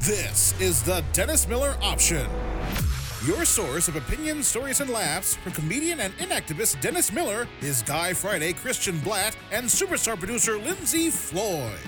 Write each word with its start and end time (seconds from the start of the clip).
This 0.00 0.58
is 0.60 0.80
the 0.82 1.04
Dennis 1.12 1.48
Miller 1.48 1.76
Option. 1.82 2.24
Your 3.26 3.44
source 3.44 3.88
of 3.88 3.96
opinions, 3.96 4.46
stories, 4.46 4.80
and 4.80 4.88
laughs 4.88 5.34
from 5.34 5.50
comedian 5.52 5.98
and 5.98 6.16
inactivist 6.18 6.80
Dennis 6.80 7.10
Miller, 7.12 7.48
his 7.58 7.82
Guy 7.82 8.12
Friday 8.12 8.52
Christian 8.52 9.00
Blatt, 9.00 9.36
and 9.50 9.66
superstar 9.66 10.16
producer 10.16 10.56
Lindsay 10.56 11.10
Floyd. 11.10 11.80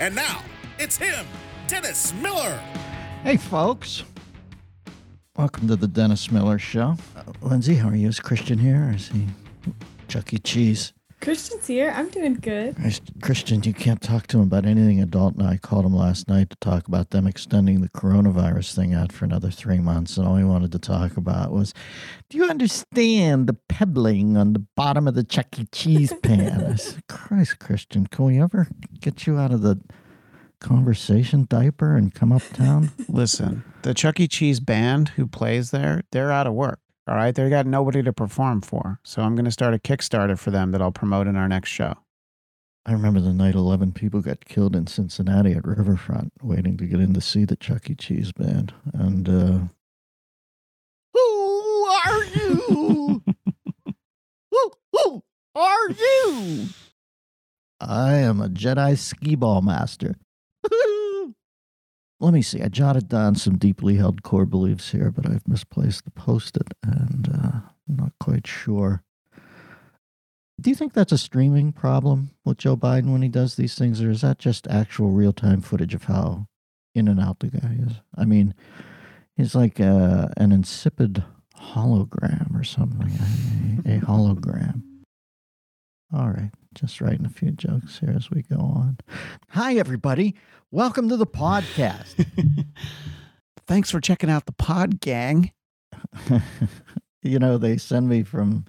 And 0.00 0.14
now, 0.14 0.42
it's 0.78 0.96
him, 0.96 1.26
Dennis 1.68 2.14
Miller. 2.14 2.58
Hey, 3.22 3.36
folks. 3.36 4.04
Welcome 5.36 5.68
to 5.68 5.76
the 5.76 5.88
Dennis 5.88 6.32
Miller 6.32 6.58
Show. 6.58 6.96
Uh, 7.14 7.32
Lindsay, 7.42 7.74
how 7.74 7.90
are 7.90 7.96
you? 7.96 8.08
Is 8.08 8.18
Christian 8.18 8.58
here? 8.58 8.88
Or 8.88 8.94
is 8.94 9.08
he 9.08 9.26
Chuck 10.08 10.32
E. 10.32 10.38
Cheese? 10.38 10.94
Christian's 11.26 11.66
here. 11.66 11.92
I'm 11.92 12.08
doing 12.08 12.34
good. 12.34 12.76
Christian, 13.20 13.60
you 13.64 13.74
can't 13.74 14.00
talk 14.00 14.28
to 14.28 14.36
him 14.36 14.44
about 14.44 14.64
anything 14.64 15.02
adult. 15.02 15.34
And 15.34 15.44
I 15.44 15.56
called 15.56 15.84
him 15.84 15.92
last 15.92 16.28
night 16.28 16.50
to 16.50 16.56
talk 16.60 16.86
about 16.86 17.10
them 17.10 17.26
extending 17.26 17.80
the 17.80 17.88
coronavirus 17.88 18.76
thing 18.76 18.94
out 18.94 19.10
for 19.10 19.24
another 19.24 19.50
three 19.50 19.80
months. 19.80 20.16
And 20.16 20.28
all 20.28 20.36
he 20.36 20.44
wanted 20.44 20.70
to 20.70 20.78
talk 20.78 21.16
about 21.16 21.50
was 21.50 21.74
Do 22.30 22.38
you 22.38 22.44
understand 22.44 23.48
the 23.48 23.54
pebbling 23.54 24.36
on 24.36 24.52
the 24.52 24.64
bottom 24.76 25.08
of 25.08 25.16
the 25.16 25.24
Chuck 25.24 25.58
E. 25.58 25.66
Cheese 25.72 26.12
pan? 26.22 26.64
I 26.64 26.76
said, 26.76 27.04
Christ, 27.08 27.58
Christian, 27.58 28.06
can 28.06 28.24
we 28.24 28.40
ever 28.40 28.68
get 29.00 29.26
you 29.26 29.36
out 29.36 29.50
of 29.50 29.62
the 29.62 29.80
conversation 30.60 31.48
diaper 31.50 31.96
and 31.96 32.14
come 32.14 32.30
uptown? 32.30 32.92
Listen, 33.08 33.64
the 33.82 33.94
Chuck 33.94 34.20
E. 34.20 34.28
Cheese 34.28 34.60
band 34.60 35.08
who 35.16 35.26
plays 35.26 35.72
there, 35.72 36.04
they're 36.12 36.30
out 36.30 36.46
of 36.46 36.52
work. 36.52 36.78
All 37.08 37.14
right. 37.14 37.34
They 37.34 37.48
got 37.48 37.66
nobody 37.66 38.02
to 38.02 38.12
perform 38.12 38.60
for. 38.62 38.98
So 39.04 39.22
I'm 39.22 39.34
going 39.34 39.44
to 39.44 39.50
start 39.50 39.74
a 39.74 39.78
Kickstarter 39.78 40.38
for 40.38 40.50
them 40.50 40.72
that 40.72 40.82
I'll 40.82 40.92
promote 40.92 41.26
in 41.26 41.36
our 41.36 41.48
next 41.48 41.70
show. 41.70 41.94
I 42.84 42.92
remember 42.92 43.20
the 43.20 43.32
night 43.32 43.54
11 43.56 43.92
people 43.92 44.20
got 44.20 44.44
killed 44.44 44.76
in 44.76 44.86
Cincinnati 44.86 45.52
at 45.52 45.66
Riverfront 45.66 46.32
waiting 46.40 46.76
to 46.76 46.86
get 46.86 47.00
in 47.00 47.14
to 47.14 47.20
see 47.20 47.44
the 47.44 47.56
Chuck 47.56 47.90
E. 47.90 47.94
Cheese 47.96 48.32
band. 48.32 48.72
And, 48.92 49.28
uh, 49.28 49.58
who 51.12 51.86
are 51.86 52.24
you? 52.24 53.22
who, 54.50 54.72
who 54.92 55.22
are 55.56 55.90
you? 55.90 56.66
I 57.80 58.14
am 58.14 58.40
a 58.40 58.48
Jedi 58.48 58.96
skee 58.96 59.34
ball 59.34 59.62
master. 59.62 60.14
Let 62.18 62.32
me 62.32 62.42
see. 62.42 62.62
I 62.62 62.68
jotted 62.68 63.08
down 63.08 63.34
some 63.34 63.58
deeply 63.58 63.96
held 63.96 64.22
core 64.22 64.46
beliefs 64.46 64.92
here, 64.92 65.10
but 65.10 65.28
I've 65.28 65.46
misplaced 65.46 66.04
the 66.04 66.10
post 66.10 66.56
it 66.56 66.72
and 66.82 67.28
uh, 67.28 67.60
I'm 67.88 67.96
not 67.96 68.12
quite 68.18 68.46
sure. 68.46 69.02
Do 70.58 70.70
you 70.70 70.76
think 70.76 70.94
that's 70.94 71.12
a 71.12 71.18
streaming 71.18 71.72
problem 71.72 72.30
with 72.44 72.56
Joe 72.56 72.76
Biden 72.76 73.12
when 73.12 73.20
he 73.20 73.28
does 73.28 73.56
these 73.56 73.74
things, 73.74 74.00
or 74.02 74.10
is 74.10 74.22
that 74.22 74.38
just 74.38 74.66
actual 74.68 75.10
real 75.10 75.34
time 75.34 75.60
footage 75.60 75.94
of 75.94 76.04
how 76.04 76.46
in 76.94 77.08
and 77.08 77.20
out 77.20 77.40
the 77.40 77.48
guy 77.48 77.76
is? 77.86 77.92
I 78.16 78.24
mean, 78.24 78.54
he's 79.36 79.54
like 79.54 79.78
uh, 79.80 80.28
an 80.38 80.52
insipid 80.52 81.22
hologram 81.60 82.58
or 82.58 82.64
something. 82.64 83.12
A, 83.84 83.96
a 83.96 84.00
hologram. 84.00 84.82
All 86.14 86.30
right, 86.30 86.52
just 86.76 87.00
writing 87.00 87.24
a 87.24 87.30
few 87.30 87.50
jokes 87.50 87.98
here 87.98 88.12
as 88.14 88.30
we 88.30 88.42
go 88.42 88.56
on. 88.56 88.98
Hi, 89.50 89.76
everybody. 89.76 90.36
Welcome 90.70 91.08
to 91.08 91.16
the 91.16 91.26
podcast. 91.26 92.26
Thanks 93.66 93.90
for 93.90 93.98
checking 93.98 94.28
out 94.28 94.44
the 94.44 94.52
pod 94.52 95.00
gang. 95.00 95.52
you 97.22 97.38
know, 97.38 97.56
they 97.56 97.78
send 97.78 98.10
me 98.10 98.22
from 98.22 98.66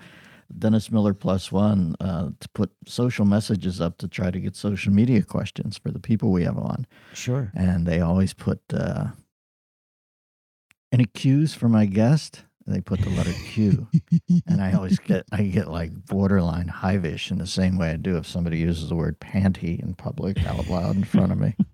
Dennis 0.58 0.89
Miller 0.89 1.13
Plus 1.13 1.52
One 1.52 1.97
uh, 2.00 2.30
to 2.39 2.50
put 2.53 2.72
social 2.88 3.25
messages 3.25 3.81
up 3.81 3.97
to 3.97 4.08
try 4.08 4.31
to 4.31 4.39
get 4.39 4.55
social 4.55 4.94
media 4.94 5.22
questions 5.22 5.78
for 5.78 5.91
the 5.91 6.00
people 6.00 6.31
we 6.31 6.45
have 6.45 6.58
on. 6.58 6.88
Sure. 7.13 7.52
And 7.53 7.85
they 7.85 8.00
always 8.00 8.33
put 8.33 8.61
uh, 8.73 9.08
any 10.94 11.05
cues 11.05 11.53
for 11.53 11.67
my 11.67 11.85
guest. 11.85 12.45
They 12.70 12.82
put 12.82 13.00
the 13.00 13.10
letter 13.12 13.32
Q, 13.32 13.88
and 14.48 14.62
I 14.62 14.73
always 14.73 15.00
get 15.00 15.23
I 15.32 15.44
get 15.44 15.69
like 15.69 16.06
borderline 16.08 16.68
hivish 16.68 17.31
in 17.31 17.38
the 17.38 17.47
same 17.47 17.78
way 17.78 17.91
I 17.91 17.96
do 17.96 18.18
if 18.18 18.28
somebody 18.28 18.58
uses 18.58 18.90
the 18.90 18.96
word 18.96 19.19
panty 19.22 19.80
in 19.81 19.94
public 19.94 20.46
out 20.46 20.68
loud 20.68 20.97
in 20.97 21.03
front 21.06 21.31
of 21.31 21.38
me. 21.40 21.56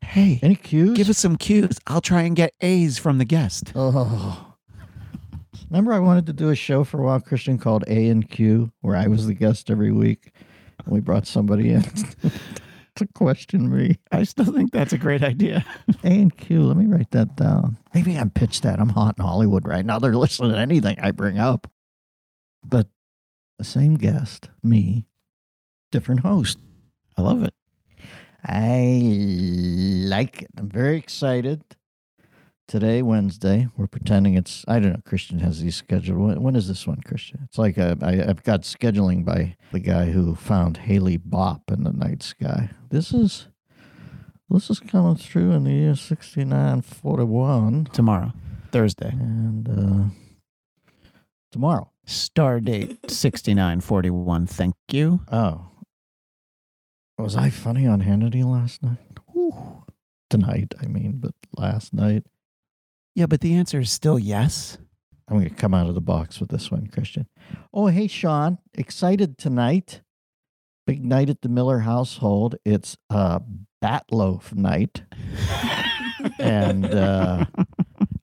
Hey, 0.00 0.38
Any 0.42 0.54
cues? 0.54 0.96
give 0.96 1.10
us 1.10 1.18
some 1.18 1.36
cues. 1.36 1.78
I'll 1.86 2.00
try 2.00 2.22
and 2.22 2.34
get 2.34 2.54
A's 2.62 2.96
from 2.96 3.18
the 3.18 3.26
guest. 3.26 3.72
Oh. 3.74 4.54
Remember, 5.68 5.92
I 5.92 5.98
wanted 5.98 6.24
to 6.26 6.32
do 6.32 6.48
a 6.48 6.54
show 6.54 6.82
for 6.82 6.98
a 7.00 7.04
while, 7.04 7.20
Christian, 7.20 7.58
called 7.58 7.84
A 7.88 8.08
and 8.08 8.26
Q, 8.26 8.72
where 8.80 8.96
I 8.96 9.06
was 9.06 9.26
the 9.26 9.34
guest 9.34 9.70
every 9.70 9.92
week. 9.92 10.32
And 10.82 10.94
we 10.94 11.00
brought 11.00 11.26
somebody 11.26 11.72
in 11.72 11.84
to 12.98 13.06
question 13.14 13.74
me. 13.74 13.98
I 14.12 14.24
still 14.24 14.44
think 14.44 14.72
that's 14.72 14.92
a 14.92 14.98
great 14.98 15.22
idea. 15.22 15.64
A 16.04 16.06
and 16.06 16.36
Q, 16.36 16.64
let 16.64 16.76
me 16.76 16.86
write 16.86 17.10
that 17.12 17.36
down. 17.36 17.76
Maybe 17.94 18.16
I'm 18.16 18.30
pitched 18.30 18.62
that. 18.64 18.80
I'm 18.80 18.90
hot 18.90 19.16
in 19.18 19.24
Hollywood 19.24 19.66
right 19.66 19.84
now. 19.84 19.98
They're 19.98 20.16
listening 20.16 20.52
to 20.52 20.58
anything 20.58 20.98
I 21.00 21.10
bring 21.10 21.38
up. 21.38 21.70
But 22.64 22.88
the 23.58 23.64
same 23.64 23.96
guest, 23.96 24.50
me, 24.62 25.06
different 25.90 26.20
host. 26.20 26.58
I 27.16 27.22
love 27.22 27.42
it. 27.42 27.54
I 28.44 29.02
like 30.06 30.42
it. 30.42 30.50
I'm 30.56 30.68
very 30.68 30.96
excited. 30.98 31.62
Today, 32.68 33.00
Wednesday, 33.00 33.66
we're 33.78 33.86
pretending 33.86 34.34
it's, 34.34 34.62
I 34.68 34.78
don't 34.78 34.92
know, 34.92 35.00
Christian 35.02 35.38
has 35.38 35.62
these 35.62 35.76
scheduled. 35.76 36.18
When, 36.18 36.42
when 36.42 36.54
is 36.54 36.68
this 36.68 36.86
one, 36.86 37.00
Christian? 37.00 37.40
It's 37.44 37.56
like 37.56 37.78
a, 37.78 37.96
I, 38.02 38.28
I've 38.28 38.42
got 38.42 38.60
scheduling 38.60 39.24
by 39.24 39.56
the 39.72 39.80
guy 39.80 40.10
who 40.10 40.34
found 40.34 40.76
Haley 40.76 41.16
Bop 41.16 41.70
in 41.70 41.84
the 41.84 41.92
night 41.92 42.22
sky. 42.22 42.68
This 42.90 43.14
is, 43.14 43.48
this 44.50 44.68
is 44.68 44.80
coming 44.80 45.16
through 45.16 45.52
in 45.52 45.64
the 45.64 45.70
year 45.70 45.94
6941. 45.94 47.88
Tomorrow, 47.90 48.34
Thursday. 48.70 49.12
And 49.12 49.66
uh, 49.66 50.14
tomorrow. 51.50 51.90
Star 52.04 52.60
date 52.60 53.10
6941. 53.10 54.46
Thank 54.46 54.74
you. 54.92 55.20
Oh. 55.32 55.70
Was 57.16 57.34
I 57.34 57.48
funny 57.48 57.86
on 57.86 58.02
Hannity 58.02 58.44
last 58.44 58.82
night? 58.82 58.98
Whew. 59.32 59.84
Tonight, 60.28 60.74
I 60.82 60.86
mean, 60.86 61.16
but 61.18 61.32
last 61.56 61.94
night. 61.94 62.24
Yeah, 63.18 63.26
but 63.26 63.40
the 63.40 63.54
answer 63.54 63.80
is 63.80 63.90
still 63.90 64.16
yes. 64.16 64.78
I'm 65.26 65.38
going 65.38 65.48
to 65.48 65.54
come 65.56 65.74
out 65.74 65.88
of 65.88 65.96
the 65.96 66.00
box 66.00 66.38
with 66.38 66.50
this 66.50 66.70
one, 66.70 66.86
Christian. 66.86 67.26
Oh, 67.74 67.88
hey, 67.88 68.06
Sean. 68.06 68.58
Excited 68.74 69.38
tonight. 69.38 70.02
Big 70.86 71.04
night 71.04 71.28
at 71.28 71.42
the 71.42 71.48
Miller 71.48 71.80
household. 71.80 72.54
It's 72.64 72.96
a 73.10 73.16
uh, 73.16 73.38
Batloaf 73.82 74.54
night. 74.54 75.02
and 76.38 76.86
uh, 76.86 77.46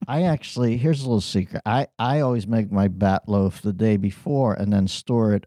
I 0.07 0.21
actually, 0.23 0.77
here's 0.77 1.01
a 1.01 1.03
little 1.03 1.19
secret. 1.19 1.61
I, 1.65 1.87
I 1.99 2.21
always 2.21 2.47
make 2.47 2.71
my 2.71 2.87
Batloaf 2.87 3.59
the 3.59 3.73
day 3.73 3.97
before 3.97 4.53
and 4.53 4.71
then 4.71 4.87
store 4.87 5.33
it 5.33 5.45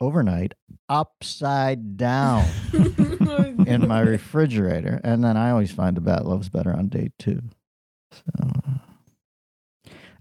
overnight 0.00 0.54
upside 0.88 1.96
down 1.96 2.46
in 3.66 3.88
my 3.88 4.02
refrigerator. 4.02 5.00
And 5.02 5.24
then 5.24 5.36
I 5.36 5.50
always 5.50 5.72
find 5.72 5.96
the 5.96 6.00
bat 6.00 6.22
Batloaf's 6.22 6.48
better 6.48 6.72
on 6.72 6.86
day 6.86 7.10
two. 7.18 7.42
So 8.14 8.48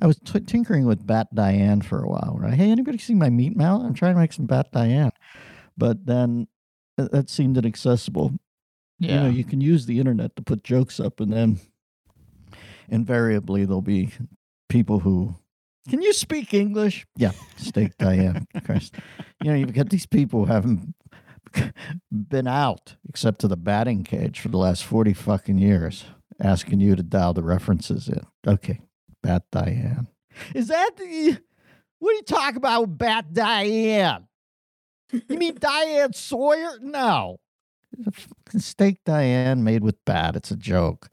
I 0.02 0.08
was 0.08 0.20
t- 0.20 0.40
tinkering 0.42 0.86
with 0.86 1.06
Bat 1.06 1.34
Diane 1.34 1.82
for 1.82 2.04
a 2.04 2.08
while. 2.10 2.38
Right? 2.40 2.54
Hey, 2.54 2.72
anybody 2.72 2.98
see 2.98 3.14
my 3.16 3.30
meat 3.30 3.56
mallet? 3.56 3.86
I'm 3.86 3.94
trying 3.94 4.16
to 4.16 4.20
make 4.20 4.34
some 4.34 4.46
Bat 4.46 4.72
Diane, 4.72 5.12
but 5.78 6.06
then 6.06 6.48
th- 6.98 7.12
that 7.12 7.30
seemed 7.30 7.58
inaccessible. 7.58 8.34
Yeah. 9.00 9.16
You 9.16 9.20
know, 9.22 9.30
you 9.30 9.44
can 9.44 9.62
use 9.62 9.86
the 9.86 10.00
internet 10.00 10.36
to 10.36 10.42
put 10.42 10.64
jokes 10.64 11.00
up, 11.00 11.20
and 11.20 11.32
then 11.32 11.60
invariably 12.90 13.66
there'll 13.66 13.82
be 13.82 14.12
people 14.70 15.00
who. 15.00 15.36
Can 15.90 16.02
you 16.02 16.14
speak 16.14 16.54
English? 16.54 17.06
Yeah, 17.18 17.32
steak 17.58 17.98
Diane. 17.98 18.48
Christ. 18.66 18.96
You 19.42 19.52
know, 19.52 19.58
you've 19.58 19.74
got 19.74 19.90
these 19.90 20.06
people 20.06 20.46
who 20.46 20.52
haven't 20.52 20.96
been 22.12 22.48
out 22.48 22.96
except 23.08 23.40
to 23.40 23.48
the 23.48 23.58
batting 23.58 24.04
cage 24.04 24.40
for 24.40 24.50
the 24.50 24.58
last 24.58 24.84
40 24.84 25.14
fucking 25.14 25.58
years 25.58 26.06
asking 26.40 26.80
you 26.80 26.96
to 26.96 27.04
dial 27.04 27.34
the 27.34 27.44
references 27.44 28.08
in. 28.08 28.22
Okay, 28.48 28.80
Bat 29.22 29.44
Diane. 29.52 30.08
Is 30.54 30.68
that 30.68 30.92
the. 30.98 31.38
What 32.00 32.12
are 32.12 32.16
you 32.16 32.24
talking 32.24 32.58
about 32.58 32.82
with 32.82 32.98
Bat 32.98 33.34
Diane? 33.34 34.28
You 35.12 35.38
mean 35.38 35.56
Diane 35.60 36.14
Sawyer? 36.14 36.80
No. 36.82 37.40
It's 37.98 38.08
a 38.08 38.12
fucking 38.12 38.60
steak 38.60 39.04
Diane 39.06 39.64
made 39.64 39.84
with 39.84 40.04
bat. 40.06 40.36
It's 40.36 40.52
a 40.52 40.56
joke. 40.56 41.10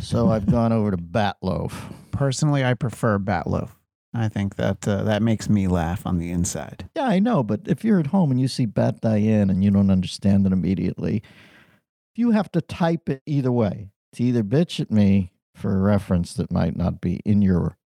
So 0.00 0.30
I've 0.30 0.46
gone 0.50 0.72
over 0.72 0.90
to 0.90 0.96
bat 0.96 1.36
loaf. 1.42 1.86
Personally, 2.10 2.64
I 2.64 2.74
prefer 2.74 3.18
bat 3.18 3.46
loaf. 3.46 3.76
I 4.12 4.28
think 4.28 4.56
that 4.56 4.88
uh, 4.88 5.02
that 5.04 5.22
makes 5.22 5.48
me 5.48 5.68
laugh 5.68 6.06
on 6.06 6.18
the 6.18 6.30
inside. 6.30 6.88
Yeah, 6.96 7.04
I 7.04 7.18
know, 7.18 7.42
but 7.42 7.60
if 7.66 7.84
you're 7.84 8.00
at 8.00 8.08
home 8.08 8.30
and 8.30 8.40
you 8.40 8.48
see 8.48 8.64
Bat 8.64 9.02
Diane 9.02 9.50
and 9.50 9.62
you 9.62 9.70
don't 9.70 9.90
understand 9.90 10.46
it 10.46 10.52
immediately, 10.52 11.22
you 12.14 12.30
have 12.30 12.50
to 12.52 12.62
type 12.62 13.10
it 13.10 13.22
either 13.26 13.52
way. 13.52 13.90
To 14.14 14.22
either 14.22 14.42
bitch 14.42 14.80
at 14.80 14.90
me 14.90 15.32
for 15.54 15.74
a 15.76 15.80
reference 15.80 16.34
that 16.34 16.52
might 16.52 16.76
not 16.76 17.00
be 17.00 17.20
in 17.24 17.42
your 17.42 17.76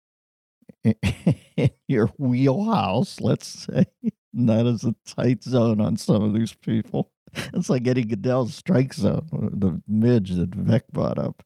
in 0.84 1.70
your 1.88 2.06
wheelhouse, 2.18 3.20
let's 3.20 3.46
say. 3.46 3.86
And 4.32 4.48
that 4.48 4.66
is 4.66 4.84
a 4.84 4.94
tight 5.06 5.42
zone 5.42 5.80
on 5.80 5.96
some 5.96 6.22
of 6.22 6.34
these 6.34 6.52
people. 6.54 7.10
It's 7.54 7.70
like 7.70 7.86
Eddie 7.86 8.04
Gaedel's 8.04 8.54
strike 8.54 8.92
zone, 8.94 9.28
uh, 9.32 9.48
the 9.52 9.80
midge 9.86 10.32
that 10.32 10.50
Veeck 10.50 10.82
brought 10.92 11.18
up 11.18 11.44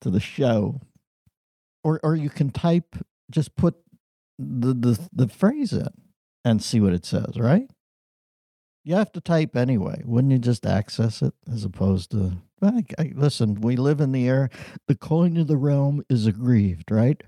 to 0.00 0.10
the 0.10 0.20
show. 0.20 0.80
Or 1.84 2.00
or 2.02 2.16
you 2.16 2.30
can 2.30 2.50
type 2.50 2.96
just 3.30 3.54
put 3.56 3.76
the 4.38 4.74
the, 4.74 5.08
the 5.12 5.28
phrase 5.28 5.72
in 5.72 5.88
and 6.44 6.62
see 6.62 6.80
what 6.80 6.92
it 6.92 7.04
says, 7.04 7.36
right? 7.36 7.70
You 8.86 8.94
have 8.94 9.10
to 9.12 9.20
type 9.20 9.56
anyway. 9.56 10.00
Wouldn't 10.04 10.32
you 10.32 10.38
just 10.38 10.64
access 10.64 11.20
it 11.20 11.34
as 11.52 11.64
opposed 11.64 12.12
to 12.12 12.34
I, 12.62 12.84
I, 12.96 13.12
listen, 13.16 13.60
we 13.60 13.74
live 13.74 14.00
in 14.00 14.12
the 14.12 14.28
air. 14.28 14.48
The 14.86 14.94
coin 14.94 15.36
of 15.38 15.48
the 15.48 15.56
realm 15.56 16.04
is 16.08 16.24
aggrieved, 16.24 16.92
right? 16.92 17.20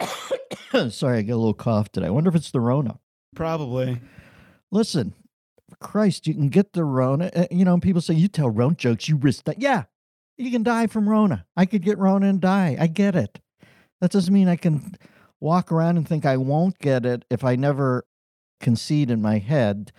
Sorry, 0.88 1.18
I 1.18 1.22
got 1.22 1.34
a 1.34 1.36
little 1.36 1.52
cough 1.52 1.92
today. 1.92 2.06
I 2.06 2.10
wonder 2.10 2.30
if 2.30 2.34
it's 2.34 2.50
the 2.50 2.60
Rona. 2.60 2.98
Probably. 3.36 4.00
Listen, 4.70 5.12
Christ, 5.80 6.26
you 6.26 6.32
can 6.32 6.48
get 6.48 6.72
the 6.72 6.84
Rona. 6.84 7.30
uh, 7.36 7.46
You 7.50 7.66
know, 7.66 7.78
people 7.78 8.00
say 8.00 8.14
you 8.14 8.28
tell 8.28 8.48
Rona 8.48 8.74
jokes, 8.74 9.10
you 9.10 9.16
risk 9.16 9.44
that. 9.44 9.60
Yeah, 9.60 9.84
you 10.38 10.50
can 10.50 10.62
die 10.62 10.86
from 10.86 11.10
Rona. 11.10 11.44
I 11.58 11.66
could 11.66 11.82
get 11.82 11.98
Rona 11.98 12.26
and 12.28 12.40
die. 12.40 12.74
I 12.80 12.86
get 12.86 13.14
it. 13.14 13.38
That 14.00 14.10
doesn't 14.10 14.32
mean 14.32 14.48
I 14.48 14.56
can 14.56 14.96
walk 15.40 15.70
around 15.70 15.98
and 15.98 16.08
think 16.08 16.24
I 16.24 16.38
won't 16.38 16.78
get 16.78 17.04
it 17.04 17.26
if 17.30 17.44
I 17.44 17.54
never 17.54 18.06
concede 18.60 19.10
in 19.10 19.20
my 19.20 19.38
head 19.38 19.92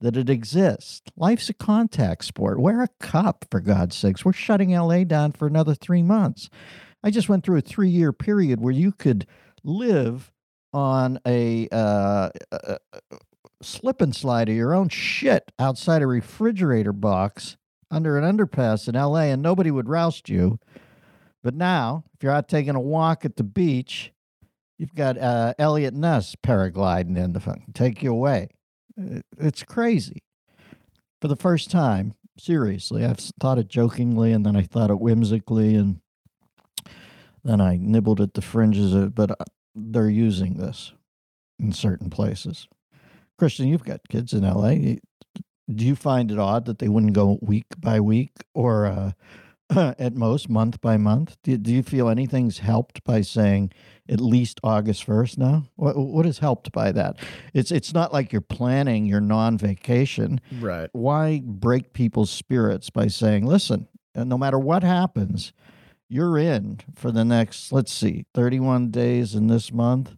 that 0.00 0.16
it 0.16 0.28
exists. 0.28 1.02
Life's 1.16 1.48
a 1.48 1.54
contact 1.54 2.24
sport. 2.24 2.60
Wear 2.60 2.82
a 2.82 2.88
cup, 3.00 3.46
for 3.50 3.60
God's 3.60 3.96
sakes. 3.96 4.24
We're 4.24 4.32
shutting 4.32 4.72
LA 4.74 5.04
down 5.04 5.32
for 5.32 5.46
another 5.46 5.74
three 5.74 6.02
months. 6.02 6.50
I 7.02 7.10
just 7.10 7.28
went 7.28 7.44
through 7.44 7.58
a 7.58 7.62
three 7.62 7.88
year 7.88 8.12
period 8.12 8.60
where 8.60 8.72
you 8.72 8.92
could 8.92 9.26
live 9.62 10.32
on 10.72 11.18
a, 11.26 11.68
uh, 11.70 12.30
a 12.50 12.78
a 12.82 13.18
slip 13.62 14.00
and 14.00 14.14
slide 14.14 14.48
of 14.48 14.54
your 14.54 14.74
own 14.74 14.88
shit 14.88 15.52
outside 15.58 16.02
a 16.02 16.06
refrigerator 16.06 16.92
box 16.92 17.56
under 17.90 18.18
an 18.18 18.24
underpass 18.24 18.88
in 18.88 18.94
LA 18.94 19.32
and 19.32 19.42
nobody 19.42 19.70
would 19.70 19.88
roust 19.88 20.28
you. 20.28 20.58
But 21.42 21.54
now, 21.54 22.04
if 22.14 22.22
you're 22.22 22.32
out 22.32 22.48
taking 22.48 22.74
a 22.74 22.80
walk 22.80 23.24
at 23.24 23.36
the 23.36 23.44
beach, 23.44 24.12
you've 24.78 24.94
got 24.94 25.18
uh, 25.18 25.54
Eliot 25.58 25.94
Ness 25.94 26.34
paragliding 26.36 27.16
in 27.16 27.34
to 27.34 27.40
fucking 27.40 27.72
take 27.74 28.02
you 28.02 28.10
away. 28.10 28.48
Uh, 29.00 29.20
It's 29.38 29.62
crazy. 29.62 30.22
For 31.20 31.28
the 31.28 31.36
first 31.36 31.70
time, 31.70 32.14
seriously, 32.38 33.04
I've 33.04 33.18
thought 33.40 33.58
it 33.58 33.68
jokingly 33.68 34.32
and 34.32 34.44
then 34.44 34.56
I 34.56 34.62
thought 34.62 34.90
it 34.90 35.00
whimsically 35.00 35.74
and 35.74 36.00
then 37.42 37.60
I 37.60 37.76
nibbled 37.76 38.20
at 38.20 38.34
the 38.34 38.42
fringes 38.42 38.94
of 38.94 39.02
it, 39.04 39.14
but 39.14 39.30
uh, 39.32 39.44
they're 39.74 40.08
using 40.08 40.54
this 40.54 40.92
in 41.58 41.72
certain 41.72 42.10
places. 42.10 42.68
Christian, 43.38 43.68
you've 43.68 43.84
got 43.84 44.08
kids 44.08 44.32
in 44.32 44.42
LA. 44.42 44.96
Do 45.70 45.84
you 45.84 45.96
find 45.96 46.30
it 46.30 46.38
odd 46.38 46.66
that 46.66 46.78
they 46.78 46.88
wouldn't 46.88 47.14
go 47.14 47.38
week 47.40 47.66
by 47.78 48.00
week 48.00 48.32
or 48.54 48.86
uh, 48.86 49.12
at 49.98 50.14
most 50.14 50.48
month 50.48 50.80
by 50.80 50.96
month? 50.96 51.36
Do, 51.42 51.56
do 51.56 51.72
you 51.72 51.82
feel 51.82 52.08
anything's 52.08 52.58
helped 52.58 53.02
by 53.04 53.22
saying 53.22 53.72
at 54.08 54.20
least 54.20 54.60
August 54.62 55.06
1st 55.06 55.38
now? 55.38 55.64
What, 55.76 55.96
what 55.96 56.26
is 56.26 56.38
helped 56.38 56.72
by 56.72 56.92
that? 56.92 57.16
It's, 57.52 57.70
it's 57.70 57.94
not 57.94 58.12
like 58.12 58.32
you're 58.32 58.40
planning 58.40 59.06
your 59.06 59.20
non 59.20 59.58
vacation. 59.58 60.40
Right. 60.60 60.90
Why 60.92 61.40
break 61.44 61.92
people's 61.92 62.30
spirits 62.30 62.90
by 62.90 63.06
saying, 63.06 63.46
listen, 63.46 63.88
uh, 64.14 64.24
no 64.24 64.38
matter 64.38 64.58
what 64.58 64.82
happens, 64.82 65.52
you're 66.08 66.38
in 66.38 66.80
for 66.94 67.10
the 67.10 67.24
next, 67.24 67.72
let's 67.72 67.92
see, 67.92 68.26
31 68.34 68.90
days 68.90 69.34
in 69.34 69.46
this 69.46 69.72
month. 69.72 70.16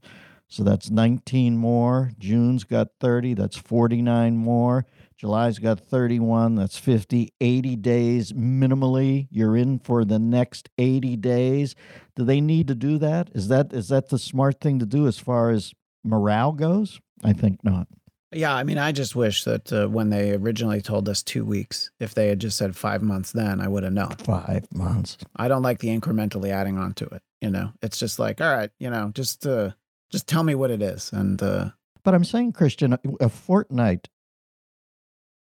So 0.48 0.62
that's 0.62 0.90
19 0.90 1.56
more. 1.56 2.12
June's 2.18 2.64
got 2.64 2.88
30. 3.00 3.34
That's 3.34 3.56
49 3.56 4.36
more. 4.36 4.86
July's 5.18 5.58
got 5.58 5.80
31. 5.80 6.56
That's 6.56 6.76
50. 6.78 7.32
80 7.40 7.76
days 7.76 8.32
minimally. 8.32 9.28
You're 9.30 9.56
in 9.56 9.78
for 9.78 10.04
the 10.04 10.18
next 10.18 10.68
80 10.78 11.16
days. 11.16 11.74
Do 12.14 12.24
they 12.24 12.40
need 12.40 12.68
to 12.68 12.74
do 12.74 12.98
that? 12.98 13.30
Is 13.34 13.48
that 13.48 13.72
is 13.72 13.88
that 13.88 14.08
the 14.10 14.18
smart 14.18 14.60
thing 14.60 14.78
to 14.78 14.86
do 14.86 15.06
as 15.06 15.18
far 15.18 15.50
as 15.50 15.72
morale 16.04 16.52
goes? 16.52 17.00
I 17.24 17.32
think 17.32 17.64
not. 17.64 17.88
Yeah, 18.32 18.54
I 18.54 18.64
mean, 18.64 18.76
I 18.76 18.92
just 18.92 19.16
wish 19.16 19.44
that 19.44 19.72
uh, 19.72 19.86
when 19.86 20.10
they 20.10 20.32
originally 20.32 20.82
told 20.82 21.08
us 21.08 21.22
two 21.22 21.44
weeks, 21.44 21.90
if 22.00 22.12
they 22.12 22.28
had 22.28 22.40
just 22.40 22.58
said 22.58 22.76
five 22.76 23.00
months, 23.00 23.32
then 23.32 23.60
I 23.60 23.68
would 23.68 23.84
have 23.84 23.92
known. 23.92 24.10
Five 24.16 24.66
months. 24.74 25.16
I 25.36 25.48
don't 25.48 25.62
like 25.62 25.78
the 25.78 25.88
incrementally 25.88 26.50
adding 26.50 26.76
on 26.76 26.92
to 26.94 27.06
it. 27.06 27.22
You 27.40 27.50
know, 27.50 27.72
it's 27.82 27.98
just 27.98 28.18
like, 28.18 28.40
all 28.40 28.54
right, 28.54 28.70
you 28.78 28.90
know, 28.90 29.12
just 29.14 29.46
uh, 29.46 29.70
just 30.10 30.26
tell 30.26 30.42
me 30.42 30.54
what 30.54 30.70
it 30.70 30.82
is, 30.82 31.12
and 31.12 31.40
uh, 31.42 31.70
But 32.02 32.14
I'm 32.14 32.24
saying, 32.24 32.52
Christian, 32.52 32.98
a- 33.20 33.28
fortnight, 33.28 34.08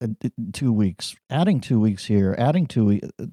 Uh, 0.04 0.08
two 0.52 0.74
weeks, 0.74 1.16
adding 1.30 1.62
two 1.62 1.80
weeks 1.80 2.06
here, 2.06 2.36
adding 2.38 2.66
two 2.66 2.86
weeks, 2.86 3.08
uh, 3.20 3.26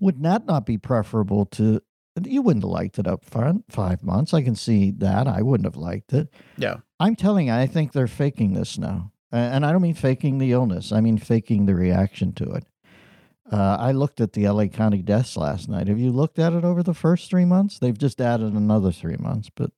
would 0.00 0.22
that 0.22 0.46
not 0.46 0.64
be 0.64 0.78
preferable 0.78 1.44
to? 1.46 1.80
You 2.22 2.40
wouldn't 2.40 2.64
have 2.64 2.70
liked 2.70 2.98
it 2.98 3.06
up 3.06 3.24
front, 3.24 3.64
five 3.68 4.02
months. 4.02 4.32
I 4.32 4.42
can 4.42 4.54
see 4.54 4.90
that. 4.92 5.28
I 5.28 5.42
wouldn't 5.42 5.66
have 5.66 5.76
liked 5.76 6.14
it. 6.14 6.32
yeah, 6.56 6.76
I'm 6.98 7.16
telling 7.16 7.48
you, 7.48 7.52
I 7.52 7.66
think 7.66 7.92
they're 7.92 8.06
faking 8.06 8.54
this 8.54 8.78
now. 8.78 9.12
And 9.32 9.66
I 9.66 9.72
don't 9.72 9.82
mean 9.82 9.94
faking 9.94 10.38
the 10.38 10.52
illness, 10.52 10.92
I 10.92 11.00
mean 11.00 11.18
faking 11.18 11.66
the 11.66 11.74
reaction 11.74 12.32
to 12.34 12.52
it. 12.52 12.64
Uh, 13.50 13.76
I 13.78 13.92
looked 13.92 14.20
at 14.20 14.32
the 14.32 14.48
LA 14.48 14.66
County 14.66 15.02
deaths 15.02 15.36
last 15.36 15.68
night. 15.68 15.88
Have 15.88 16.00
you 16.00 16.10
looked 16.10 16.38
at 16.38 16.52
it 16.52 16.64
over 16.64 16.82
the 16.82 16.94
first 16.94 17.30
three 17.30 17.44
months? 17.44 17.78
They've 17.78 17.96
just 17.96 18.20
added 18.20 18.54
another 18.54 18.90
three 18.90 19.16
months, 19.18 19.50
but 19.54 19.70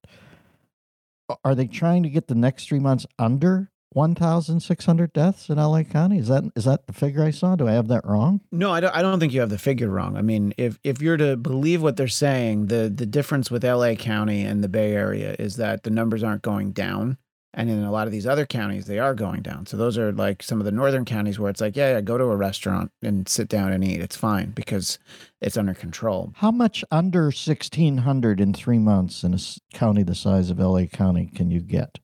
uh, 1.29 1.35
are 1.45 1.55
they 1.55 1.67
trying 1.67 2.03
to 2.05 2.09
get 2.09 2.29
the 2.29 2.35
next 2.35 2.69
three 2.69 2.79
months 2.79 3.07
under 3.19 3.71
1,600 3.91 5.13
deaths 5.13 5.49
in 5.49 5.57
LA 5.59 5.83
County? 5.83 6.19
Is 6.19 6.29
that 6.29 6.45
is 6.55 6.65
that 6.65 6.87
the 6.87 6.93
figure 6.93 7.25
I 7.25 7.31
saw? 7.31 7.57
Do 7.57 7.69
I 7.69 7.73
have 7.73 7.89
that 7.89 8.05
wrong? 8.05 8.41
no, 8.53 8.73
I 8.73 8.81
don't. 8.81 8.95
I 8.95 9.03
don't 9.03 9.19
think 9.19 9.33
you 9.33 9.41
have 9.41 9.51
the 9.51 9.59
figure 9.59 9.89
wrong. 9.89 10.17
I 10.17 10.23
mean, 10.23 10.55
if 10.59 10.79
if 10.85 11.01
you're 11.01 11.17
to 11.17 11.37
believe 11.37 11.83
what 11.83 11.97
they're 11.97 12.09
saying, 12.09 12.67
the 12.67 12.93
the 12.95 13.07
difference 13.07 13.51
with 13.51 13.65
L.A. 13.65 13.97
County 13.97 14.43
and 14.43 14.63
the 14.63 14.69
Bay 14.69 14.93
Area 14.93 15.35
is 15.39 15.57
that 15.57 15.83
the 15.83 15.91
numbers 15.91 16.23
aren't 16.23 16.43
going 16.43 16.73
down, 16.73 17.17
and 17.55 17.71
in 17.71 17.83
a 17.83 17.91
lot 17.91 18.07
of 18.07 18.13
these 18.13 18.27
other 18.27 18.47
counties, 18.47 18.87
they 18.87 18.99
are 18.99 19.15
going 19.15 19.43
down. 19.43 19.67
So 19.67 19.77
those 19.77 19.97
are 19.97 20.13
like 20.13 20.43
some 20.43 20.61
of 20.61 20.67
the 20.67 20.73
northern 20.73 21.05
counties 21.05 21.39
where 21.39 21.51
it's 21.51 21.61
like, 21.61 21.77
yeah, 21.77 21.93
yeah, 21.93 22.01
go 22.03 22.19
to 22.19 22.25
a 22.25 22.37
restaurant 22.37 22.93
and 23.03 23.29
sit 23.29 23.49
down 23.49 23.73
and 23.73 23.83
eat. 23.83 24.01
It's 24.01 24.17
fine 24.17 24.51
because 24.51 24.99
it's 25.41 25.57
under 25.57 25.75
control. 25.75 26.33
How 26.37 26.51
much 26.51 26.85
under 26.91 27.25
1,600 27.25 28.41
in 28.41 28.53
three 28.53 28.79
months 28.79 29.25
in 29.25 29.35
a 29.35 29.39
county 29.73 30.03
the 30.03 30.15
size 30.15 30.51
of 30.51 30.59
LA 30.59 30.85
County 30.85 31.31
can 31.35 31.51
you 31.51 31.61
get? 31.61 31.99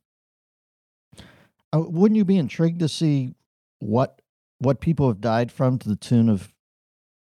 Wouldn't 1.77 2.17
you 2.17 2.25
be 2.25 2.39
intrigued 2.39 2.81
to 2.81 2.89
see 2.89 3.35
what 3.81 4.21
what 4.59 4.81
people 4.81 5.09
have 5.09 5.21
died 5.21 5.51
from 5.53 5.79
to 5.79 5.89
the 5.89 5.97
tune 5.97 6.29
of 6.29 6.53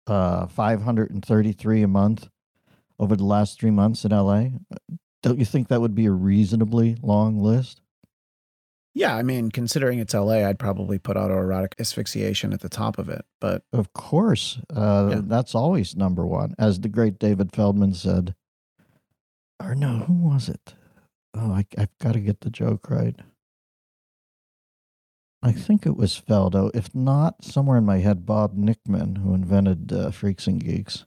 uh, 0.07 0.47
533 0.47 1.83
a 1.83 1.89
month 1.89 2.29
over 2.99 3.17
the 3.17 3.25
last 3.25 3.59
three 3.61 3.71
months 3.71 4.05
in 4.05 4.11
LA? 4.11 4.47
Don't 5.23 5.39
you 5.39 5.45
think 5.45 5.69
that 5.69 5.81
would 5.81 5.95
be 5.95 6.07
a 6.07 6.11
reasonably 6.11 6.97
long 7.03 7.39
list? 7.39 7.81
Yeah, 8.95 9.17
I 9.17 9.23
mean, 9.23 9.51
considering 9.51 10.01
it's 10.01 10.13
LA, 10.13 10.47
I'd 10.47 10.59
probably 10.59 10.99
put 10.99 11.17
autoerotic 11.17 11.73
asphyxiation 11.79 12.53
at 12.53 12.61
the 12.61 12.69
top 12.69 12.99
of 12.99 13.09
it. 13.09 13.25
But 13.41 13.63
Of 13.73 13.93
course, 13.95 14.59
uh, 14.75 15.09
Yeah. 15.13 15.21
that's 15.25 15.55
always 15.55 15.97
number 15.97 16.27
one, 16.27 16.55
as 16.59 16.81
the 16.81 16.91
great 16.91 17.19
David 17.19 17.55
Feldman 17.55 17.95
said. 17.95 18.35
Or 19.63 19.75
no, 19.75 20.01
who 20.01 20.13
was 20.13 20.49
it? 20.51 20.75
Oh, 21.33 21.53
I, 21.53 21.65
I've 21.79 21.97
got 22.01 22.13
to 22.13 22.21
get 22.21 22.41
the 22.43 22.51
joke 22.51 22.91
right. 22.91 23.19
I 25.43 25.53
think 25.53 25.87
it 25.87 25.97
was 25.97 26.21
Feldo. 26.21 26.71
If 26.73 26.95
not, 26.95 27.45
somewhere 27.45 27.79
in 27.79 27.85
my 27.85 27.99
head, 27.99 28.25
Bob 28.25 28.57
Nickman, 28.57 29.19
who 29.19 29.35
invented 29.35 29.93
uh, 29.93 30.11
Freaks 30.13 30.47
and 30.47 30.63
Geeks. 30.63 31.05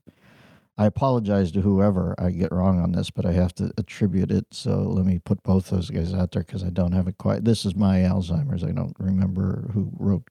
I 0.78 0.86
apologize 0.86 1.54
to 1.54 1.62
whoever 1.62 2.16
I 2.20 2.32
get 2.32 2.52
wrong 2.52 2.82
on 2.82 2.92
this, 2.92 3.10
but 3.10 3.26
I 3.26 3.32
have 3.32 3.56
to 3.56 3.72
attribute 3.78 4.30
it. 4.32 4.48
So 4.52 4.80
let 4.82 5.06
me 5.06 5.20
put 5.20 5.42
both 5.42 5.70
those 5.70 5.90
guys 5.90 6.14
out 6.14 6.32
there 6.32 6.44
because 6.44 6.66
I 6.66 6.70
don't 6.70 6.92
have 6.92 7.08
it 7.08 7.18
quite. 7.18 7.46
This 7.46 7.66
is 7.66 7.78
my 7.78 8.00
Alzheimer's. 8.00 8.64
I 8.64 8.72
don't 8.72 8.96
remember 9.00 9.70
who 9.74 9.90
wrote 9.98 10.28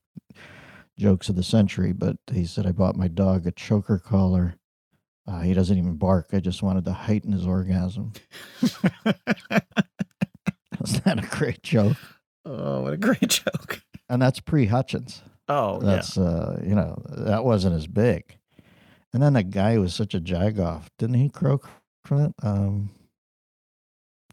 jokes 0.98 1.30
of 1.30 1.36
the 1.36 1.42
century, 1.42 1.94
but 1.94 2.18
he 2.30 2.44
said 2.44 2.66
I 2.66 2.72
bought 2.72 2.96
my 2.96 3.08
dog 3.08 3.46
a 3.46 3.52
choker 3.52 3.98
collar. 3.98 4.56
Uh, 5.26 5.40
he 5.40 5.54
doesn't 5.54 5.78
even 5.78 5.96
bark. 5.96 6.28
I 6.34 6.40
just 6.40 6.62
wanted 6.62 6.84
to 6.84 6.92
heighten 6.92 7.32
his 7.32 7.46
orgasm. 7.46 8.12
Is 8.60 8.76
that 11.00 11.24
a 11.24 11.26
great 11.30 11.62
joke? 11.62 11.96
oh, 12.44 12.82
what 12.82 12.92
a 12.92 12.98
great 12.98 13.28
joke! 13.28 13.80
And 14.08 14.20
that's 14.20 14.40
pre 14.40 14.66
Hutchence. 14.66 15.22
Oh, 15.48 15.80
yeah. 15.80 15.86
That's 15.86 16.16
uh, 16.18 16.60
you 16.64 16.74
know, 16.74 17.02
that 17.08 17.44
wasn't 17.44 17.76
as 17.76 17.86
big. 17.86 18.36
And 19.12 19.22
then 19.22 19.34
that 19.34 19.50
guy 19.50 19.78
was 19.78 19.94
such 19.94 20.14
a 20.14 20.20
jagoff, 20.20 20.86
didn't 20.98 21.16
he 21.16 21.28
croak 21.28 21.68
from 22.04 22.20
it? 22.22 22.34
Um, 22.42 22.90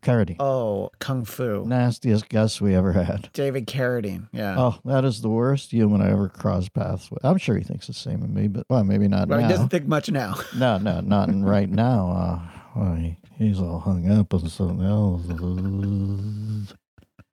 Carradine. 0.02 0.38
Oh, 0.40 0.90
kung 1.00 1.26
fu. 1.26 1.64
nastiest 1.66 2.28
guest 2.28 2.60
we 2.60 2.74
ever 2.74 2.92
had. 2.94 3.30
David 3.34 3.68
Carradine. 3.68 4.28
Yeah. 4.32 4.56
Oh, 4.58 4.80
that 4.86 5.06
is 5.06 5.22
the 5.22 5.30
worst 5.30 5.72
human 5.72 6.02
I 6.02 6.10
ever 6.12 6.28
crossed 6.28 6.74
paths 6.74 7.12
with. 7.12 7.24
I'm 7.24 7.38
sure 7.38 7.56
he 7.56 7.64
thinks 7.64 7.86
the 7.86 7.94
same 7.94 8.24
of 8.24 8.30
me, 8.32 8.48
but 8.48 8.66
well, 8.70 8.84
maybe 8.84 9.08
not 9.08 9.28
Well, 9.28 9.40
He 9.40 9.48
doesn't 9.48 9.70
think 9.70 9.88
much 9.88 10.10
now. 10.10 10.36
No, 10.56 10.80
no, 10.80 11.02
not 11.02 11.30
in 11.30 11.44
right 11.44 11.70
now. 11.70 12.10
Uh, 12.12 12.40
well, 12.76 12.96
he, 12.96 13.18
he's 13.38 13.60
all 13.60 13.80
hung 13.80 14.10
up 14.10 14.34
on 14.34 14.50
something 14.50 14.84
else. 14.84 15.28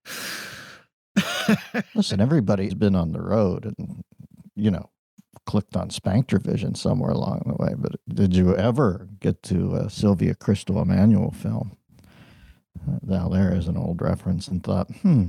Listen, 1.94 2.20
everybody's 2.20 2.74
been 2.74 2.94
on 2.94 3.12
the 3.12 3.20
road 3.22 3.64
and, 3.64 4.04
you 4.54 4.70
know, 4.70 4.90
clicked 5.46 5.76
on 5.76 5.88
Spanktervision 5.88 6.76
somewhere 6.76 7.10
along 7.10 7.42
the 7.46 7.54
way. 7.54 7.74
But 7.76 7.92
did 8.08 8.36
you 8.36 8.56
ever 8.56 9.08
get 9.20 9.42
to 9.44 9.76
a 9.76 9.90
Sylvia 9.90 10.34
Kristel 10.34 10.84
Emmanuelle 10.84 11.34
film? 11.34 11.76
Uh, 12.86 12.98
now, 13.02 13.28
there 13.28 13.54
is 13.54 13.66
an 13.66 13.76
old 13.76 14.00
reference 14.02 14.48
and 14.48 14.62
thought, 14.62 14.90
hmm, 14.98 15.28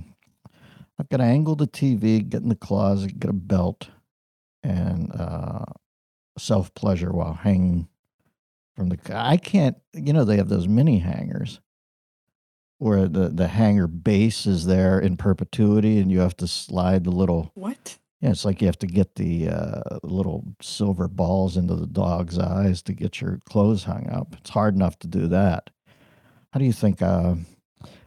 I've 0.99 1.09
got 1.09 1.17
to 1.17 1.23
angle 1.23 1.55
the 1.55 1.67
TV, 1.67 2.27
get 2.27 2.41
in 2.41 2.49
the 2.49 2.55
closet, 2.55 3.19
get 3.19 3.29
a 3.29 3.33
belt, 3.33 3.89
and 4.61 5.11
uh, 5.13 5.65
self 6.37 6.73
pleasure 6.73 7.11
while 7.11 7.33
hanging 7.33 7.87
from 8.75 8.89
the. 8.89 8.97
I 9.13 9.37
can't, 9.37 9.77
you 9.93 10.11
know, 10.11 10.25
they 10.25 10.37
have 10.37 10.49
those 10.49 10.67
mini 10.67 10.99
hangers 10.99 11.61
where 12.79 13.07
the, 13.07 13.29
the 13.29 13.47
hanger 13.47 13.87
base 13.87 14.45
is 14.45 14.65
there 14.65 14.99
in 14.99 15.15
perpetuity 15.17 15.99
and 15.99 16.11
you 16.11 16.19
have 16.19 16.35
to 16.37 16.47
slide 16.47 17.03
the 17.03 17.11
little 17.11 17.51
What? 17.53 17.97
yeah, 18.21 18.31
it's 18.31 18.43
like 18.45 18.61
you 18.61 18.67
have 18.67 18.79
to 18.79 18.87
get 18.87 19.15
the 19.15 19.49
uh, 19.49 19.99
little 20.03 20.43
silver 20.61 21.07
balls 21.07 21.55
into 21.57 21.75
the 21.75 21.87
dog's 21.87 22.39
eyes 22.39 22.81
to 22.83 22.93
get 22.93 23.21
your 23.21 23.39
clothes 23.45 23.83
hung 23.83 24.09
up. 24.09 24.33
It's 24.37 24.49
hard 24.49 24.75
enough 24.75 24.97
to 24.99 25.07
do 25.07 25.27
that. 25.27 25.69
How 26.51 26.59
do 26.59 26.65
you 26.65 26.73
think? 26.73 27.01
Uh, 27.01 27.35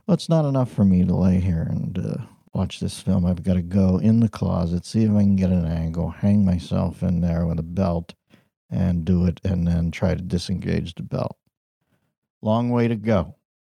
well, 0.07 0.15
it's 0.15 0.29
not 0.29 0.45
enough 0.45 0.73
for 0.73 0.85
me 0.85 1.05
to 1.05 1.15
lay 1.15 1.39
here 1.39 1.67
and 1.71 1.97
uh, 1.99 2.17
watch 2.53 2.81
this 2.81 3.01
film. 3.01 3.25
I've 3.25 3.43
got 3.45 3.55
to 3.55 3.63
go 3.63 3.99
in 3.99 4.21
the 4.21 4.29
closet, 4.29 4.85
see 4.85 5.05
if 5.05 5.11
I 5.13 5.21
can 5.21 5.37
get 5.37 5.51
an 5.51 5.65
angle, 5.65 6.11
hang 6.11 6.45
myself 6.45 7.03
in 7.03 7.21
there 7.21 7.47
with 7.47 7.59
a 7.61 7.63
belt, 7.63 8.15
and 8.69 9.05
do 9.05 9.27
it, 9.27 9.41
and 9.45 9.67
then 9.67 9.91
try 9.91 10.15
to 10.15 10.23
disengage 10.23 10.95
the 10.95 11.03
belt. 11.05 11.37
Long 12.41 12.71
way 12.71 12.89
to 12.89 12.97
go. 12.97 13.37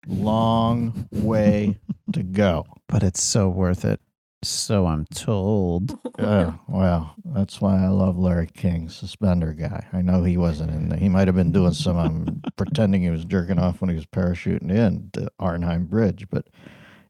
Long 0.08 1.08
way 1.12 1.80
to 2.12 2.24
go. 2.24 2.66
but 2.88 3.04
it's 3.04 3.24
so 3.24 3.50
worth 3.50 3.86
it. 3.86 4.00
So 4.44 4.86
I'm 4.88 5.06
told. 5.06 5.98
Oh, 6.20 6.58
well, 6.68 7.16
that's 7.26 7.60
why 7.60 7.84
I 7.84 7.88
love 7.88 8.20
Larry 8.20 8.46
King, 8.48 8.88
suspender 8.88 9.52
guy. 9.52 9.88
I 9.92 10.04
know 10.04 10.24
he 10.24 10.38
wasn't 10.38 10.70
in 10.70 10.90
there. 10.90 11.00
He 11.00 11.10
might 11.10 11.28
have 11.28 11.36
been 11.36 11.52
doing 11.52 11.74
some 11.74 11.98
um, 11.98 12.42
pretending 12.56 13.02
he 13.02 13.10
was 13.10 13.26
jerking 13.26 13.58
off 13.58 13.82
when 13.82 13.90
he 13.90 13.96
was 13.96 14.06
parachuting 14.06 14.72
in 14.72 15.10
to 15.14 15.28
Arnhem 15.40 15.86
Bridge, 15.88 16.28
but 16.30 16.48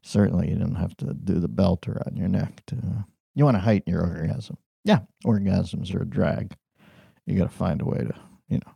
certainly 0.02 0.48
you 0.48 0.54
didn't 0.54 0.76
have 0.76 0.96
to 0.96 1.12
do 1.12 1.34
the 1.38 1.48
belt 1.48 1.86
around 1.86 2.16
your 2.16 2.28
neck 2.28 2.62
to. 2.68 2.76
you 3.34 3.44
want 3.44 3.56
to 3.56 3.60
heighten 3.60 3.92
your 3.92 4.02
orgasm. 4.02 4.56
Yeah, 4.84 5.00
orgasms 5.24 5.94
are 5.94 6.02
a 6.02 6.08
drag. 6.08 6.56
You 7.26 7.36
got 7.36 7.50
to 7.50 7.56
find 7.56 7.82
a 7.82 7.84
way 7.84 7.98
to, 7.98 8.14
you 8.48 8.56
know, 8.64 8.72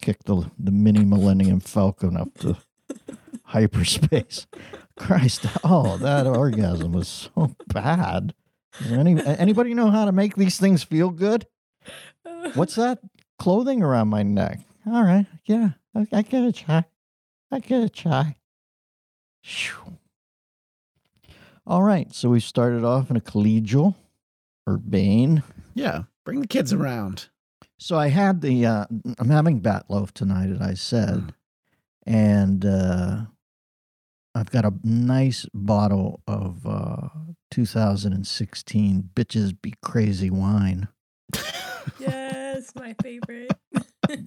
kick 0.00 0.24
the 0.24 0.50
the 0.58 0.72
mini 0.72 1.04
Millennium 1.04 1.60
Falcon 1.60 2.16
up 2.16 2.32
to 2.38 2.56
hyperspace. 3.44 4.46
Christ, 4.96 5.46
oh, 5.64 5.96
that 5.98 6.26
orgasm 6.26 6.92
was 6.92 7.08
so 7.08 7.54
bad. 7.68 8.34
There 8.80 8.98
any 8.98 9.20
anybody 9.24 9.74
know 9.74 9.90
how 9.90 10.04
to 10.04 10.12
make 10.12 10.36
these 10.36 10.58
things 10.58 10.82
feel 10.82 11.10
good? 11.10 11.46
What's 12.54 12.74
that 12.74 12.98
clothing 13.38 13.82
around 13.82 14.08
my 14.08 14.22
neck? 14.22 14.60
All 14.86 15.02
right, 15.02 15.26
yeah, 15.44 15.70
I, 15.94 16.06
I 16.12 16.22
get 16.22 16.44
a 16.44 16.52
try. 16.52 16.84
I 17.50 17.58
get 17.60 17.82
a 17.82 17.88
try. 17.88 18.36
Phew. 19.42 19.98
All 21.66 21.82
right, 21.82 22.12
so 22.14 22.30
we 22.30 22.40
started 22.40 22.84
off 22.84 23.10
in 23.10 23.16
a 23.16 23.20
collegial, 23.20 23.94
urbane. 24.68 25.42
Yeah. 25.74 26.02
Bring 26.24 26.42
the 26.42 26.46
kids 26.46 26.74
around. 26.74 27.30
So 27.78 27.98
I 27.98 28.08
had 28.08 28.42
the 28.42 28.66
uh, 28.66 28.84
I'm 29.18 29.30
having 29.30 29.60
bat 29.60 29.86
loaf 29.88 30.12
tonight, 30.12 30.50
as 30.50 30.60
I 30.60 30.74
said, 30.74 31.32
and 32.08 32.64
uh, 32.64 33.20
I've 34.34 34.50
got 34.50 34.64
a 34.64 34.72
nice 34.82 35.46
bottle 35.52 36.22
of 36.26 36.66
uh, 36.66 37.08
2016 37.50 39.10
Bitches 39.14 39.54
Be 39.60 39.74
Crazy 39.82 40.30
wine. 40.30 40.88
Yes, 42.00 42.72
my 42.74 42.94
favorite. 43.02 43.52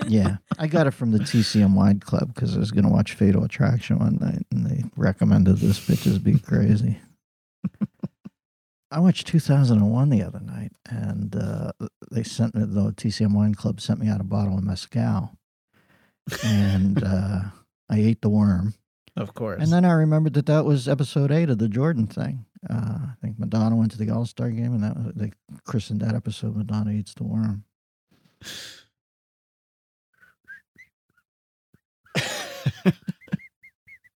Yeah, 0.08 0.38
I 0.60 0.68
got 0.68 0.86
it 0.86 0.92
from 0.92 1.12
the 1.12 1.20
TCM 1.20 1.74
Wine 1.74 2.00
Club 2.00 2.34
because 2.34 2.56
I 2.56 2.60
was 2.60 2.72
going 2.72 2.86
to 2.86 2.92
watch 2.92 3.14
Fatal 3.14 3.44
Attraction 3.44 3.98
one 3.98 4.18
night, 4.22 4.46
and 4.52 4.68
they 4.68 4.84
recommended 4.96 5.58
this 5.58 5.80
Bitches 5.80 6.24
Be 6.24 6.38
Crazy. 6.38 7.00
I 8.92 9.00
watched 9.00 9.26
2001 9.28 10.10
the 10.10 10.22
other 10.22 10.40
night, 10.40 10.74
and 10.88 11.36
uh, 11.36 11.72
they 12.12 12.24
sent 12.24 12.54
me 12.54 12.64
the 12.66 12.92
TCM 12.92 13.34
Wine 13.34 13.56
Club 13.56 13.82
sent 13.82 14.00
me 14.00 14.08
out 14.08 14.22
a 14.22 14.26
bottle 14.26 14.58
of 14.58 14.64
mezcal, 14.64 15.32
and 16.44 17.04
uh, 17.04 17.42
I 17.92 18.00
ate 18.00 18.22
the 18.22 18.30
worm. 18.30 18.74
Of 19.18 19.34
course. 19.34 19.62
And 19.62 19.72
then 19.72 19.84
I 19.84 19.92
remembered 19.92 20.34
that 20.36 20.46
that 20.46 20.64
was 20.64 20.88
episode 20.88 21.32
eight 21.32 21.50
of 21.50 21.58
the 21.58 21.68
Jordan 21.68 22.08
thing. 22.08 22.46
Uh, 22.70 22.74
I 22.76 23.14
think 23.22 23.38
Madonna 23.38 23.76
went 23.76 23.92
to 23.92 23.98
the 23.98 24.10
All 24.10 24.26
Star 24.26 24.50
game, 24.50 24.74
and 24.74 24.84
that 24.84 24.96
was, 24.96 25.14
they 25.16 25.32
christened 25.66 26.00
that 26.02 26.16
episode 26.16 26.56
"Madonna 26.56 26.92
Eats 26.92 27.14
the 27.14 27.26
Worm." 27.26 27.66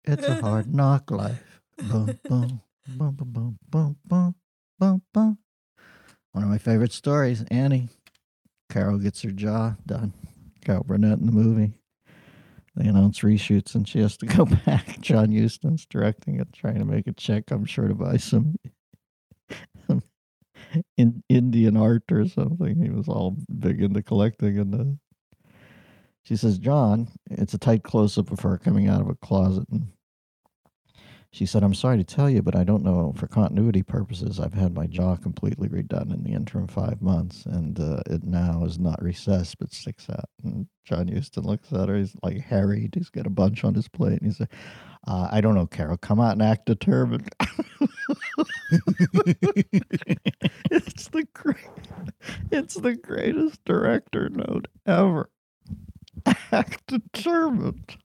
It's 0.05 0.27
a 0.27 0.41
hard 0.41 0.67
knock 0.75 1.11
life. 1.11 1.61
Boom, 1.79 2.19
boom, 2.29 2.61
boom, 2.87 3.15
boom, 3.15 3.33
boom, 3.33 3.59
boom, 3.69 3.97
boom, 4.05 4.35
boom, 4.79 5.03
boom. 5.15 5.39
One 6.33 6.45
of 6.45 6.51
my 6.51 6.59
favorite 6.59 6.93
stories. 6.93 7.45
Annie, 7.51 7.89
Carol 8.69 8.99
gets 8.99 9.23
her 9.23 9.31
jaw 9.31 9.77
done. 9.87 10.13
Carol 10.65 10.85
Burnett 10.85 11.19
in 11.19 11.27
the 11.27 11.33
movie. 11.33 11.73
They 12.75 12.89
announce 12.89 13.21
reshoots, 13.21 13.75
and 13.75 13.87
she 13.87 14.01
has 14.01 14.17
to 14.19 14.27
go 14.37 14.47
back. 14.47 15.01
John 15.01 15.33
Huston's 15.33 15.87
directing 15.87 16.41
it, 16.41 16.53
trying 16.53 16.79
to 16.79 16.85
make 16.85 17.07
a 17.07 17.13
check. 17.13 17.51
I'm 17.51 17.65
sure 17.65 17.89
to 17.89 17.95
buy 17.95 18.17
some 18.17 18.57
in 20.97 21.23
Indian 21.29 21.77
art 21.77 22.05
or 22.11 22.27
something. 22.27 22.83
He 22.83 22.91
was 22.91 23.09
all 23.09 23.37
big 23.59 23.83
into 23.83 24.03
collecting, 24.03 24.59
and 24.59 24.75
uh, 24.75 25.53
she 26.25 26.37
says, 26.37 26.59
"John, 26.59 27.09
it's 27.31 27.55
a 27.55 27.59
tight 27.59 27.83
close 27.83 28.17
up 28.17 28.31
of 28.31 28.41
her 28.41 28.59
coming 28.59 28.89
out 28.89 29.03
of 29.03 29.09
a 29.09 29.17
closet." 29.17 29.69
And 29.71 29.89
she 31.33 31.47
said, 31.47 31.63
"I'm 31.65 31.73
sorry 31.75 31.97
to 31.97 32.05
tell 32.05 32.29
you, 32.29 32.43
but 32.43 32.55
I 32.55 32.63
don't 32.63 32.85
know. 32.85 33.15
For 33.17 33.27
continuity 33.27 33.83
purposes, 33.83 34.39
I've 34.39 34.53
had 34.53 34.75
my 34.75 34.87
jaw 34.87 35.17
completely 35.17 35.69
redone 35.69 36.13
in 36.13 36.23
the 36.25 36.33
interim 36.33 36.67
five 36.67 37.01
months, 37.01 37.47
and 37.47 37.81
uh, 37.81 38.03
it 38.07 38.23
now 38.23 38.65
is 38.65 38.79
not 38.79 39.03
recessed 39.03 39.59
but 39.59 39.73
sticks 39.73 40.11
out." 40.11 40.29
And 40.45 40.67
John 40.85 41.09
Huston 41.09 41.45
looks 41.45 41.73
at 41.73 41.89
her. 41.89 41.97
He's 41.97 42.15
like 42.23 42.39
harried. 42.41 42.95
He's 42.95 43.09
got 43.09 43.27
a 43.27 43.31
bunch 43.31 43.65
on 43.65 43.75
his 43.75 43.89
plate, 43.89 44.21
and 44.21 44.27
he 44.27 44.33
said, 44.33 44.49
uh, 45.07 45.29
"I 45.33 45.41
don't 45.41 45.55
know, 45.55 45.67
Carol. 45.67 45.97
Come 45.97 46.21
out 46.21 46.33
and 46.33 46.43
act 46.43 46.67
determined." 46.67 47.31
it's 50.71 51.09
the 51.09 51.27
great. 51.33 51.57
It's 52.51 52.75
the 52.75 52.95
greatest 52.95 53.65
director 53.65 54.29
note 54.29 54.69
ever. 54.87 55.31
Act 56.53 56.87
determined. 56.87 57.97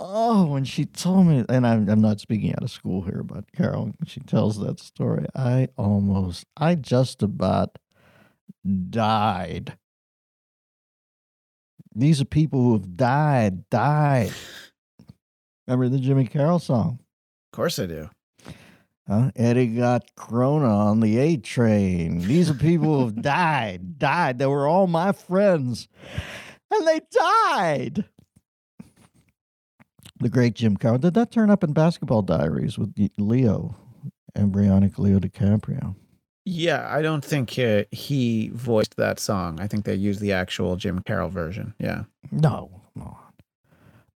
Oh, 0.00 0.46
when 0.46 0.64
she 0.64 0.84
told 0.84 1.26
me, 1.26 1.44
and 1.48 1.66
I'm, 1.66 1.88
I'm 1.88 2.00
not 2.00 2.20
speaking 2.20 2.52
out 2.52 2.62
of 2.62 2.70
school 2.70 3.02
here, 3.02 3.22
but 3.22 3.50
Carol, 3.52 3.92
she 4.06 4.20
tells 4.20 4.58
that 4.58 4.80
story, 4.80 5.26
I 5.34 5.68
almost, 5.76 6.46
I 6.56 6.74
just 6.74 7.22
about 7.22 7.78
died. 8.90 9.76
These 11.94 12.20
are 12.20 12.26
people 12.26 12.62
who 12.62 12.72
have 12.72 12.96
died, 12.96 13.68
died. 13.68 14.32
Remember 15.66 15.88
the 15.88 16.00
Jimmy 16.00 16.26
Carroll 16.26 16.58
song? 16.58 16.98
Of 17.52 17.56
course 17.56 17.78
I 17.78 17.86
do. 17.86 18.08
Huh? 19.08 19.30
Eddie 19.36 19.66
got 19.66 20.14
corona 20.16 20.68
on 20.68 21.00
the 21.00 21.18
A 21.18 21.36
train. 21.36 22.20
These 22.20 22.50
are 22.50 22.54
people 22.54 22.98
who 22.98 23.04
have 23.06 23.22
died, 23.22 23.98
died. 23.98 24.38
They 24.38 24.46
were 24.46 24.66
all 24.66 24.86
my 24.86 25.12
friends, 25.12 25.88
and 26.70 26.86
they 26.86 27.00
died. 27.10 28.04
The 30.22 30.28
great 30.28 30.54
Jim 30.54 30.76
Carroll. 30.76 30.98
Did 30.98 31.14
that 31.14 31.32
turn 31.32 31.50
up 31.50 31.64
in 31.64 31.72
Basketball 31.72 32.22
Diaries 32.22 32.78
with 32.78 32.94
Leo, 33.18 33.74
embryonic 34.36 34.96
Leo 34.96 35.18
DiCaprio? 35.18 35.96
Yeah, 36.44 36.88
I 36.88 37.02
don't 37.02 37.24
think 37.24 37.58
uh, 37.58 37.84
he 37.90 38.52
voiced 38.54 38.96
that 38.98 39.18
song. 39.18 39.60
I 39.60 39.66
think 39.66 39.84
they 39.84 39.96
used 39.96 40.20
the 40.20 40.32
actual 40.32 40.76
Jim 40.76 41.00
Carroll 41.00 41.28
version. 41.28 41.74
Yeah. 41.80 42.04
No, 42.30 42.70
come 42.94 43.02
on. 43.02 43.16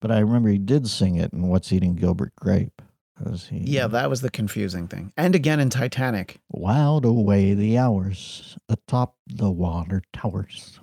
But 0.01 0.13
I 0.13 0.21
remember 0.21 0.49
he 0.49 0.59
did 0.59 0.89
sing 0.89 1.17
it 1.17 1.33
in 1.33 1.49
What's 1.49 1.73
Eating 1.73 1.97
Gilbert 1.97 2.37
Grape. 2.37 2.83
He 3.51 3.59
Yeah, 3.59 3.89
that 3.89 4.09
was 4.09 4.21
the 4.21 4.31
confusing 4.31 4.87
thing. 4.87 5.13
And 5.17 5.35
again 5.35 5.59
in 5.59 5.71
Titanic. 5.71 6.39
Whiled 6.49 7.05
away 7.05 7.55
the 7.55 7.79
hours 7.79 8.57
atop 8.69 9.17
the 9.27 9.51
water 9.51 10.03
towers. 10.13 10.79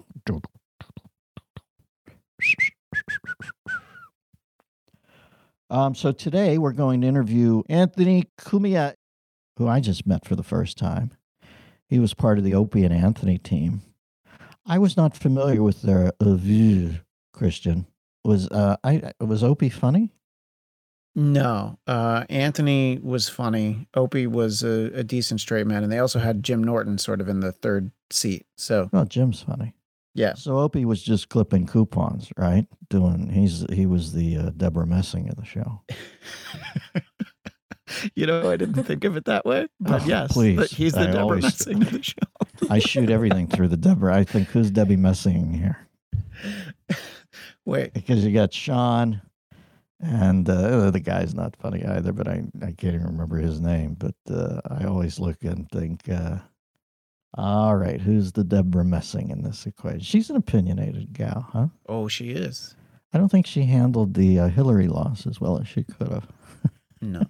Um, 5.74 5.96
so 5.96 6.12
today 6.12 6.60
we're 6.60 6.72
going 6.72 7.02
to 7.02 7.08
interview 7.08 7.64
Anthony 7.68 8.26
Cumia, 8.40 8.94
who 9.58 9.68
I 9.68 9.80
just 9.80 10.06
met 10.06 10.24
for 10.24 10.36
the 10.36 10.44
first 10.44 10.78
time. 10.78 11.10
He 11.90 11.98
was 11.98 12.14
part 12.14 12.38
of 12.38 12.44
the 12.44 12.54
Opie 12.54 12.86
and 12.86 12.94
Anthony 12.94 13.40
team. 13.40 13.82
I 14.68 14.78
was 14.78 14.96
not 14.96 15.18
familiar 15.18 15.64
with 15.64 15.82
their 15.82 16.12
view, 16.22 17.00
Christian. 17.34 17.88
Was 18.24 18.48
uh 18.50 18.78
I 18.84 19.14
was 19.20 19.44
Opie 19.44 19.70
funny? 19.70 20.12
No, 21.16 21.80
uh, 21.88 22.26
Anthony 22.30 23.00
was 23.02 23.28
funny. 23.30 23.88
Opie 23.96 24.28
was 24.28 24.64
a, 24.64 24.92
a 24.94 25.04
decent 25.04 25.42
straight 25.42 25.68
man, 25.68 25.84
and 25.84 25.92
they 25.92 26.00
also 26.00 26.20
had 26.20 26.44
Jim 26.44 26.64
Norton 26.64 26.98
sort 27.00 27.20
of 27.20 27.28
in 27.28 27.40
the 27.40 27.52
third 27.52 27.92
seat. 28.12 28.46
So 28.58 28.90
Well, 28.94 29.06
Jim's 29.06 29.42
funny. 29.42 29.74
Yeah, 30.14 30.34
So 30.36 30.60
Opie 30.60 30.86
was 30.86 31.02
just 31.02 31.30
clipping 31.30 31.66
coupons, 31.68 32.30
right? 32.38 32.66
Doing 32.90 33.30
he's 33.30 33.66
he 33.72 33.86
was 33.86 34.14
the 34.14 34.38
uh, 34.38 34.50
Deborah 34.56 34.88
Messing 34.88 35.30
of 35.30 35.36
the 35.36 35.46
show. 35.46 35.82
you 38.16 38.26
know, 38.26 38.50
I 38.50 38.58
didn't 38.58 38.84
think 38.84 39.04
of 39.04 39.18
it 39.18 39.26
that 39.26 39.46
way, 39.46 39.68
but 39.80 40.02
Oh, 40.02 40.06
yes, 40.06 40.32
please. 40.32 40.58
but 40.58 40.70
he's 40.70 40.94
the 40.94 41.02
I 41.02 41.06
Deborah 41.08 41.22
always- 41.22 41.44
Messing 41.44 41.82
of 41.82 41.92
the 41.92 42.04
show. 42.04 42.14
I 42.70 42.80
shoot 42.80 43.10
everything 43.10 43.48
through 43.48 43.68
the 43.70 43.78
Deborah. 43.78 44.16
I 44.16 44.24
think 44.24 44.48
who's 44.50 44.72
Debbie 44.72 44.96
Messing 44.96 45.54
here? 45.54 45.88
Wait, 47.66 47.94
Because 47.94 48.24
you 48.26 48.34
got 48.34 48.54
Sean, 48.54 49.22
and 50.00 50.50
uh, 50.50 50.92
the 50.92 51.00
guy's 51.00 51.34
not 51.34 51.56
funny 51.58 51.84
either, 51.86 52.12
but 52.12 52.28
I 52.28 52.44
I 52.62 52.72
can't 52.74 52.96
even 52.96 53.08
remember 53.08 53.38
his 53.38 53.62
name. 53.62 53.96
But 53.98 54.16
uh, 54.30 54.60
I 54.70 54.86
always 54.86 55.20
look 55.20 55.44
and 55.44 55.70
think, 55.72 56.10
uh, 56.10 56.38
all 57.36 57.76
right, 57.76 58.00
who's 58.02 58.32
the 58.34 58.44
Deborah 58.44 58.86
Messing 58.86 59.30
in 59.30 59.42
this 59.44 59.66
equation? 59.66 60.00
She's 60.02 60.30
an 60.30 60.36
opinionated 60.36 61.14
gal, 61.14 61.48
huh? 61.52 61.68
oh, 61.90 62.08
she 62.08 62.30
is. 62.32 62.76
I 63.14 63.18
don't 63.18 63.30
think 63.30 63.46
she 63.46 63.64
handled 63.64 64.14
the 64.16 64.40
uh, 64.40 64.48
Hillary 64.50 64.88
loss 64.88 65.28
as 65.28 65.40
well 65.40 65.60
as 65.60 65.68
she 65.68 65.84
could 65.84 66.08
have. 66.10 66.28
No. 67.02 67.24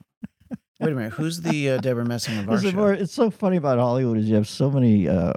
Wait 0.79 0.91
a 0.91 0.95
minute. 0.95 1.13
Who's 1.13 1.41
the 1.41 1.71
uh, 1.71 1.77
Deborah 1.79 2.05
Messing 2.05 2.37
of 2.37 2.47
our 2.49 2.55
It's, 2.55 2.63
show? 2.63 2.71
more, 2.71 2.93
it's 2.93 3.13
so 3.13 3.29
funny 3.31 3.57
about 3.57 3.79
Hollywood 3.79 4.17
is 4.17 4.27
you 4.29 4.35
have 4.35 4.47
so 4.47 4.69
many 4.69 5.07
uh, 5.07 5.33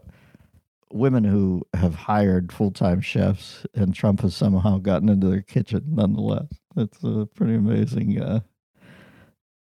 women 0.93 1.25
who 1.25 1.63
have 1.75 1.95
hired 1.95 2.53
full 2.53 2.71
time 2.71 3.01
chefs, 3.01 3.65
and 3.75 3.95
Trump 3.95 4.21
has 4.21 4.35
somehow 4.37 4.79
gotten 4.79 5.09
into 5.09 5.29
their 5.29 5.43
kitchen 5.43 5.83
nonetheless. 5.89 6.47
It's 6.77 7.03
uh, 7.05 7.25
pretty 7.35 7.55
amazing. 7.55 8.21
Uh, 8.21 8.41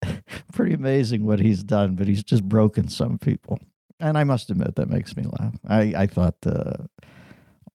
pretty 0.54 0.74
amazing 0.74 1.26
what 1.26 1.40
he's 1.40 1.64
done, 1.64 1.96
but 1.96 2.08
he's 2.08 2.24
just 2.24 2.44
broken 2.48 2.88
some 2.90 3.18
people. 3.18 3.60
And 4.00 4.18
I 4.18 4.24
must 4.24 4.50
admit 4.50 4.76
that 4.76 4.90
makes 4.90 5.16
me 5.16 5.24
laugh. 5.40 5.56
I 5.68 5.94
I 5.96 6.08
thought 6.08 6.36
uh, 6.46 6.86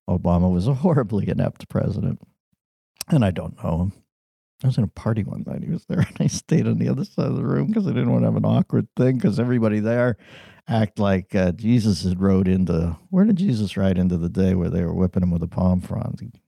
Obama 0.09 0.53
was 0.53 0.67
a 0.67 0.75
horribly 0.75 1.29
inept 1.29 1.69
president, 1.69 2.21
and 3.09 3.25
I 3.25 3.31
don't 3.31 3.63
know 3.63 3.83
him. 3.83 3.93
I 4.63 4.67
was 4.67 4.77
in 4.77 4.85
a 4.85 4.89
party 4.89 5.25
one 5.25 5.45
night. 5.47 5.63
He 5.63 5.71
was 5.71 5.87
there, 5.87 6.01
and 6.09 6.17
I 6.21 6.27
stayed 6.27 6.67
on 6.67 6.79
the 6.79 6.89
other 6.89 7.05
side 7.05 7.27
of 7.27 7.37
the 7.37 7.45
room 7.45 7.69
because 7.69 7.87
I 7.87 7.91
didn't 7.91 8.13
want 8.13 8.23
to 8.23 8.27
have 8.27 8.37
an 8.37 8.45
awkward 8.45 8.89
thing. 8.97 9.17
Because 9.17 9.41
everybody 9.41 9.81
there 9.81 10.17
act 10.69 10.99
like 10.99 11.35
uh, 11.35 11.53
Jesus 11.53 12.05
had 12.05 12.21
rode 12.21 12.49
into. 12.49 12.97
Where 13.09 13.25
did 13.25 13.37
Jesus 13.37 13.77
ride 13.77 13.99
into 13.99 14.17
the 14.17 14.29
day 14.29 14.55
where 14.55 14.71
they 14.71 14.85
were 14.85 14.95
whipping 14.95 15.23
him 15.23 15.31
with 15.31 15.43
a 15.43 15.49
palm 15.49 15.81
frond? 15.81 16.39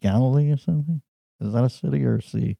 Galilee 0.00 0.52
or 0.52 0.58
something? 0.58 1.02
Is 1.40 1.52
that 1.52 1.64
a 1.64 1.70
city 1.70 2.04
or 2.04 2.16
a 2.16 2.22
sea? 2.22 2.56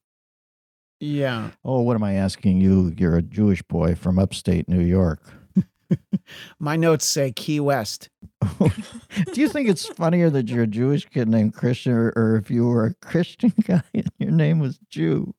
yeah. 1.00 1.50
Oh, 1.64 1.80
what 1.83 1.97
am 1.97 2.02
I 2.04 2.14
asking 2.14 2.61
you? 2.61 2.94
You're 2.97 3.16
a 3.16 3.23
Jewish 3.23 3.62
boy 3.62 3.94
from 3.94 4.18
upstate 4.18 4.68
New 4.68 4.80
York. 4.80 5.21
My 6.58 6.76
notes 6.76 7.04
say 7.06 7.32
Key 7.32 7.60
West. 7.60 8.08
Do 8.58 9.40
you 9.40 9.48
think 9.48 9.68
it's 9.68 9.86
funnier 9.86 10.30
that 10.30 10.48
you're 10.48 10.62
a 10.64 10.66
Jewish 10.66 11.06
kid 11.06 11.28
named 11.28 11.54
Christian, 11.54 11.92
or, 11.92 12.12
or 12.16 12.36
if 12.36 12.50
you 12.50 12.66
were 12.66 12.86
a 12.86 12.94
Christian 12.94 13.52
guy 13.64 13.82
and 13.92 14.10
your 14.18 14.30
name 14.30 14.58
was 14.58 14.78
Jew? 14.88 15.34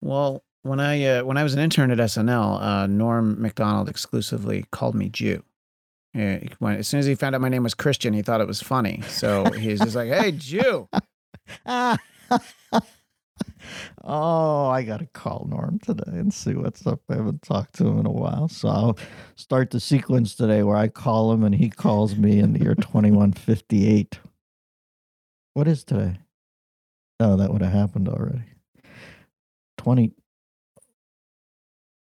Well, 0.00 0.44
when 0.62 0.80
I 0.80 1.04
uh, 1.04 1.24
when 1.24 1.36
I 1.36 1.42
was 1.42 1.54
an 1.54 1.60
intern 1.60 1.90
at 1.90 1.98
SNL, 1.98 2.62
uh, 2.62 2.86
Norm 2.86 3.40
Macdonald 3.40 3.88
exclusively 3.88 4.64
called 4.70 4.94
me 4.94 5.08
Jew. 5.08 5.42
He- 6.12 6.50
when, 6.58 6.76
as 6.76 6.88
soon 6.88 7.00
as 7.00 7.06
he 7.06 7.14
found 7.14 7.34
out 7.34 7.40
my 7.40 7.48
name 7.48 7.62
was 7.62 7.74
Christian, 7.74 8.12
he 8.14 8.22
thought 8.22 8.40
it 8.40 8.46
was 8.46 8.62
funny. 8.62 9.02
So 9.08 9.44
he's 9.52 9.80
just 9.80 9.96
like, 9.96 10.08
"Hey, 10.08 10.32
Jew." 10.32 10.88
Oh, 14.04 14.68
I 14.68 14.82
got 14.82 14.98
to 15.00 15.06
call 15.06 15.46
Norm 15.50 15.78
today 15.78 16.02
and 16.06 16.32
see 16.32 16.54
what's 16.54 16.86
up. 16.86 17.00
I 17.08 17.16
haven't 17.16 17.42
talked 17.42 17.74
to 17.76 17.86
him 17.86 17.98
in 17.98 18.06
a 18.06 18.10
while. 18.10 18.48
So 18.48 18.68
I'll 18.68 18.98
start 19.36 19.70
the 19.70 19.80
sequence 19.80 20.34
today 20.34 20.62
where 20.62 20.76
I 20.76 20.88
call 20.88 21.32
him 21.32 21.44
and 21.44 21.54
he 21.54 21.70
calls 21.70 22.16
me 22.16 22.38
in 22.38 22.52
the 22.52 22.60
year 22.60 22.74
2158. 22.80 24.20
What 25.54 25.68
is 25.68 25.84
today? 25.84 26.18
Oh, 27.20 27.36
that 27.36 27.52
would 27.52 27.62
have 27.62 27.72
happened 27.72 28.08
already. 28.08 28.44
20. 29.78 30.12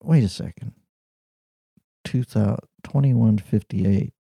Wait 0.03 0.25
a 0.25 0.29
second. 0.29 0.73
2000, 2.05 2.59
2158. 2.85 4.13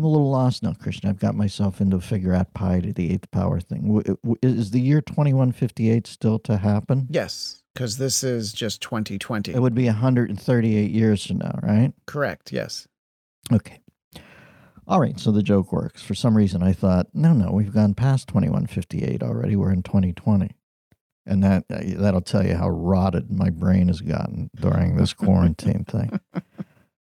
I'm 0.00 0.06
a 0.06 0.08
little 0.08 0.30
lost 0.30 0.62
now, 0.62 0.72
Christian. 0.72 1.10
I've 1.10 1.18
got 1.18 1.34
myself 1.34 1.78
into 1.78 2.00
figure 2.00 2.32
out 2.32 2.54
pi 2.54 2.80
to 2.80 2.90
the 2.90 3.12
eighth 3.12 3.30
power 3.30 3.60
thing. 3.60 4.02
Is 4.40 4.70
the 4.70 4.80
year 4.80 5.02
2158 5.02 6.06
still 6.06 6.38
to 6.38 6.56
happen? 6.56 7.06
Yes, 7.10 7.62
because 7.74 7.98
this 7.98 8.24
is 8.24 8.54
just 8.54 8.80
2020. 8.80 9.52
It 9.52 9.60
would 9.60 9.74
be 9.74 9.84
138 9.84 10.90
years 10.90 11.26
from 11.26 11.36
now, 11.36 11.58
right? 11.62 11.92
Correct. 12.06 12.50
Yes. 12.50 12.88
Okay. 13.52 13.80
All 14.88 15.00
right. 15.00 15.20
So 15.20 15.32
the 15.32 15.42
joke 15.42 15.70
works. 15.70 16.00
For 16.00 16.14
some 16.14 16.34
reason, 16.34 16.62
I 16.62 16.72
thought, 16.72 17.08
no, 17.12 17.34
no, 17.34 17.52
we've 17.52 17.74
gone 17.74 17.92
past 17.92 18.26
2158 18.28 19.22
already. 19.22 19.54
We're 19.54 19.70
in 19.70 19.82
2020. 19.82 20.48
And 21.26 21.44
that 21.44 21.66
that'll 21.68 22.22
tell 22.22 22.46
you 22.46 22.54
how 22.54 22.70
rotted 22.70 23.30
my 23.30 23.50
brain 23.50 23.88
has 23.88 24.00
gotten 24.00 24.48
during 24.56 24.96
this 24.96 25.12
quarantine 25.12 25.84
thing. 25.84 26.18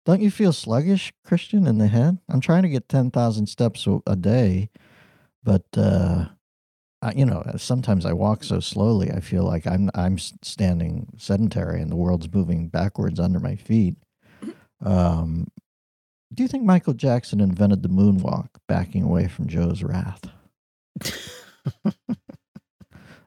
Don't 0.08 0.22
you 0.22 0.32
feel 0.32 0.54
sluggish, 0.54 1.12
Christian, 1.26 1.68
in 1.68 1.80
the 1.80 1.88
head? 1.88 2.20
I'm 2.30 2.40
trying 2.40 2.64
to 2.64 2.70
get 2.70 2.88
10,000 2.88 3.46
steps 3.46 3.86
a, 4.08 4.16
day, 4.16 4.70
but 5.44 5.66
uh, 5.76 6.28
I, 7.02 7.12
you 7.12 7.26
know, 7.26 7.44
sometimes 7.58 8.06
I 8.06 8.14
walk 8.14 8.46
so 8.46 8.62
slowly, 8.62 9.12
I 9.12 9.20
feel 9.20 9.44
like 9.44 9.68
I'm 9.68 9.90
I'm 9.94 10.18
standing 10.18 11.08
sedentary 11.18 11.82
and 11.82 11.92
the 11.92 11.98
world's 11.98 12.34
moving 12.34 12.70
backwards 12.70 13.20
under 13.20 13.42
my 13.42 13.58
feet. 13.58 13.98
Um, 14.80 15.48
do 16.34 16.42
you 16.42 16.48
think 16.48 16.64
Michael 16.64 16.94
Jackson 16.94 17.42
invented 17.42 17.84
the 17.84 17.90
moonwalk, 17.90 18.48
backing 18.66 19.04
away 19.04 19.28
from 19.28 19.48
Joe's 19.48 19.84
wrath? 19.84 20.24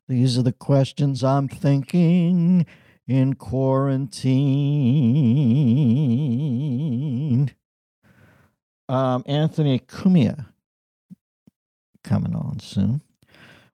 These 0.08 0.38
are 0.38 0.42
the 0.42 0.52
questions 0.52 1.22
I'm 1.22 1.46
thinking 1.46 2.64
in 3.10 3.34
quarantine. 3.34 4.30
Um, 8.88 9.24
Anthony 9.26 9.80
Cumia 9.80 10.46
coming 12.04 12.36
on 12.36 12.60
soon. 12.60 13.02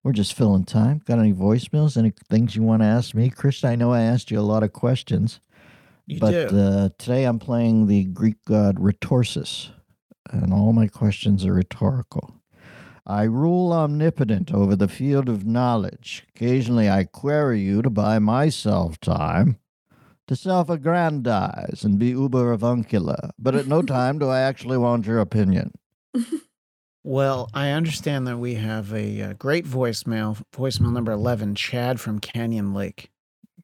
We're 0.03 0.13
just 0.13 0.33
filling 0.33 0.65
time. 0.65 1.03
Got 1.05 1.19
any 1.19 1.35
voicemails? 1.35 1.99
Any 1.99 2.15
things 2.31 2.57
you 2.57 2.63
want 2.63 2.81
to 2.81 2.87
ask 2.87 3.15
me? 3.15 3.29
Christian, 3.29 3.69
I 3.69 3.77
know 3.77 3.93
I 3.93 4.01
asked 4.01 4.31
you 4.31 4.39
a 4.39 4.41
lot 4.41 4.63
of 4.63 4.73
questions. 4.73 5.41
You 6.07 6.19
but. 6.19 6.35
Uh, 6.35 6.89
today 6.97 7.25
I'm 7.25 7.39
playing 7.39 7.89
the 7.89 8.05
Greek 8.05 8.43
god 8.47 8.77
Rhetorsis, 8.77 9.69
and 10.31 10.51
all 10.51 10.73
my 10.73 10.87
questions 10.87 11.45
are 11.45 11.53
rhetorical. 11.53 12.36
I 13.07 13.23
rule 13.23 13.73
omnipotent 13.73 14.53
over 14.53 14.75
the 14.75 14.89
field 14.89 15.29
of 15.29 15.47
knowledge. 15.47 16.25
Occasionally 16.35 16.91
I 16.91 17.05
query 17.05 17.61
you 17.61 17.81
to 17.83 17.91
buy 17.91 18.19
myself 18.19 18.99
time, 18.99 19.59
to 20.27 20.35
self 20.35 20.69
aggrandize 20.69 21.85
and 21.85 21.99
be 21.99 22.09
uber 22.09 22.51
avuncular, 22.51 23.31
but 23.39 23.55
at 23.55 23.69
no 23.69 23.83
time 23.97 24.19
do 24.19 24.29
I 24.29 24.41
actually 24.41 24.77
want 24.77 25.07
your 25.07 25.21
opinion. 25.21 25.73
Well, 27.05 27.49
I 27.55 27.71
understand 27.71 28.27
that 28.27 28.39
we 28.39 28.55
have 28.55 28.93
a, 28.93 29.23
uh 29.23 29.33
great 29.35 29.65
voicemail, 29.65 30.43
voicemail 30.53 30.93
number 30.93 31.13
11, 31.13 31.55
Chad 31.55 32.01
from 32.01 32.19
Canyon 32.19 32.75
Lake. 32.75 33.11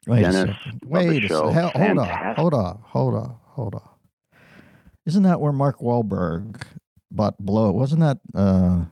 Wait 0.07 0.25
a 0.25 0.33
second. 0.33 0.83
Wait 0.85 1.25
a 1.25 1.29
show. 1.29 1.53
second. 1.53 1.83
Hold 1.83 1.99
on. 1.99 2.35
Hold 2.37 2.55
on. 2.55 2.81
Hold 2.85 3.15
on. 3.15 3.37
Hold 3.47 3.75
on. 3.75 3.89
Isn't 5.07 5.25
that 5.25 5.41
where 5.41 5.53
Mark 5.53 5.81
Wahlberg 5.81 6.63
bought 7.11 7.37
Blow? 7.39 7.73
Wasn't 7.73 8.01
that 8.01 8.19
uh, 8.35 8.85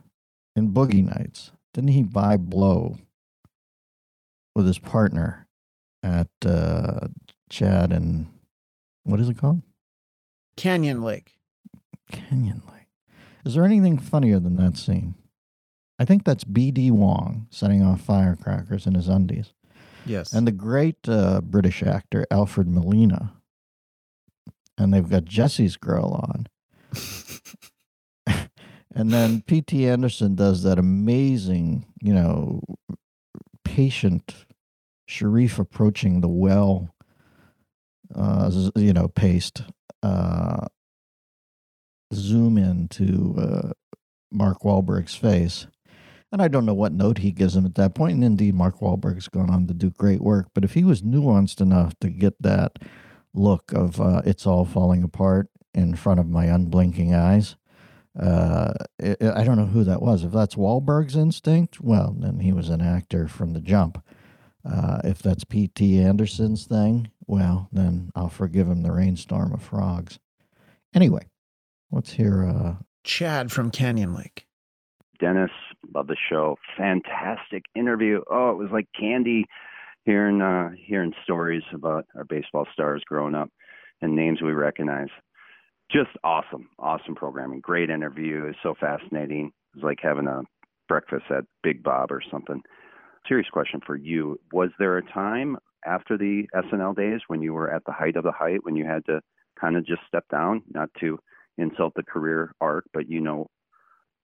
in 0.55 0.71
Boogie 0.71 1.05
Nights? 1.05 1.51
Didn't 1.73 1.91
he 1.91 2.03
buy 2.03 2.37
Blow 2.37 2.97
with 4.55 4.67
his 4.67 4.79
partner 4.79 5.47
at 6.03 6.27
uh, 6.45 7.07
Chad 7.49 7.91
and 7.91 8.27
what 9.03 9.19
is 9.19 9.29
it 9.29 9.37
called? 9.37 9.61
Canyon 10.57 11.01
Lake. 11.01 11.33
Canyon 12.11 12.61
Lake. 12.71 12.87
Is 13.45 13.55
there 13.55 13.63
anything 13.63 13.97
funnier 13.97 14.39
than 14.39 14.57
that 14.57 14.77
scene? 14.77 15.15
I 15.97 16.05
think 16.05 16.23
that's 16.23 16.43
B.D. 16.43 16.91
Wong 16.91 17.47
setting 17.49 17.83
off 17.83 18.01
firecrackers 18.01 18.85
in 18.85 18.95
his 18.95 19.07
undies. 19.07 19.53
Yes. 20.03 20.33
and 20.33 20.47
the 20.47 20.51
great 20.51 20.97
uh, 21.07 21.41
British 21.41 21.83
actor 21.83 22.25
Alfred 22.31 22.67
Molina, 22.67 23.33
and 24.75 24.91
they've 24.91 25.07
got 25.07 25.25
Jesse's 25.25 25.77
girl 25.77 26.25
on, 26.27 26.47
and 28.93 29.11
then 29.11 29.41
P.T. 29.41 29.87
Anderson 29.87 30.35
does 30.35 30.63
that 30.63 30.77
amazing, 30.77 31.85
you 32.01 32.13
know, 32.13 32.61
patient 33.63 34.45
Sharif 35.05 35.59
approaching 35.59 36.21
the 36.21 36.27
well, 36.27 36.93
uh, 38.13 38.51
you 38.75 38.93
know, 38.93 39.07
paste, 39.07 39.63
uh, 40.03 40.67
zoom 42.13 42.57
in 42.57 42.87
to 42.89 43.35
uh, 43.37 43.71
Mark 44.31 44.61
Wahlberg's 44.61 45.15
face. 45.15 45.67
And 46.31 46.41
I 46.41 46.47
don't 46.47 46.65
know 46.65 46.73
what 46.73 46.93
note 46.93 47.17
he 47.17 47.31
gives 47.31 47.55
him 47.55 47.65
at 47.65 47.75
that 47.75 47.93
point. 47.93 48.15
And 48.15 48.23
indeed, 48.23 48.55
Mark 48.55 48.79
Wahlberg's 48.79 49.27
gone 49.27 49.49
on 49.49 49.67
to 49.67 49.73
do 49.73 49.89
great 49.89 50.21
work. 50.21 50.47
But 50.53 50.63
if 50.63 50.73
he 50.73 50.83
was 50.83 51.01
nuanced 51.01 51.59
enough 51.59 51.93
to 51.99 52.09
get 52.09 52.41
that 52.41 52.79
look 53.33 53.73
of 53.73 53.99
uh, 53.99 54.21
it's 54.25 54.45
all 54.45 54.65
falling 54.65 55.03
apart 55.03 55.47
in 55.73 55.95
front 55.95 56.19
of 56.19 56.29
my 56.29 56.45
unblinking 56.45 57.13
eyes, 57.13 57.55
uh, 58.19 58.73
I 59.01 59.15
I 59.21 59.43
don't 59.43 59.57
know 59.57 59.67
who 59.67 59.83
that 59.83 60.01
was. 60.01 60.23
If 60.23 60.31
that's 60.31 60.55
Wahlberg's 60.55 61.15
instinct, 61.15 61.79
well, 61.81 62.15
then 62.17 62.39
he 62.39 62.51
was 62.51 62.69
an 62.69 62.81
actor 62.81 63.27
from 63.27 63.53
the 63.53 63.61
jump. 63.61 64.03
Uh, 64.63 65.01
if 65.03 65.19
that's 65.19 65.43
P.T. 65.43 65.99
Anderson's 65.99 66.65
thing, 66.65 67.09
well, 67.25 67.67
then 67.71 68.11
I'll 68.15 68.29
forgive 68.29 68.67
him 68.67 68.83
the 68.83 68.91
rainstorm 68.91 69.53
of 69.53 69.63
frogs. 69.63 70.19
Anyway, 70.93 71.25
let's 71.91 72.13
hear. 72.13 72.45
Uh, 72.45 72.75
Chad 73.03 73.51
from 73.51 73.71
Canyon 73.71 74.13
Lake. 74.13 74.45
Dennis, 75.19 75.51
love 75.93 76.07
the 76.07 76.17
show. 76.29 76.57
Fantastic 76.77 77.63
interview. 77.75 78.21
Oh, 78.29 78.51
it 78.51 78.57
was 78.57 78.69
like 78.71 78.87
candy 78.99 79.45
hearing 80.05 80.41
uh 80.41 80.71
hearing 80.75 81.13
stories 81.23 81.61
about 81.73 82.05
our 82.15 82.23
baseball 82.23 82.65
stars 82.73 83.03
growing 83.05 83.35
up 83.35 83.49
and 84.01 84.15
names 84.15 84.41
we 84.41 84.51
recognize. 84.51 85.09
Just 85.91 86.11
awesome, 86.23 86.69
awesome 86.79 87.15
programming. 87.15 87.59
Great 87.59 87.89
interview. 87.89 88.45
It's 88.45 88.57
so 88.63 88.75
fascinating. 88.79 89.51
It's 89.75 89.83
like 89.83 89.99
having 90.01 90.27
a 90.27 90.43
breakfast 90.87 91.25
at 91.29 91.43
Big 91.63 91.83
Bob 91.83 92.11
or 92.11 92.21
something. 92.31 92.61
Serious 93.27 93.49
question 93.51 93.81
for 93.85 93.97
you. 93.97 94.39
Was 94.53 94.69
there 94.79 94.97
a 94.97 95.11
time 95.11 95.57
after 95.85 96.17
the 96.17 96.43
SNL 96.55 96.95
days 96.95 97.19
when 97.27 97.41
you 97.41 97.53
were 97.53 97.73
at 97.73 97.83
the 97.85 97.91
height 97.91 98.15
of 98.15 98.23
the 98.23 98.31
height 98.31 98.59
when 98.63 98.75
you 98.75 98.85
had 98.85 99.05
to 99.07 99.19
kind 99.59 99.75
of 99.75 99.85
just 99.85 100.01
step 100.07 100.23
down, 100.31 100.63
not 100.73 100.89
to 101.01 101.19
insult 101.57 101.93
the 101.95 102.03
career 102.03 102.53
arc, 102.61 102.85
but 102.93 103.09
you 103.09 103.19
know, 103.19 103.47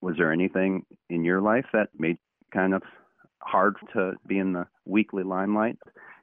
was 0.02 0.16
there 0.18 0.32
anything 0.32 0.86
in 1.10 1.26
your 1.26 1.42
life 1.42 1.66
that 1.74 1.90
made 1.98 2.18
kind 2.54 2.74
of 2.74 2.82
hard 3.40 3.76
to 3.94 4.14
be 4.26 4.38
in 4.38 4.54
the 4.54 4.66
weekly 4.86 5.24
limelight? 5.24 5.78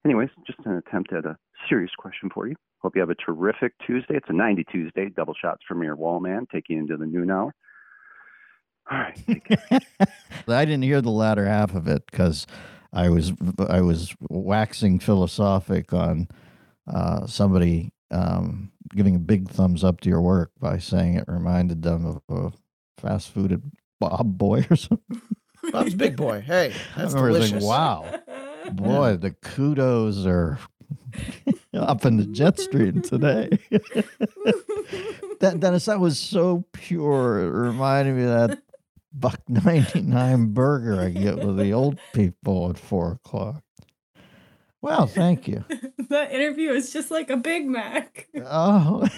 Anyways, 0.05 0.31
just 0.47 0.59
an 0.65 0.77
attempt 0.77 1.13
at 1.13 1.27
a 1.27 1.37
serious 1.69 1.93
question 1.99 2.31
for 2.33 2.47
you. 2.47 2.57
Hope 2.85 2.95
you 2.97 3.01
have 3.01 3.09
a 3.09 3.15
terrific 3.15 3.73
Tuesday. 3.87 4.15
It's 4.15 4.29
a 4.29 4.35
90 4.35 4.65
Tuesday, 4.65 5.09
double 5.09 5.33
shots 5.33 5.63
from 5.67 5.83
your 5.83 5.97
wall 5.97 6.21
man, 6.21 6.47
take 6.53 6.69
you 6.69 6.77
into 6.77 6.99
the 6.99 7.07
noon 7.07 7.31
hour. 7.31 7.55
All 8.93 8.99
right. 8.99 9.19
I 10.47 10.65
didn't 10.67 10.83
hear 10.83 11.01
the 11.01 11.09
latter 11.09 11.47
half 11.47 11.75
of 11.75 11.89
it 11.89 12.03
because 12.11 12.47
I 12.93 13.09
was 13.09 13.33
I 13.71 13.81
was 13.81 14.15
waxing 14.29 14.99
philosophic 14.99 15.95
on 15.95 16.29
uh, 16.87 17.27
somebody 17.27 17.91
um, 18.11 18.71
giving 18.95 19.17
a 19.17 19.19
big 19.19 19.49
thumbs 19.49 19.83
up 19.83 20.03
to 20.03 20.11
your 20.11 20.21
work 20.21 20.51
by 20.61 20.77
saying 20.77 21.15
it 21.15 21.25
reminded 21.27 21.81
them 21.85 22.05
of 22.05 22.21
a 22.29 22.53
fast 23.01 23.31
food 23.31 23.51
at 23.53 23.61
Bob 23.99 24.37
Boy 24.37 24.67
or 24.69 24.77
something. 24.77 25.23
Bob's 25.73 25.95
Big 25.95 26.17
Boy. 26.17 26.43
Hey, 26.43 26.75
that's 26.97 27.15
I 27.15 27.17
remember 27.17 27.29
delicious. 27.29 27.51
thinking, 27.51 27.67
wow, 27.67 28.21
boy, 28.73 29.17
the 29.17 29.31
kudos 29.31 30.27
are 30.27 30.59
up 31.75 32.05
in 32.05 32.17
the 32.17 32.27
jet 32.27 32.59
stream 32.59 33.03
today. 33.03 33.49
that 35.41 35.57
Dennis, 35.59 35.87
that 35.87 36.01
was 36.01 36.19
so 36.19 36.65
pure. 36.73 37.41
It 37.41 37.51
reminded 37.51 38.17
me 38.17 38.25
of 38.25 38.49
that 38.49 38.63
buck 39.13 39.41
ninety 39.49 40.01
nine 40.01 40.53
burger 40.53 41.01
I 41.01 41.11
get 41.11 41.39
with 41.39 41.57
the 41.57 41.73
old 41.73 41.99
people 42.13 42.71
at 42.71 42.79
four 42.79 43.13
o'clock. 43.13 43.63
Well, 44.83 45.07
thank 45.07 45.49
you. 45.49 45.65
that 46.11 46.33
interview 46.33 46.73
is 46.73 46.93
just 46.93 47.11
like 47.11 47.31
a 47.31 47.39
Big 47.39 47.67
Mac. 47.67 48.29
Oh, 48.45 49.09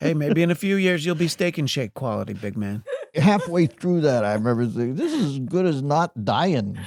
Hey, 0.00 0.14
maybe 0.14 0.42
in 0.42 0.50
a 0.50 0.54
few 0.54 0.76
years 0.76 1.04
you'll 1.04 1.14
be 1.14 1.28
steak 1.28 1.58
and 1.58 1.68
shake 1.68 1.92
quality, 1.92 2.32
big 2.32 2.56
man. 2.56 2.82
halfway 3.14 3.66
through 3.66 4.00
that, 4.02 4.24
I 4.24 4.32
remember 4.32 4.64
thinking, 4.64 4.94
"This 4.94 5.12
is 5.12 5.32
as 5.32 5.38
good 5.40 5.66
as 5.66 5.82
not 5.82 6.24
dying." 6.24 6.78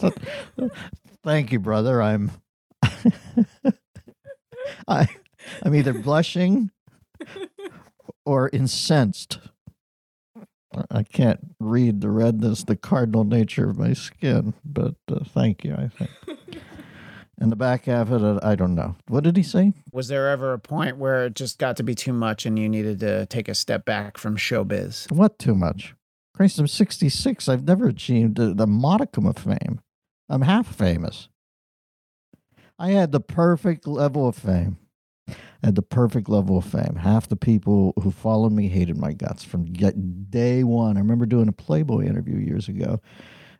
Thank 1.24 1.52
you, 1.52 1.58
brother. 1.58 2.02
I'm 2.02 2.30
I 4.88 5.08
I'm 5.62 5.74
either 5.74 5.92
blushing 5.92 6.70
or 8.24 8.48
incensed. 8.50 9.38
I 10.90 11.02
can't 11.02 11.40
read 11.58 12.00
the 12.00 12.10
redness, 12.10 12.62
the 12.62 12.76
cardinal 12.76 13.24
nature 13.24 13.68
of 13.68 13.76
my 13.76 13.92
skin, 13.92 14.54
but 14.64 14.94
uh, 15.10 15.24
thank 15.24 15.64
you, 15.64 15.74
I 15.74 15.88
think. 15.88 16.10
And 17.40 17.50
the 17.50 17.56
back 17.56 17.86
half 17.86 18.10
of 18.10 18.22
it, 18.22 18.44
I 18.44 18.54
don't 18.54 18.74
know. 18.74 18.96
What 19.08 19.24
did 19.24 19.36
he 19.36 19.42
say? 19.42 19.72
Was 19.92 20.08
there 20.08 20.28
ever 20.28 20.52
a 20.52 20.58
point 20.58 20.98
where 20.98 21.24
it 21.24 21.34
just 21.34 21.58
got 21.58 21.78
to 21.78 21.82
be 21.82 21.94
too 21.94 22.12
much 22.12 22.44
and 22.44 22.58
you 22.58 22.68
needed 22.68 23.00
to 23.00 23.24
take 23.26 23.48
a 23.48 23.54
step 23.54 23.86
back 23.86 24.18
from 24.18 24.36
showbiz? 24.36 25.10
What 25.10 25.38
too 25.38 25.54
much? 25.54 25.94
Christ, 26.34 26.58
I'm 26.58 26.66
66. 26.66 27.48
I've 27.48 27.64
never 27.64 27.88
achieved 27.88 28.36
the, 28.36 28.52
the 28.52 28.66
modicum 28.66 29.26
of 29.26 29.38
fame. 29.38 29.80
I'm 30.30 30.42
half 30.42 30.74
famous. 30.74 31.28
I 32.78 32.90
had 32.90 33.12
the 33.12 33.20
perfect 33.20 33.86
level 33.86 34.26
of 34.26 34.36
fame. 34.36 34.78
Had 35.62 35.74
the 35.74 35.82
perfect 35.82 36.28
level 36.28 36.56
of 36.56 36.64
fame. 36.64 36.96
Half 36.96 37.28
the 37.28 37.36
people 37.36 37.92
who 38.02 38.10
followed 38.10 38.52
me 38.52 38.68
hated 38.68 38.96
my 38.96 39.12
guts 39.12 39.44
from 39.44 39.72
day 39.72 40.64
one. 40.64 40.96
I 40.96 41.00
remember 41.00 41.26
doing 41.26 41.48
a 41.48 41.52
Playboy 41.52 42.06
interview 42.06 42.38
years 42.38 42.68
ago, 42.68 43.02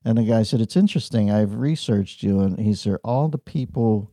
and 0.04 0.16
the 0.16 0.22
guy 0.22 0.44
said, 0.44 0.60
It's 0.62 0.76
interesting. 0.76 1.30
I've 1.30 1.56
researched 1.56 2.22
you. 2.22 2.40
And 2.40 2.58
he 2.58 2.72
said, 2.72 2.96
All 3.04 3.28
the 3.28 3.36
people 3.36 4.10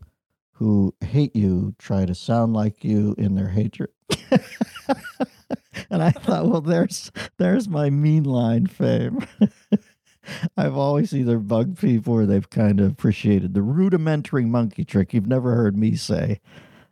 who 0.53 0.93
hate 1.01 1.35
you 1.35 1.75
try 1.77 2.05
to 2.05 2.15
sound 2.15 2.53
like 2.53 2.83
you 2.83 3.13
in 3.17 3.35
their 3.35 3.49
hatred. 3.49 3.91
and 5.91 6.01
I 6.01 6.09
thought, 6.09 6.47
well, 6.47 6.61
there's 6.61 7.11
there's 7.37 7.69
my 7.69 7.91
mean 7.91 8.23
line 8.23 8.65
fame. 8.65 9.25
I've 10.57 10.75
always 10.75 11.13
either 11.13 11.39
bugged 11.39 11.79
people 11.79 12.13
or 12.13 12.25
they've 12.25 12.49
kind 12.49 12.79
of 12.79 12.91
appreciated 12.91 13.53
the 13.53 13.61
rudimentary 13.61 14.45
monkey 14.45 14.83
trick. 14.83 15.13
You've 15.13 15.27
never 15.27 15.55
heard 15.55 15.77
me 15.77 15.95
say 15.95 16.39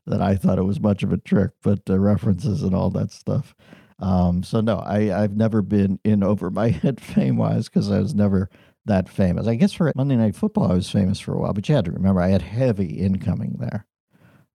that 0.05 0.21
I 0.21 0.35
thought 0.35 0.59
it 0.59 0.63
was 0.63 0.79
much 0.79 1.03
of 1.03 1.11
a 1.11 1.17
trick, 1.17 1.51
but 1.61 1.85
the 1.85 1.99
references 1.99 2.61
and 2.61 2.75
all 2.75 2.89
that 2.91 3.11
stuff. 3.11 3.55
Um, 3.99 4.43
so 4.43 4.61
no, 4.61 4.77
I, 4.77 5.23
I've 5.23 5.35
never 5.35 5.61
been 5.61 5.99
in 6.03 6.23
over 6.23 6.49
my 6.49 6.69
head 6.83 7.01
fame 7.01 7.37
wise 7.37 7.69
because 7.69 7.91
I 7.91 7.99
was 7.99 8.13
never 8.13 8.49
that 8.85 9.09
famous. 9.09 9.47
I 9.47 9.55
guess 9.55 9.73
for 9.73 9.91
Monday 9.95 10.15
Night 10.15 10.35
Football, 10.35 10.71
I 10.71 10.75
was 10.75 10.89
famous 10.89 11.19
for 11.19 11.33
a 11.33 11.39
while, 11.39 11.53
but 11.53 11.67
you 11.67 11.75
had 11.75 11.85
to 11.85 11.91
remember 11.91 12.21
I 12.21 12.29
had 12.29 12.43
heavy 12.43 12.99
incoming 12.99 13.57
there. 13.59 13.85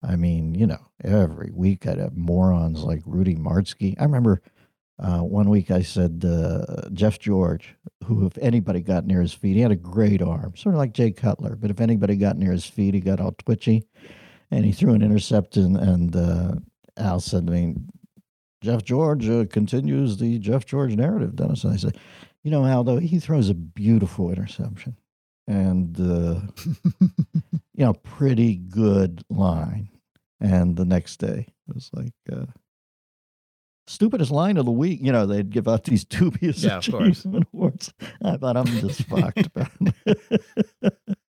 I 0.03 0.17
mean, 0.17 0.55
you 0.55 0.67
know, 0.67 0.87
every 1.05 1.51
week 1.53 1.87
I'd 1.87 1.99
have 1.99 2.17
morons 2.17 2.83
like 2.83 3.03
Rudy 3.05 3.35
Martzke. 3.35 3.97
I 3.99 4.05
remember 4.05 4.41
uh, 5.01 5.21
one 5.21 5.49
week 5.49 5.71
I 5.71 5.81
said 5.81 6.25
uh, 6.27 6.91
Jeff 6.93 7.19
George, 7.19 7.75
who 8.05 8.27
if 8.27 8.37
anybody 8.39 8.81
got 8.81 9.07
near 9.07 9.23
his 9.23 9.33
feet, 9.33 9.57
he 9.57 9.63
had 9.63 9.71
a 9.71 9.77
great 9.77 10.21
arm, 10.21 10.55
sort 10.57 10.75
of 10.75 10.79
like 10.79 10.93
Jay 10.93 11.11
Cutler. 11.11 11.57
But 11.57 11.71
if 11.71 11.81
anybody 11.81 12.17
got 12.17 12.37
near 12.37 12.53
his 12.53 12.67
feet, 12.67 12.93
he 12.93 13.01
got 13.01 13.19
all 13.19 13.33
twitchy, 13.33 13.85
and 14.51 14.65
he 14.65 14.73
threw 14.73 14.93
an 14.93 15.03
interception. 15.03 15.77
And, 15.77 16.15
uh, 16.15 16.53
Al 16.99 17.21
said 17.21 17.47
to 17.47 17.53
me, 17.53 17.77
"Jeff 18.61 18.85
George 18.85 19.27
uh, 19.27 19.47
continues 19.47 20.19
the 20.19 20.39
Jeff 20.39 20.67
George 20.67 20.95
narrative." 20.95 21.35
Dennis, 21.35 21.65
and 21.65 21.73
I 21.73 21.77
said, 21.77 21.97
"You 22.43 22.51
know, 22.51 22.67
Al, 22.67 22.85
though 22.85 22.99
he 22.99 23.19
throws 23.19 23.49
a 23.49 23.55
beautiful 23.55 24.29
interception, 24.31 24.97
and 25.47 25.99
uh, 25.99 26.41
you 27.01 27.85
know, 27.87 27.95
pretty 27.95 28.57
good 28.57 29.25
line." 29.31 29.89
And 30.41 30.77
the 30.77 30.85
next 30.85 31.17
day, 31.17 31.47
it 31.69 31.75
was 31.75 31.91
like. 31.95 32.13
Stupidest 33.91 34.31
line 34.31 34.57
of 34.57 34.67
the 34.67 34.71
week. 34.71 35.01
You 35.03 35.11
know, 35.11 35.27
they'd 35.27 35.51
give 35.51 35.67
out 35.67 35.83
these 35.85 36.05
dubious 36.07 36.63
Yeah, 36.63 36.79
of 36.79 36.89
achievement 36.89 37.49
awards. 37.53 37.93
I 38.23 38.37
thought 38.37 38.57
I'm 38.57 38.67
just 38.67 39.03
fucked. 39.05 39.49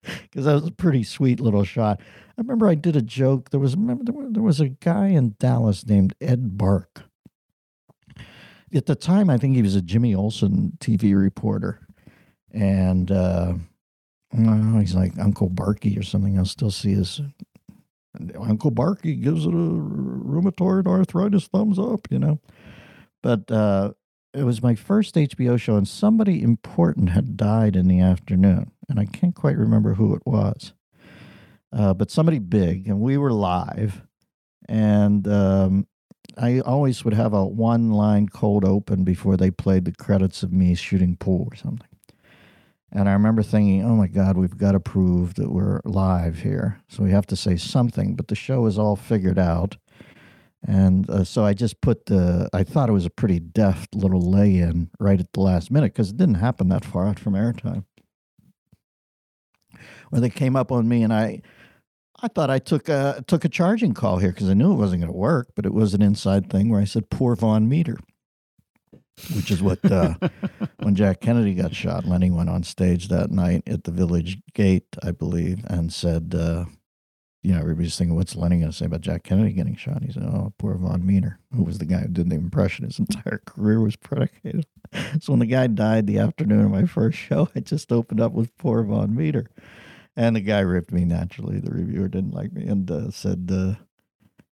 Because 0.02 0.46
that 0.46 0.54
was 0.54 0.68
a 0.68 0.72
pretty 0.72 1.04
sweet 1.04 1.40
little 1.40 1.64
shot. 1.64 2.00
I 2.02 2.42
remember 2.42 2.68
I 2.68 2.76
did 2.76 2.96
a 2.96 3.02
joke. 3.02 3.50
There 3.50 3.60
was 3.60 3.76
remember 3.76 4.30
there 4.30 4.42
was, 4.42 4.60
a 4.60 4.70
guy 4.70 5.08
in 5.08 5.36
Dallas 5.40 5.86
named 5.86 6.14
Ed 6.22 6.58
Bark. 6.58 7.04
At 8.74 8.86
the 8.86 8.96
time, 8.96 9.30
I 9.30 9.38
think 9.38 9.56
he 9.56 9.62
was 9.62 9.76
a 9.76 9.82
Jimmy 9.82 10.16
Olsen 10.16 10.78
TV 10.80 11.20
reporter, 11.20 11.86
and 12.54 13.12
uh, 13.12 13.54
he's 14.32 14.96
like 14.96 15.18
Uncle 15.20 15.50
Barky 15.50 15.98
or 15.98 16.04
something. 16.04 16.38
I'll 16.38 16.46
still 16.46 16.72
see 16.72 16.94
his 16.94 17.22
Uncle 18.40 18.72
Barky 18.72 19.16
gives 19.16 19.46
it 19.46 19.54
a 19.54 19.58
rheumatoid 19.58 20.88
arthritis 20.88 21.48
thumbs 21.48 21.78
up, 21.78 22.08
you 22.10 22.20
know. 22.20 22.40
But 23.22 23.52
uh, 23.52 23.92
it 24.34 24.44
was 24.44 24.64
my 24.64 24.76
first 24.76 25.16
HBO 25.16 25.60
show, 25.60 25.76
and 25.76 25.88
somebody 25.88 26.42
important 26.42 27.10
had 27.10 27.38
died 27.38 27.76
in 27.76 27.88
the 27.88 28.00
afternoon, 28.00 28.72
and 28.88 29.00
I 29.00 29.06
can't 29.06 29.36
quite 29.36 29.58
remember 29.58 29.96
who 29.96 30.16
it 30.16 30.24
was. 30.26 30.74
Uh, 31.72 31.94
but 31.94 32.10
somebody 32.10 32.40
big, 32.40 32.88
and 32.88 33.00
we 33.00 33.18
were 33.18 33.32
live, 33.32 34.02
and 34.68 35.28
um, 35.28 35.88
I 36.38 36.62
always 36.62 37.04
would 37.04 37.14
have 37.14 37.34
a 37.34 37.46
one-line 37.46 38.30
cold 38.30 38.66
open 38.66 39.04
before 39.04 39.38
they 39.38 39.52
played 39.52 39.86
the 39.86 39.92
credits 39.92 40.42
of 40.42 40.52
me 40.52 40.74
shooting 40.74 41.16
pool 41.16 41.48
or 41.52 41.56
something. 41.56 41.89
And 42.92 43.08
I 43.08 43.14
remember 43.14 43.44
thinking, 43.44 43.84
oh 43.84 43.96
my 43.96 44.08
God, 44.08 44.36
we've 44.38 44.58
got 44.58 44.72
to 44.72 44.80
prove 44.80 45.36
that 45.36 45.52
we're 45.52 45.80
live 45.86 46.40
here. 46.40 46.82
So 46.88 47.04
we 47.04 47.12
have 47.12 47.28
to 47.28 47.36
say 47.36 47.56
something. 47.56 48.16
But 48.16 48.30
the 48.30 48.36
show 48.36 48.66
is 48.66 48.80
all 48.80 48.96
figured 48.96 49.38
out. 49.38 49.78
And 50.66 51.10
uh, 51.10 51.24
so 51.24 51.46
I 51.46 51.54
just 51.54 51.82
put 51.82 52.08
the, 52.08 52.50
I 52.52 52.64
thought 52.64 52.90
it 52.90 52.94
was 52.94 53.06
a 53.06 53.12
pretty 53.12 53.40
deft 53.40 53.96
little 53.96 54.22
lay 54.22 54.58
in 54.58 54.90
right 55.00 55.20
at 55.20 55.32
the 55.34 55.40
last 55.40 55.72
minute 55.72 55.94
because 55.94 56.10
it 56.10 56.18
didn't 56.18 56.36
happen 56.36 56.68
that 56.70 56.84
far 56.84 57.08
out 57.08 57.20
from 57.20 57.34
airtime. 57.34 57.86
When 60.10 60.22
they 60.22 60.30
came 60.30 60.56
up 60.56 60.72
on 60.72 60.90
me 60.90 61.04
and 61.04 61.14
I, 61.14 61.42
I 62.22 62.28
thought 62.28 62.50
I 62.50 62.60
took 62.60 62.90
a, 62.90 63.24
took 63.28 63.46
a 63.46 63.50
charging 63.50 63.94
call 63.94 64.18
here 64.18 64.32
because 64.32 64.50
I 64.50 64.54
knew 64.54 64.74
it 64.74 64.78
wasn't 64.78 65.02
going 65.02 65.14
to 65.14 65.18
work, 65.18 65.50
but 65.56 65.66
it 65.66 65.74
was 65.74 65.94
an 65.94 66.02
inside 66.02 66.50
thing 66.50 66.70
where 66.70 66.82
I 66.82 66.86
said, 66.86 67.10
poor 67.10 67.36
Vaughn 67.36 67.70
Meader, 67.70 67.98
which 69.36 69.52
is 69.52 69.62
what, 69.62 69.84
uh, 69.92 70.16
when 70.80 70.96
Jack 70.96 71.22
Kennedy 71.22 71.54
got 71.54 71.76
shot, 71.76 72.06
Lenny 72.06 72.32
went 72.32 72.50
on 72.50 72.64
stage 72.64 73.08
that 73.10 73.32
night 73.32 73.64
at 73.68 73.84
the 73.84 73.92
village 73.92 74.40
gate, 74.54 74.88
I 75.04 75.12
believe, 75.12 75.64
and 75.68 75.92
said, 75.94 76.34
uh, 76.38 76.66
you 77.42 77.54
know, 77.54 77.60
everybody's 77.60 77.98
thinking, 77.98 78.16
what's 78.16 78.36
Lenny 78.36 78.58
going 78.58 78.72
to 78.72 78.76
say 78.76 78.86
about 78.86 79.02
Jack 79.02 79.24
Kennedy 79.24 79.54
getting 79.54 79.76
shot? 79.76 80.04
He 80.04 80.12
said, 80.12 80.24
oh, 80.24 80.54
poor 80.58 80.76
Vaughn 80.76 81.06
Meader, 81.06 81.40
who 81.56 81.64
was 81.64 81.78
the 81.78 81.86
guy 81.86 82.00
who 82.00 82.10
did 82.10 82.30
the 82.30 82.36
impression. 82.36 82.86
His 82.86 83.00
entire 83.00 83.42
career 83.46 83.80
was 83.82 83.96
predicated. 83.96 84.66
So 85.22 85.34
when 85.34 85.40
the 85.40 85.46
guy 85.46 85.68
died 85.68 86.08
the 86.08 86.18
afternoon 86.18 86.66
of 86.66 86.72
my 86.72 86.86
first 86.86 87.16
show, 87.16 87.48
I 87.56 87.60
just 87.60 87.92
opened 87.92 88.20
up 88.20 88.32
with 88.32 88.58
poor 88.58 88.82
Vaughn 88.82 89.16
Meader. 89.16 89.52
And 90.16 90.36
the 90.36 90.42
guy 90.42 90.62
ripped 90.62 90.92
me 90.92 91.06
naturally. 91.06 91.60
The 91.60 91.70
reviewer 91.70 92.08
didn't 92.08 92.34
like 92.34 92.52
me 92.52 92.66
and 92.66 92.90
uh, 92.90 93.12
said, 93.12 93.52
uh, 93.54 93.76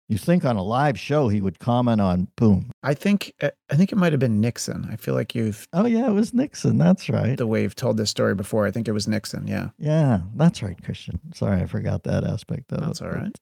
you 0.08 0.18
think 0.18 0.44
on 0.44 0.56
a 0.56 0.62
live 0.62 0.98
show 0.98 1.28
he 1.28 1.40
would 1.40 1.58
comment 1.58 2.00
on 2.00 2.28
boom. 2.36 2.70
I 2.82 2.94
think 2.94 3.32
uh, 3.42 3.50
I 3.70 3.76
think 3.76 3.90
it 3.92 3.96
might 3.96 4.12
have 4.12 4.20
been 4.20 4.40
Nixon. 4.40 4.88
I 4.90 4.96
feel 4.96 5.14
like 5.14 5.34
you've 5.34 5.66
Oh, 5.72 5.86
yeah, 5.86 6.06
it 6.08 6.12
was 6.12 6.32
Nixon. 6.32 6.78
That's 6.78 7.08
right. 7.08 7.36
the 7.36 7.46
way 7.46 7.62
you've 7.62 7.74
told 7.74 7.96
this 7.96 8.10
story 8.10 8.34
before. 8.34 8.66
I 8.66 8.70
think 8.70 8.86
it 8.88 8.92
was 8.92 9.08
Nixon. 9.08 9.46
Yeah, 9.46 9.70
Yeah, 9.78 10.20
that's 10.34 10.62
right, 10.62 10.80
Christian. 10.82 11.18
Sorry, 11.34 11.60
I 11.60 11.66
forgot 11.66 12.04
that 12.04 12.24
aspect 12.24 12.72
of 12.72 12.80
that's 12.80 13.00
it. 13.00 13.04
all 13.04 13.10
right. 13.10 13.36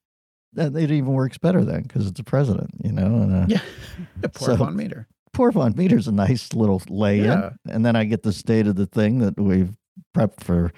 That 0.54 0.74
it 0.76 0.90
even 0.90 1.12
works 1.12 1.36
better 1.36 1.64
then 1.64 1.82
because 1.82 2.06
it's 2.06 2.20
a 2.20 2.24
president, 2.24 2.70
you 2.82 2.92
know. 2.92 3.06
And 3.06 3.34
uh, 3.34 3.46
Yeah, 3.48 3.60
poor 4.34 4.48
So- 4.50 4.56
Vaughn 4.56 4.76
Meader. 4.76 5.06
poor 5.32 5.50
Vaughn 5.52 5.74
Meader's 5.76 6.06
a 6.08 6.12
nice 6.12 6.52
little 6.54 6.80
lay 6.88 7.18
in, 7.18 7.24
Yeah. 7.24 7.50
and 7.68 7.84
then 7.84 7.96
I 7.96 8.04
get 8.04 8.22
the 8.22 8.32
state 8.32 8.66
of 8.66 8.76
the 8.76 8.86
thing 8.86 9.18
that 9.18 9.38
we've 9.38 9.74
prepped 10.16 10.42
for, 10.44 10.72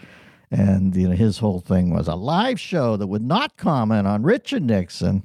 and 0.50 0.96
you 0.96 1.08
know 1.08 1.14
his 1.14 1.38
whole 1.38 1.60
thing 1.60 1.90
was 1.94 2.08
a 2.08 2.14
live 2.14 2.58
show 2.58 2.96
that 2.96 3.06
would 3.06 3.22
not 3.22 3.56
comment 3.56 4.06
on 4.06 4.22
Richard 4.22 4.62
Nixon, 4.62 5.22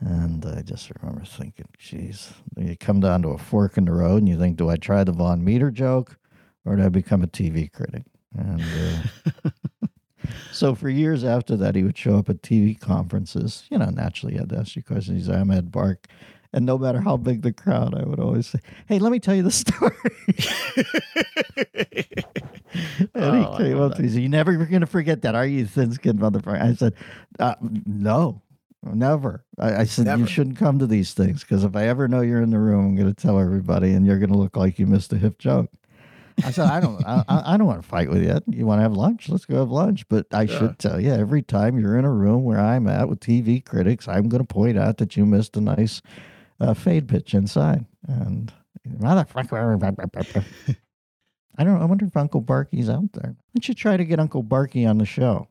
and 0.00 0.44
I 0.46 0.62
just 0.62 0.90
remember 1.00 1.24
thinking, 1.24 1.68
geez, 1.78 2.32
you 2.56 2.76
come 2.76 3.00
down 3.00 3.22
to 3.22 3.28
a 3.28 3.38
fork 3.38 3.76
in 3.76 3.84
the 3.84 3.92
road, 3.92 4.18
and 4.18 4.28
you 4.28 4.38
think, 4.38 4.56
do 4.56 4.70
I 4.70 4.76
try 4.76 5.04
the 5.04 5.12
Vaughn 5.12 5.44
Meader 5.44 5.70
joke, 5.70 6.16
or 6.64 6.76
do 6.76 6.84
I 6.84 6.88
become 6.88 7.22
a 7.22 7.26
TV 7.26 7.70
critic? 7.70 8.04
And 8.36 8.62
uh, 8.62 9.50
so 10.52 10.74
for 10.74 10.88
years 10.88 11.24
after 11.24 11.56
that, 11.56 11.74
he 11.74 11.82
would 11.82 11.98
show 11.98 12.16
up 12.16 12.30
at 12.30 12.42
TV 12.42 12.78
conferences. 12.78 13.64
You 13.70 13.78
know, 13.78 13.90
naturally, 13.90 14.34
he 14.34 14.38
had 14.38 14.50
to 14.50 14.58
ask 14.58 14.76
you 14.76 14.82
questions. 14.82 15.26
He's, 15.26 15.28
I'm 15.28 15.50
Ed 15.50 15.70
Bark. 15.70 16.06
And 16.52 16.66
no 16.66 16.78
matter 16.78 17.00
how 17.00 17.16
big 17.16 17.42
the 17.42 17.52
crowd, 17.52 17.94
I 17.94 18.02
would 18.02 18.18
always 18.18 18.48
say, 18.48 18.58
"Hey, 18.86 18.98
let 18.98 19.12
me 19.12 19.20
tell 19.20 19.36
you 19.36 19.44
the 19.44 19.52
story." 19.52 19.94
and 23.14 23.16
Oh, 23.24 23.56
he 23.56 23.64
came 23.64 23.80
up 23.80 23.94
to 23.94 24.02
me. 24.02 24.08
He 24.08 24.14
said, 24.14 24.22
"You 24.22 24.28
never 24.28 24.56
going 24.56 24.80
to 24.80 24.86
forget 24.88 25.22
that, 25.22 25.36
are 25.36 25.46
you, 25.46 25.64
thin-skinned 25.64 26.18
motherfucker?" 26.18 26.60
I 26.60 26.74
said, 26.74 26.94
uh, 27.38 27.54
"No, 27.86 28.42
never." 28.82 29.44
I, 29.58 29.76
I 29.76 29.84
said, 29.84 30.06
Never. 30.06 30.20
"You 30.20 30.26
shouldn't 30.26 30.56
come 30.58 30.78
to 30.78 30.86
these 30.86 31.12
things 31.14 31.42
because 31.42 31.64
if 31.64 31.76
I 31.76 31.86
ever 31.86 32.08
know 32.08 32.20
you're 32.20 32.42
in 32.42 32.50
the 32.50 32.58
room, 32.58 32.86
I'm 32.86 32.96
going 32.96 33.12
to 33.12 33.22
tell 33.22 33.38
everybody, 33.38 33.92
and 33.92 34.06
you're 34.06 34.18
going 34.18 34.32
to 34.32 34.38
look 34.38 34.56
like 34.56 34.78
you 34.78 34.86
missed 34.86 35.12
a 35.12 35.18
hip 35.18 35.38
joke." 35.38 35.70
I 36.42 36.50
said, 36.52 36.66
"I 36.68 36.80
don't, 36.80 37.04
I, 37.06 37.24
I 37.28 37.56
don't 37.58 37.66
want 37.66 37.82
to 37.82 37.86
fight 37.88 38.08
with 38.08 38.22
you. 38.22 38.38
You 38.48 38.64
want 38.66 38.78
to 38.78 38.82
have 38.82 38.94
lunch? 38.94 39.28
Let's 39.28 39.44
go 39.44 39.56
have 39.58 39.70
lunch." 39.70 40.08
But 40.08 40.26
I 40.32 40.42
Yeah. 40.42 40.58
should 40.58 40.78
tell 40.78 40.98
you, 41.00 41.12
every 41.12 41.42
time 41.42 41.78
you're 41.78 41.98
in 41.98 42.04
a 42.06 42.10
room 42.12 42.44
where 42.44 42.58
I'm 42.58 42.86
at 42.88 43.08
with 43.10 43.20
TV 43.20 43.62
critics, 43.62 44.08
I'm 44.08 44.28
going 44.28 44.42
to 44.42 44.54
point 44.54 44.78
out 44.78 44.96
that 44.98 45.16
you 45.16 45.26
missed 45.26 45.56
a 45.56 45.60
nice 45.60 46.00
uh, 46.58 46.72
fade 46.74 47.08
pitch 47.08 47.34
inside. 47.34 47.84
And 48.08 48.50
motherfucker. 48.88 49.76
I 51.58 51.64
don't. 51.64 51.82
I 51.82 51.84
wonder 51.84 52.06
if 52.06 52.16
Uncle 52.16 52.40
Barky's 52.40 52.88
out 52.88 53.12
there. 53.12 53.32
Why 53.32 53.44
don't 53.54 53.68
you 53.68 53.74
try 53.74 53.98
to 53.98 54.04
get 54.06 54.18
Uncle 54.18 54.42
Barky 54.42 54.86
on 54.86 54.96
the 54.96 55.04
show? 55.04 55.48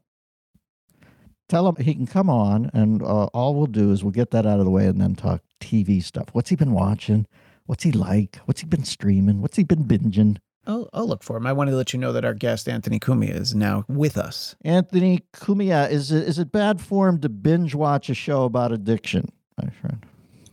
Tell 1.49 1.67
him 1.67 1.83
he 1.83 1.95
can 1.95 2.05
come 2.05 2.29
on, 2.29 2.69
and 2.73 3.01
uh, 3.01 3.25
all 3.33 3.55
we'll 3.55 3.65
do 3.65 3.91
is 3.91 4.03
we'll 4.03 4.12
get 4.12 4.29
that 4.31 4.45
out 4.45 4.59
of 4.59 4.65
the 4.65 4.71
way 4.71 4.85
and 4.85 5.01
then 5.01 5.15
talk 5.15 5.41
TV 5.59 6.01
stuff. 6.01 6.27
What's 6.31 6.49
he 6.51 6.55
been 6.55 6.73
watching? 6.73 7.25
What's 7.65 7.83
he 7.83 7.91
like? 7.91 8.38
What's 8.45 8.62
he 8.62 8.67
been 8.67 8.85
streaming? 8.85 9.41
What's 9.41 9.57
he 9.57 9.63
been 9.63 9.83
binging? 9.83 10.38
I'll, 10.67 10.88
I'll 10.93 11.07
look 11.07 11.23
for 11.23 11.38
him. 11.38 11.47
I 11.47 11.53
wanted 11.53 11.71
to 11.71 11.77
let 11.77 11.91
you 11.91 11.99
know 11.99 12.13
that 12.13 12.23
our 12.23 12.35
guest 12.35 12.69
Anthony 12.69 12.99
Cumia 12.99 13.33
is 13.33 13.55
now 13.55 13.83
with 13.88 14.15
us. 14.15 14.55
Anthony 14.63 15.23
Cumia, 15.33 15.89
is 15.89 16.12
it, 16.12 16.27
is 16.27 16.38
it 16.38 16.51
bad 16.51 16.79
form 16.79 17.19
to 17.21 17.29
binge 17.29 17.73
watch 17.73 18.09
a 18.09 18.13
show 18.13 18.43
about 18.43 18.71
addiction, 18.71 19.31
my 19.59 19.71
friend? 19.71 20.05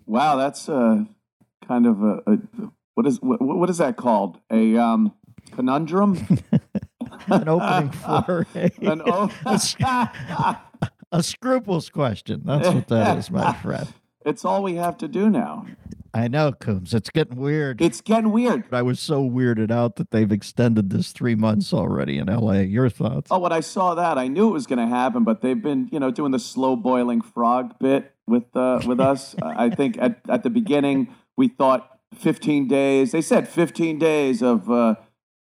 Wow, 0.06 0.36
that's 0.36 0.66
uh, 0.68 1.04
kind 1.68 1.86
of 1.86 2.02
a, 2.02 2.22
a 2.26 2.38
what 2.94 3.06
is 3.06 3.20
what, 3.20 3.42
what 3.42 3.68
is 3.68 3.76
that 3.78 3.96
called? 3.98 4.38
A 4.50 4.78
um, 4.78 5.12
conundrum? 5.52 6.26
An 7.28 7.48
opening 7.48 7.90
for 7.90 8.46
a, 8.54 8.70
An 8.80 9.02
o- 9.04 9.30
a, 11.12 11.22
sc- 11.22 11.36
scruples 11.36 11.90
question. 11.90 12.42
That's 12.44 12.68
what 12.68 12.88
that 12.88 13.18
is, 13.18 13.30
my 13.30 13.52
friend. 13.62 13.88
it's 14.24 14.44
all 14.44 14.62
we 14.62 14.76
have 14.76 14.96
to 14.98 15.08
do 15.08 15.30
now. 15.30 15.66
I 16.14 16.28
know, 16.28 16.52
Coombs. 16.52 16.94
It's 16.94 17.10
getting 17.10 17.36
weird. 17.36 17.82
It's 17.82 18.00
getting 18.00 18.32
weird. 18.32 18.64
I 18.72 18.80
was 18.80 18.98
so 18.98 19.22
weirded 19.28 19.70
out 19.70 19.96
that 19.96 20.12
they've 20.12 20.32
extended 20.32 20.88
this 20.88 21.12
three 21.12 21.34
months 21.34 21.74
already 21.74 22.16
in 22.16 22.28
LA. 22.28 22.60
Your 22.60 22.88
thoughts? 22.88 23.28
Oh, 23.30 23.38
when 23.38 23.52
I 23.52 23.60
saw 23.60 23.94
that, 23.94 24.16
I 24.16 24.26
knew 24.26 24.48
it 24.48 24.52
was 24.52 24.66
going 24.66 24.78
to 24.78 24.86
happen. 24.86 25.24
But 25.24 25.42
they've 25.42 25.60
been, 25.60 25.90
you 25.92 26.00
know, 26.00 26.10
doing 26.10 26.32
the 26.32 26.38
slow 26.38 26.74
boiling 26.74 27.20
frog 27.20 27.78
bit 27.78 28.14
with 28.26 28.44
uh, 28.56 28.80
with 28.86 28.98
us. 28.98 29.36
I 29.42 29.68
think 29.68 29.98
at 29.98 30.20
at 30.26 30.42
the 30.42 30.48
beginning 30.48 31.14
we 31.36 31.48
thought 31.48 31.98
15 32.14 32.66
days. 32.66 33.12
They 33.12 33.20
said 33.20 33.46
15 33.46 33.98
days 33.98 34.42
of 34.42 34.70
uh, 34.70 34.94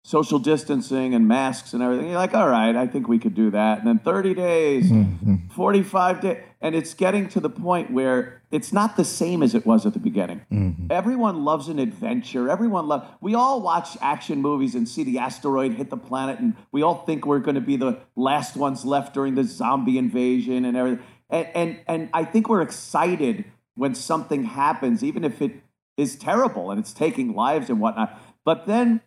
social 0.07 0.39
distancing 0.39 1.15
and 1.15 1.27
masks 1.27 1.73
and 1.73 1.83
everything. 1.83 2.09
You're 2.09 2.19
like, 2.19 2.35
all 2.35 2.49
right, 2.49 2.77
I 2.77 2.87
think 2.87 3.09
we 3.09 3.19
could 3.19 3.35
do 3.35 3.51
that. 3.53 3.79
And 3.79 3.87
then 3.89 3.99
30 3.99 4.35
days. 4.35 4.91
Mhm. 4.93 5.51
45 5.53 6.21
days. 6.21 6.43
And 6.61 6.75
it's 6.75 6.93
getting 6.93 7.27
to 7.31 7.41
the 7.41 7.49
point 7.49 7.91
where 7.91 8.43
it's 8.51 8.71
not 8.71 8.97
the 8.97 9.05
same 9.05 9.43
as 9.43 9.55
it 9.55 9.65
was 9.65 9.87
at 9.87 9.95
the 9.95 9.99
beginning. 9.99 10.43
Mhm. 10.53 10.91
Everyone 10.91 11.43
loves 11.45 11.69
an 11.69 11.79
adventure. 11.79 12.51
Everyone 12.51 12.87
loves. 12.87 13.07
We 13.23 13.35
all 13.35 13.63
watch 13.63 13.97
action 14.03 14.43
movies 14.43 14.75
and 14.75 14.87
see 14.87 15.05
the 15.05 15.19
asteroid 15.19 15.73
hit 15.73 15.89
the 15.89 15.97
planet, 15.97 16.39
and 16.39 16.55
we 16.71 16.83
all 16.83 16.97
think 17.07 17.25
we're 17.25 17.39
going 17.39 17.55
to 17.55 17.61
be 17.63 17.77
the 17.77 17.99
last 18.15 18.57
ones 18.57 18.85
left 18.85 19.15
during 19.15 19.35
the 19.37 19.45
zombie 19.45 19.97
invasion 19.97 20.67
and 20.67 20.77
everything. 20.77 21.05
And, 21.31 21.49
and 21.55 21.77
and 21.89 22.09
I 22.13 22.25
think 22.25 22.51
we're 22.51 22.63
excited 22.63 23.45
when 23.75 23.95
something 23.95 24.45
happens, 24.45 25.03
even 25.03 25.25
if 25.25 25.41
it 25.41 25.63
is 25.97 26.15
terrible 26.17 26.71
and 26.71 26.79
it's 26.79 26.93
taking 26.93 27.35
lives 27.35 27.71
and 27.71 27.81
whatnot. 27.81 28.21
But 28.45 28.67
then 28.67 29.01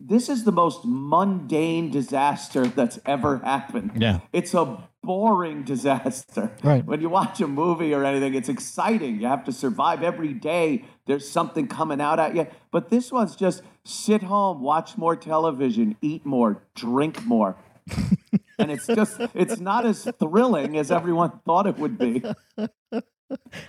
this 0.00 0.28
is 0.30 0.44
the 0.44 0.52
most 0.52 0.84
mundane 0.84 1.90
disaster 1.90 2.66
that's 2.66 2.98
ever 3.04 3.38
happened. 3.38 3.92
Yeah. 3.96 4.20
It's 4.32 4.54
a 4.54 4.82
boring 5.02 5.62
disaster. 5.62 6.50
Right. 6.62 6.84
When 6.84 7.00
you 7.02 7.10
watch 7.10 7.40
a 7.40 7.46
movie 7.46 7.92
or 7.92 8.04
anything, 8.04 8.34
it's 8.34 8.48
exciting. 8.48 9.20
You 9.20 9.26
have 9.26 9.44
to 9.44 9.52
survive 9.52 10.02
every 10.02 10.32
day. 10.32 10.84
There's 11.06 11.28
something 11.28 11.68
coming 11.68 12.00
out 12.00 12.18
at 12.18 12.34
you. 12.34 12.46
But 12.70 12.88
this 12.88 13.12
one's 13.12 13.36
just 13.36 13.62
sit 13.84 14.22
home, 14.22 14.62
watch 14.62 14.96
more 14.96 15.16
television, 15.16 15.96
eat 16.00 16.24
more, 16.24 16.62
drink 16.74 17.24
more. 17.26 17.56
and 18.58 18.70
it's 18.70 18.86
just, 18.86 19.20
it's 19.34 19.60
not 19.60 19.84
as 19.84 20.08
thrilling 20.18 20.78
as 20.78 20.90
everyone 20.90 21.40
thought 21.44 21.66
it 21.66 21.78
would 21.78 21.98
be. 21.98 22.22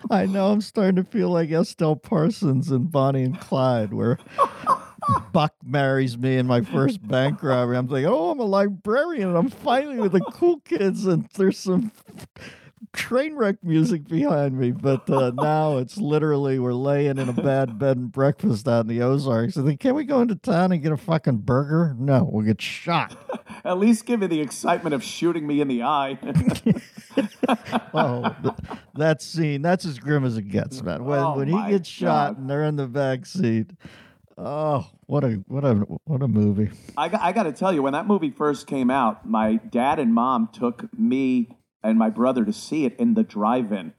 I 0.09 0.25
know. 0.25 0.51
I'm 0.51 0.61
starting 0.61 0.95
to 0.95 1.03
feel 1.03 1.29
like 1.29 1.51
Estelle 1.51 1.95
Parsons 1.95 2.71
and 2.71 2.91
Bonnie 2.91 3.23
and 3.23 3.39
Clyde, 3.39 3.93
where 3.93 4.17
Buck 5.31 5.53
marries 5.63 6.17
me 6.17 6.37
in 6.37 6.47
my 6.47 6.61
first 6.61 7.05
bank 7.07 7.41
robbery. 7.41 7.77
I'm 7.77 7.87
like, 7.87 8.05
oh, 8.05 8.31
I'm 8.31 8.39
a 8.39 8.43
librarian, 8.45 9.29
and 9.29 9.37
I'm 9.37 9.49
finally 9.49 9.99
with 9.99 10.11
the 10.11 10.21
cool 10.21 10.59
kids, 10.59 11.05
and 11.05 11.27
there's 11.35 11.57
some 11.57 11.91
train 12.93 13.35
wreck 13.35 13.55
music 13.63 14.07
behind 14.07 14.59
me. 14.59 14.71
But 14.71 15.09
uh, 15.09 15.31
now 15.31 15.77
it's 15.77 15.97
literally 15.97 16.59
we're 16.59 16.73
laying 16.73 17.17
in 17.17 17.29
a 17.29 17.33
bad 17.33 17.79
bed 17.79 17.97
and 17.97 18.11
breakfast 18.11 18.67
out 18.67 18.81
in 18.81 18.87
the 18.87 19.01
Ozarks. 19.01 19.57
I 19.57 19.63
think, 19.63 19.79
can 19.79 19.95
we 19.95 20.03
go 20.03 20.21
into 20.21 20.35
town 20.35 20.71
and 20.71 20.83
get 20.83 20.91
a 20.91 20.97
fucking 20.97 21.37
burger? 21.37 21.95
No, 21.97 22.27
we'll 22.29 22.45
get 22.45 22.61
shot. 22.61 23.15
At 23.65 23.77
least 23.79 24.05
give 24.05 24.19
me 24.19 24.27
the 24.27 24.41
excitement 24.41 24.93
of 24.93 25.03
shooting 25.03 25.47
me 25.47 25.61
in 25.61 25.67
the 25.67 25.83
eye. 25.83 26.17
Oh, 27.93 28.33
that 28.95 29.21
scene, 29.21 29.61
that's 29.61 29.83
as 29.85 29.99
grim 29.99 30.23
as 30.23 30.37
it 30.37 30.43
gets, 30.43 30.81
man. 30.81 31.03
When 31.03 31.19
Oh 31.19 31.37
when 31.37 31.49
he 31.49 31.69
gets 31.69 31.89
shot 31.89 32.37
and 32.37 32.49
they're 32.49 32.63
in 32.63 32.77
the 32.77 32.87
back 32.87 33.25
seat. 33.25 33.71
Oh, 34.43 34.87
what 35.05 35.23
a 35.23 35.33
what 35.47 35.63
a 35.63 35.75
what 36.05 36.23
a 36.23 36.27
movie. 36.27 36.71
I 36.97 37.09
got, 37.09 37.21
I 37.21 37.31
got 37.31 37.43
to 37.43 37.51
tell 37.51 37.71
you, 37.71 37.83
when 37.83 37.93
that 37.93 38.07
movie 38.07 38.31
first 38.31 38.65
came 38.65 38.89
out, 38.89 39.27
my 39.27 39.57
dad 39.57 39.99
and 39.99 40.15
mom 40.15 40.49
took 40.51 40.91
me 40.97 41.49
and 41.83 41.99
my 41.99 42.09
brother 42.09 42.43
to 42.45 42.51
see 42.51 42.85
it 42.85 42.95
in 42.97 43.13
the 43.13 43.21
drive-in, 43.21 43.93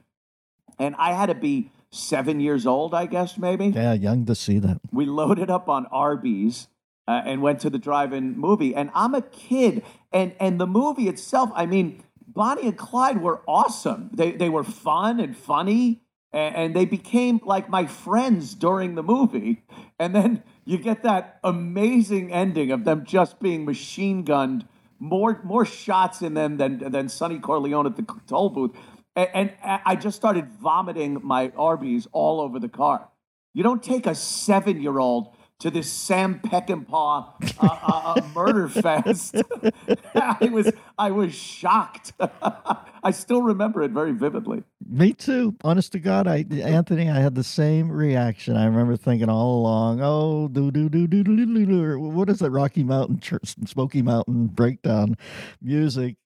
and 0.77 0.95
I 0.97 1.13
had 1.13 1.27
to 1.27 1.35
be 1.35 1.71
seven 1.91 2.41
years 2.41 2.65
old, 2.65 2.93
I 2.93 3.05
guess, 3.05 3.37
maybe. 3.37 3.67
Yeah, 3.67 3.93
young 3.93 4.25
to 4.25 4.35
see 4.35 4.59
that. 4.59 4.81
We 4.91 5.05
loaded 5.05 5.49
up 5.49 5.69
on 5.69 5.85
Arby's 5.85 6.67
uh, 7.07 7.21
and 7.23 7.41
went 7.41 7.61
to 7.61 7.69
the 7.69 7.79
drive-in 7.79 8.37
movie, 8.37 8.75
and 8.75 8.91
I'm 8.93 9.15
a 9.15 9.21
kid, 9.21 9.81
and 10.11 10.35
and 10.41 10.59
the 10.59 10.67
movie 10.67 11.07
itself, 11.07 11.51
I 11.55 11.65
mean, 11.65 12.03
Bonnie 12.27 12.67
and 12.67 12.77
Clyde 12.77 13.21
were 13.21 13.43
awesome. 13.47 14.09
They 14.13 14.31
they 14.31 14.49
were 14.49 14.65
fun 14.65 15.21
and 15.21 15.37
funny. 15.37 16.01
And, 16.33 16.75
they 16.75 16.85
became 16.85 17.39
like 17.43 17.69
my 17.69 17.85
friends 17.85 18.55
during 18.55 18.95
the 18.95 19.03
movie. 19.03 19.63
And 19.99 20.15
then 20.15 20.43
you 20.65 20.77
get 20.77 21.03
that 21.03 21.39
amazing 21.43 22.33
ending 22.33 22.71
of 22.71 22.83
them 22.85 23.05
just 23.05 23.39
being 23.39 23.65
machine 23.65 24.23
gunned, 24.23 24.67
more 24.99 25.39
more 25.43 25.65
shots 25.65 26.21
in 26.21 26.33
them 26.33 26.57
than 26.57 26.79
than 26.91 27.09
Sonny 27.09 27.39
Corleone 27.39 27.85
at 27.85 27.95
the 27.95 28.05
toll 28.27 28.49
booth. 28.49 28.71
And, 29.15 29.29
and 29.33 29.81
I 29.85 29.95
just 29.95 30.15
started 30.15 30.49
vomiting 30.49 31.19
my 31.23 31.51
Arby's 31.55 32.07
all 32.11 32.41
over 32.41 32.59
the 32.59 32.69
car. 32.69 33.09
You 33.53 33.61
don't 33.61 33.83
take 33.83 34.07
a 34.07 34.15
seven 34.15 34.81
year 34.81 34.97
old 34.97 35.32
to 35.59 35.71
this 35.71 35.91
Sam 35.91 36.39
Peckinpah 36.39 37.57
uh, 37.59 37.67
uh, 37.67 38.13
uh, 38.15 38.21
murder 38.35 38.67
fest. 38.67 39.35
I 40.15 40.49
was 40.51 40.71
I 40.97 41.11
was 41.11 41.33
shocked. 41.33 42.13
I 42.19 43.11
still 43.11 43.41
remember 43.41 43.81
it 43.81 43.91
very 43.91 44.11
vividly. 44.11 44.63
Me 44.85 45.13
too. 45.13 45.55
Honest 45.63 45.91
to 45.93 45.99
God, 45.99 46.27
I 46.27 46.45
Anthony, 46.51 47.09
I 47.09 47.19
had 47.19 47.35
the 47.35 47.43
same 47.43 47.91
reaction. 47.91 48.57
I 48.57 48.65
remember 48.65 48.97
thinking 48.97 49.29
all 49.29 49.59
along, 49.59 50.01
"Oh, 50.01 50.47
do 50.47 50.71
do 50.71 50.89
do 50.89 51.07
do 51.07 51.23
do 51.23 51.45
do 51.45 51.65
do." 51.65 51.99
What 51.99 52.29
is 52.29 52.39
that 52.39 52.51
Rocky 52.51 52.83
Mountain, 52.83 53.21
Smoky 53.65 54.01
Mountain 54.01 54.47
breakdown 54.47 55.15
music? 55.61 56.17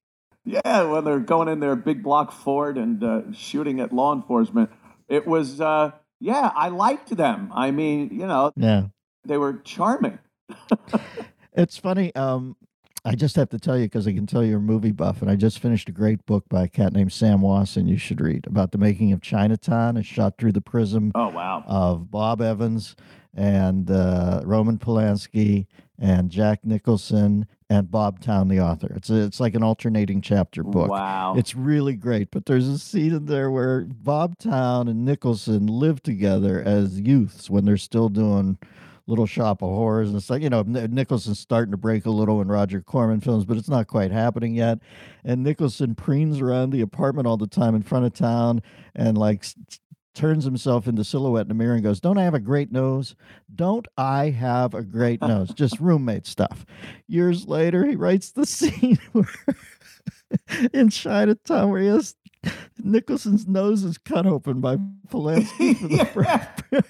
Yeah, 0.46 0.84
when 0.84 1.04
they're 1.04 1.20
going 1.20 1.50
in 1.50 1.60
their 1.60 1.76
big 1.76 2.02
block 2.02 2.32
Ford 2.32 2.78
and 2.78 3.04
uh, 3.04 3.22
shooting 3.34 3.80
at 3.82 3.92
law 3.94 4.14
enforcement, 4.14 4.72
it 5.08 5.28
was. 5.28 5.62
Uh, 5.62 5.92
yeah, 6.20 6.52
I 6.56 6.70
liked 6.70 7.16
them. 7.16 7.52
I 7.54 7.70
mean, 7.70 8.10
you 8.12 8.26
know, 8.26 8.52
Yeah. 8.56 8.88
They 9.28 9.38
were 9.38 9.54
charming. 9.64 10.20
It's 11.54 11.78
funny. 11.78 12.14
Um, 12.16 12.56
I 13.04 13.16
just 13.16 13.36
have 13.36 13.50
to 13.50 13.60
tell 13.60 13.78
you 13.78 13.86
because 13.86 14.08
I 14.08 14.14
can 14.14 14.28
tell 14.28 14.44
you're 14.44 14.58
a 14.60 14.62
movie 14.62 14.92
buff, 14.92 15.22
and 15.22 15.32
I 15.32 15.36
just 15.36 15.60
finished 15.60 15.90
a 15.90 15.92
great 15.92 16.26
book 16.26 16.44
by 16.50 16.64
a 16.64 16.68
cat 16.68 16.94
named 16.94 17.14
Sam 17.14 17.42
Wasson. 17.42 17.88
You 17.88 17.98
should 17.98 18.22
read 18.22 18.46
about 18.48 18.72
the 18.72 18.78
making 18.78 19.12
of 19.14 19.22
Chinatown. 19.22 19.98
It's 19.98 20.08
shot 20.08 20.38
through 20.38 20.52
the 20.52 20.62
prism 20.62 21.12
Oh 21.16 21.30
wow. 21.30 21.64
of 21.68 22.12
Bob 22.12 22.42
Evans 22.42 22.96
and 23.36 23.90
uh, 23.90 24.42
Roman 24.46 24.78
Polanski 24.78 25.68
and 26.00 26.30
Jack 26.30 26.64
Nicholson 26.64 27.48
and 27.70 27.90
Bob 27.90 28.20
Towne, 28.20 28.48
the 28.50 28.60
author. 28.60 28.92
It's 28.96 29.10
a, 29.10 29.16
it's 29.24 29.40
like 29.40 29.56
an 29.56 29.64
alternating 29.64 30.22
chapter 30.22 30.64
book. 30.64 30.90
Wow. 30.90 31.36
It's 31.38 31.56
really 31.56 31.96
great, 31.96 32.30
but 32.32 32.46
there's 32.46 32.68
a 32.68 32.78
scene 32.78 33.14
in 33.14 33.26
there 33.26 33.50
where 33.52 33.82
Bob 33.82 34.38
Towne 34.38 34.88
and 34.88 35.04
Nicholson 35.06 35.66
live 35.68 36.02
together 36.04 36.62
as 36.62 37.00
youths 37.00 37.50
when 37.50 37.66
they're 37.66 37.78
still 37.78 38.10
doing 38.10 38.58
Little 39.08 39.26
Shop 39.26 39.62
of 39.62 39.70
Horrors 39.70 40.12
and 40.12 40.22
stuff. 40.22 40.42
You 40.42 40.50
know, 40.50 40.62
Nicholson's 40.64 41.40
starting 41.40 41.72
to 41.72 41.78
break 41.78 42.06
a 42.06 42.12
little 42.12 42.42
in 42.42 42.50
Roger 42.50 42.82
Corman 42.82 43.22
films, 43.22 43.46
but 43.46 43.58
it's 43.58 43.70
not 43.70 43.88
quite 43.88 44.12
happening 44.12 44.54
yet. 44.54 44.80
And 45.24 45.44
Nicholson 45.44 45.96
preens 45.96 46.42
around 46.42 46.72
the 46.72 46.82
apartment 46.82 47.28
all 47.28 47.38
the 47.38 47.48
time 47.48 47.74
in 47.74 47.84
front 47.84 48.06
of 48.06 48.14
Towne 48.14 48.62
and 48.94 49.18
like 49.18 49.46
turns 50.14 50.46
himself 50.46 50.88
into 50.88 51.04
silhouette 51.04 51.44
in 51.44 51.50
the 51.50 51.54
mirror 51.54 51.76
and 51.76 51.84
goes, 51.84 52.00
"Don't 52.00 52.18
I 52.18 52.24
have 52.24 52.34
a 52.34 52.40
great 52.40 52.72
nose? 52.72 53.16
Don't 53.54 53.88
I 53.98 54.32
have 54.32 54.74
a 54.74 54.84
great 54.84 55.22
nose?" 55.22 55.50
Just 55.56 55.80
roommate 55.80 56.26
stuff. 56.26 56.66
Years 57.08 57.48
later, 57.48 57.86
he 57.86 57.96
writes 57.96 58.32
the 58.32 58.46
scene 58.48 59.00
where 59.14 59.30
in 60.74 60.90
Chinatown 60.90 61.70
where 61.70 61.82
he 61.82 61.88
has 61.88 62.16
Nicholson's 62.80 63.48
nose 63.48 63.84
is 63.84 63.98
cut 63.98 64.26
open 64.26 64.60
by 64.62 64.78
Polanski 65.10 65.78
for 65.78 65.88
the 65.88 66.06
first, 66.06 66.86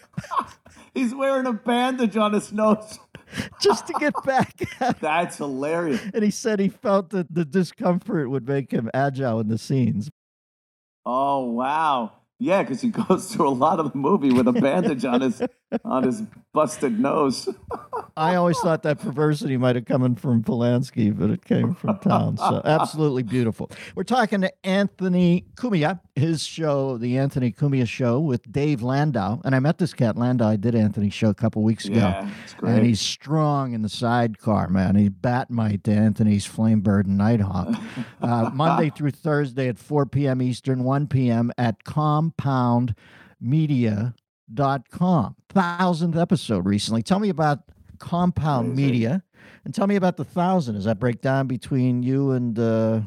He's 0.97 1.13
wearing 1.13 1.45
a 1.45 1.53
bandage 1.53 2.17
on 2.17 2.33
his 2.33 2.51
nose. 2.51 2.97
just 3.61 3.87
to 3.87 3.93
get 3.93 4.13
back. 4.25 4.53
That's 4.99 5.37
hilarious. 5.37 6.01
And 6.13 6.23
he 6.23 6.31
said 6.31 6.59
he 6.59 6.69
felt 6.69 7.09
that 7.11 7.33
the 7.33 7.45
discomfort 7.45 8.29
would 8.29 8.47
make 8.47 8.71
him 8.71 8.89
agile 8.93 9.39
in 9.39 9.47
the 9.47 9.57
scenes. 9.57 10.09
Oh 11.05 11.43
wow. 11.51 12.13
Yeah, 12.39 12.61
because 12.61 12.81
he 12.81 12.89
goes 12.89 13.33
through 13.33 13.47
a 13.47 13.49
lot 13.49 13.79
of 13.79 13.91
the 13.91 13.97
movie 13.97 14.31
with 14.31 14.47
a 14.47 14.53
bandage 14.53 15.05
on 15.05 15.21
his 15.21 15.41
on 15.83 16.03
his 16.03 16.23
busted 16.53 16.99
nose. 16.99 17.49
I 18.17 18.35
always 18.35 18.57
thought 18.59 18.83
that 18.83 18.99
perversity 18.99 19.57
might 19.57 19.75
have 19.75 19.85
come 19.85 20.03
in 20.03 20.15
from 20.15 20.43
Polanski, 20.43 21.15
but 21.15 21.29
it 21.29 21.45
came 21.45 21.75
from 21.75 21.99
Towne. 21.99 22.37
So 22.37 22.61
absolutely 22.65 23.23
beautiful. 23.23 23.69
We're 23.95 24.03
talking 24.03 24.41
to 24.41 24.51
Anthony 24.65 25.45
Cumia, 25.55 25.99
his 26.15 26.43
show, 26.43 26.97
the 26.97 27.17
Anthony 27.17 27.51
Cumia 27.51 27.87
Show 27.87 28.19
with 28.19 28.51
Dave 28.51 28.81
Landau. 28.81 29.39
And 29.45 29.53
I 29.53 29.59
met 29.59 29.77
this 29.77 29.93
cat, 29.93 30.17
Landau. 30.17 30.49
I 30.49 30.55
did 30.55 30.73
Anthony's 30.73 31.13
show 31.13 31.29
a 31.29 31.35
couple 31.35 31.63
weeks 31.63 31.85
ago. 31.85 31.97
Yeah. 31.97 32.29
And 32.63 32.85
he's 32.85 33.01
strong 33.01 33.73
in 33.73 33.81
the 33.83 33.89
sidecar, 33.89 34.67
man. 34.69 34.95
He's 34.95 35.09
Bat-Mite 35.09 35.83
to 35.83 35.91
Anthony's 35.91 36.47
Flamebird 36.47 37.05
and 37.05 37.17
Nighthawk. 37.17 37.75
Uh, 38.21 38.49
Monday 38.53 38.89
through 38.89 39.11
Thursday 39.11 39.67
at 39.67 39.77
4 39.77 40.05
p.m. 40.07 40.41
Eastern, 40.41 40.83
1 40.83 41.07
p.m. 41.07 41.51
at 41.57 41.83
compoundmedia.com. 44.53 45.35
Thousandth 45.49 46.17
episode 46.17 46.65
recently. 46.65 47.01
Tell 47.01 47.19
me 47.19 47.29
about 47.29 47.59
Compound 47.99 48.73
Amazing. 48.73 48.85
Media 48.91 49.23
and 49.65 49.73
tell 49.73 49.87
me 49.87 49.95
about 49.95 50.17
the 50.17 50.23
thousand. 50.23 50.75
Is 50.75 50.85
that 50.85 50.99
breakdown 50.99 51.47
between 51.47 52.03
you 52.03 52.31
and 52.31 52.57
uh, 52.59 53.01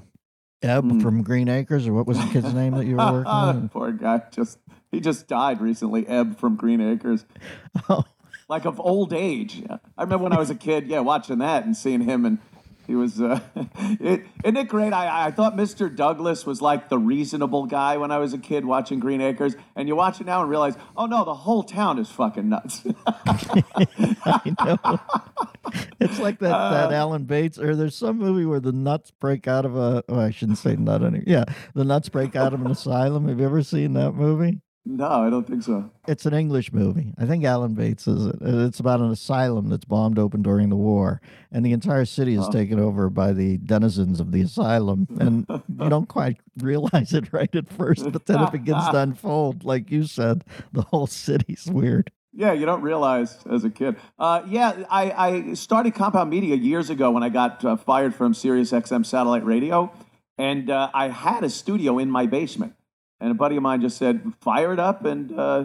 Eb 0.62 0.85
Hmm. 0.85 1.00
from 1.00 1.22
Green 1.22 1.48
Acres, 1.48 1.87
or 1.87 1.92
what 1.92 2.07
was 2.07 2.18
the 2.18 2.26
kid's 2.33 2.53
name 2.53 2.74
that 2.74 2.87
you 2.87 2.96
were 2.96 3.12
working 3.24 3.62
with? 3.62 3.70
Poor 3.70 3.92
guy. 3.92 4.22
Just 4.33 4.59
he 4.90 5.00
just 5.00 5.29
died 5.29 5.61
recently. 5.61 6.07
Eb 6.07 6.38
from 6.38 6.57
Green 6.57 6.81
Acres. 6.81 7.24
Oh, 7.88 8.05
like 8.48 8.64
of 8.64 8.81
old 8.81 9.12
age. 9.12 9.62
I 9.96 10.03
remember 10.03 10.24
when 10.24 10.33
I 10.33 10.38
was 10.38 10.50
a 10.50 10.57
kid, 10.57 10.88
yeah, 10.88 10.98
watching 11.00 11.38
that 11.38 11.64
and 11.64 11.76
seeing 11.76 12.00
him, 12.00 12.26
and 12.26 12.38
he 12.87 12.95
was. 12.95 13.21
Uh, 13.21 13.40
it, 14.01 14.25
isn't 14.45 14.57
it 14.57 14.69
great? 14.69 14.93
I, 14.93 15.27
I 15.27 15.31
thought 15.31 15.57
Mr. 15.57 15.95
Douglas 15.95 16.45
was 16.47 16.61
like 16.61 16.88
the 16.88 16.99
reasonable 16.99 17.66
guy 17.66 17.97
when 17.97 18.11
I 18.11 18.19
was 18.19 18.33
a 18.33 18.38
kid 18.38 18.64
watching 18.64 18.99
Green 18.99 19.21
Acres, 19.21 19.57
and 19.77 19.88
you 19.88 19.97
watch 19.97 20.21
it 20.21 20.27
now 20.27 20.40
and 20.40 20.51
realize, 20.51 20.75
oh 20.97 21.07
no, 21.07 21.25
the 21.25 21.35
whole 21.35 21.62
town 21.62 21.99
is 21.99 22.11
fucking 22.11 22.49
nuts. 22.49 22.83
I 23.07 24.55
know. 24.64 25.01
It's 26.01 26.19
like 26.19 26.38
that, 26.40 26.53
Uh, 26.55 26.71
that 26.71 26.93
Alan 26.93 27.25
Bates, 27.25 27.59
or 27.59 27.77
there's 27.77 27.97
some 27.97 28.19
movie 28.19 28.45
where 28.45 28.61
the 28.61 28.73
nuts 28.73 29.11
break 29.11 29.47
out 29.47 29.64
of 29.64 29.77
a. 29.77 30.03
Oh, 30.09 30.19
I 30.19 30.31
shouldn't 30.31 30.59
say 30.59 30.77
nut 30.77 31.03
anymore. 31.03 31.25
Yeah, 31.27 31.45
the 31.75 31.85
nuts 31.85 32.09
break 32.09 32.35
out 32.35 32.53
of 32.53 32.61
an 32.64 32.71
asylum. 32.71 33.29
Have 33.29 33.38
you 33.38 33.47
ever 33.47 33.62
seen 33.62 33.93
that 33.95 34.12
movie? 34.12 34.61
No, 34.87 35.07
I 35.07 35.31
don't 35.31 35.47
think 35.47 35.62
so. 35.62 35.90
It's 36.09 36.25
an 36.27 36.33
English 36.35 36.73
movie. 36.73 37.12
I 37.19 37.27
think 37.27 37.45
Alan 37.45 37.75
Bates 37.75 38.09
is 38.09 38.27
it. 38.27 38.37
Uh, 38.43 38.66
It's 38.66 38.81
about 38.81 39.01
an 39.01 39.11
asylum 39.11 39.69
that's 39.69 39.85
bombed 39.85 40.19
open 40.19 40.43
during 40.43 40.69
the 40.71 40.77
war, 40.77 41.21
and 41.53 41.64
the 41.64 41.73
entire 41.73 42.05
city 42.07 42.35
is 42.35 42.47
Oh. 42.49 42.51
taken 42.51 42.81
over 42.81 43.11
by 43.11 43.33
the 43.33 43.59
denizens 43.59 44.21
of 44.21 44.33
the 44.33 44.40
asylum. 44.40 45.07
And 45.21 45.47
you 45.49 45.88
don't 45.88 46.09
quite 46.09 46.38
realize 46.59 47.12
it 47.12 47.33
right 47.33 47.55
at 47.55 47.69
first, 47.69 48.11
but 48.11 48.27
then 48.27 48.43
it 48.43 48.53
begins 48.53 48.85
to 48.88 48.97
unfold. 49.03 49.64
Like 49.64 49.90
you 49.90 50.05
said, 50.05 50.45
the 50.73 50.83
whole 50.83 51.07
city's 51.07 51.66
weird. 51.71 52.11
Yeah, 52.33 52.53
you 52.53 52.64
don't 52.64 52.83
realize 52.83 53.38
as 53.51 53.64
a 53.64 53.71
kid. 53.71 53.97
Uh, 54.19 54.43
yeah, 54.49 54.85
I, 54.88 55.11
I 55.11 55.55
started 55.55 55.95
Compound 55.95 56.31
Media 56.31 56.55
years 56.55 56.88
ago 56.88 57.11
when 57.11 57.23
I 57.25 57.29
got 57.29 57.64
uh, 57.64 57.77
fired 57.77 58.14
from 58.14 58.35
Sirius 58.35 58.71
XM 58.71 59.05
satellite 59.05 59.45
radio, 59.45 59.93
and 60.38 60.71
uh, 60.71 60.90
I 60.95 61.09
had 61.09 61.43
a 61.45 61.51
studio 61.51 61.99
in 61.99 62.09
my 62.09 62.27
basement. 62.27 62.75
And 63.21 63.31
a 63.31 63.35
buddy 63.35 63.57
of 63.57 63.63
mine 63.63 63.81
just 63.81 63.97
said, 63.99 64.33
"Fire 64.41 64.73
it 64.73 64.79
up 64.81 65.05
and 65.05 65.39
uh, 65.39 65.65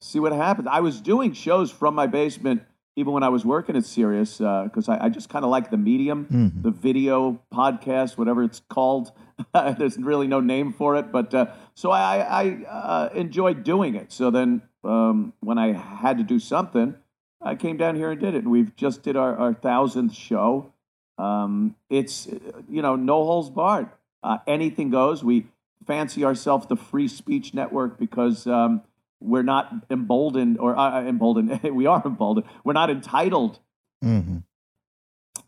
see 0.00 0.20
what 0.20 0.32
happens." 0.32 0.68
I 0.70 0.80
was 0.80 1.00
doing 1.00 1.32
shows 1.32 1.70
from 1.70 1.94
my 1.94 2.06
basement 2.06 2.62
even 2.94 3.14
when 3.14 3.22
I 3.22 3.30
was 3.30 3.42
working 3.42 3.74
at 3.74 3.86
Sirius 3.86 4.36
because 4.36 4.86
I, 4.86 5.06
I 5.06 5.08
just 5.08 5.30
kind 5.30 5.46
of 5.46 5.50
like 5.50 5.70
the 5.70 5.78
medium, 5.78 6.26
Mhm. 6.30 6.62
the 6.62 6.70
video 6.70 7.40
podcast, 7.50 8.18
whatever 8.18 8.42
it's 8.44 8.60
called. 8.68 9.12
There's 9.54 9.96
really 9.96 10.26
no 10.26 10.40
name 10.40 10.74
for 10.74 10.96
it, 10.96 11.10
but 11.10 11.32
uh, 11.32 11.46
so 11.74 11.90
I, 11.90 12.18
I 12.18 12.64
uh, 12.68 13.08
enjoyed 13.14 13.64
doing 13.64 13.94
it. 13.94 14.12
So 14.12 14.30
then, 14.30 14.60
um, 14.84 15.32
when 15.40 15.56
I 15.56 15.72
had 15.72 16.18
to 16.18 16.22
do 16.22 16.38
something, 16.38 16.94
I 17.40 17.54
came 17.54 17.78
down 17.78 17.96
here 17.96 18.10
and 18.10 18.20
did 18.20 18.34
it. 18.34 18.42
And 18.42 18.50
we've 18.52 18.76
just 18.76 19.02
did 19.02 19.16
our, 19.16 19.34
our 19.38 19.54
thousandth 19.54 20.12
show. 20.14 20.70
Um, 21.16 21.76
it's 21.88 22.26
uh, 22.26 22.60
you 22.68 22.82
know 22.82 22.94
no 22.94 23.24
holes 23.24 23.48
barred. 23.48 23.88
Uh, 24.22 24.38
anything 24.46 24.90
goes. 24.90 25.24
We 25.24 25.46
fancy 25.86 26.24
ourselves 26.24 26.66
the 26.66 26.76
free 26.76 27.08
speech 27.08 27.54
network 27.54 27.98
because 27.98 28.46
um, 28.46 28.82
we're 29.20 29.42
not 29.42 29.72
emboldened 29.90 30.58
or 30.58 30.76
uh, 30.76 31.02
emboldened. 31.02 31.62
we 31.74 31.86
are 31.86 32.02
emboldened. 32.04 32.46
We're 32.64 32.72
not 32.72 32.90
entitled 32.90 33.58
hmm 34.00 34.38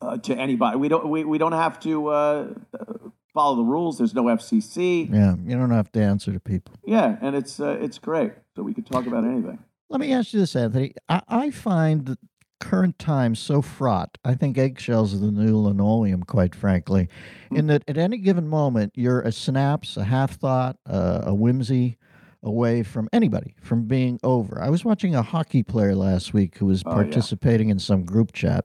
uh, 0.01 0.19
to 0.19 0.37
anybody. 0.37 0.77
We 0.77 0.89
don't. 0.89 1.09
We, 1.09 1.25
we 1.25 1.39
don't 1.39 1.53
have 1.53 1.81
to 1.81 2.09
uh, 2.09 2.49
uh, 2.79 2.85
follow 3.33 3.57
the 3.57 3.65
rules. 3.65 3.99
There's 3.99 4.15
no 4.15 4.25
FCC. 4.25 5.13
Yeah, 5.13 5.35
you 5.45 5.57
don't 5.57 5.71
have 5.71 5.91
to 5.93 6.03
answer 6.03 6.33
to 6.33 6.41
people. 6.41 6.75
Yeah, 6.87 7.17
and 7.21 7.35
it's 7.35 7.61
uh, 7.61 7.79
it's 7.81 7.99
great. 7.99 8.33
So 8.57 8.63
we 8.63 8.75
could 8.75 8.87
talk 8.87 9.07
about 9.07 9.25
anything. 9.25 9.59
Let 9.91 10.01
me 10.01 10.13
ask 10.13 10.33
you 10.33 10.41
this, 10.41 10.57
Anthony. 10.57 10.95
I, 11.09 11.23
I 11.29 11.51
find 11.51 12.17
current 12.65 12.99
times 12.99 13.39
so 13.39 13.61
fraught. 13.61 14.17
I 14.25 14.35
think 14.35 14.57
eggshells 14.57 15.15
are 15.15 15.19
the 15.19 15.31
new 15.31 15.59
linoleum, 15.59 16.23
quite 16.23 16.55
frankly, 16.55 17.09
in 17.51 17.67
that 17.67 17.85
at 17.87 17.99
any 17.99 18.17
given 18.19 18.49
moment, 18.49 18.93
you're 18.97 19.21
a 19.21 19.33
synapse, 19.33 19.97
a 19.97 20.05
half 20.05 20.37
thought, 20.39 20.79
uh, 20.89 21.23
a 21.25 21.35
whimsy 21.35 21.99
away 22.43 22.83
from 22.83 23.09
anybody 23.13 23.55
from 23.61 23.85
being 23.85 24.19
over. 24.23 24.61
I 24.63 24.71
was 24.71 24.85
watching 24.85 25.15
a 25.15 25.23
hockey 25.23 25.63
player 25.63 25.95
last 25.95 26.33
week 26.33 26.57
who 26.59 26.67
was 26.67 26.83
Oh, 26.87 26.91
yeah. 26.91 26.97
participating 27.05 27.69
in 27.69 27.79
some 27.79 28.05
group 28.05 28.33
chat. 28.33 28.65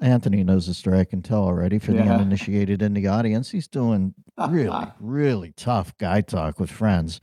Anthony 0.00 0.42
knows 0.44 0.66
the 0.66 0.74
story, 0.74 1.00
I 1.00 1.04
can 1.04 1.22
tell 1.22 1.42
already 1.42 1.78
for 1.78 1.92
the 1.92 2.02
uninitiated 2.02 2.82
in 2.82 2.94
the 2.94 3.08
audience. 3.08 3.50
He's 3.50 3.66
doing 3.68 4.14
really, 4.48 4.86
really 5.00 5.52
tough 5.56 5.96
guy 5.98 6.20
talk 6.22 6.58
with 6.60 6.70
friends. 6.70 7.20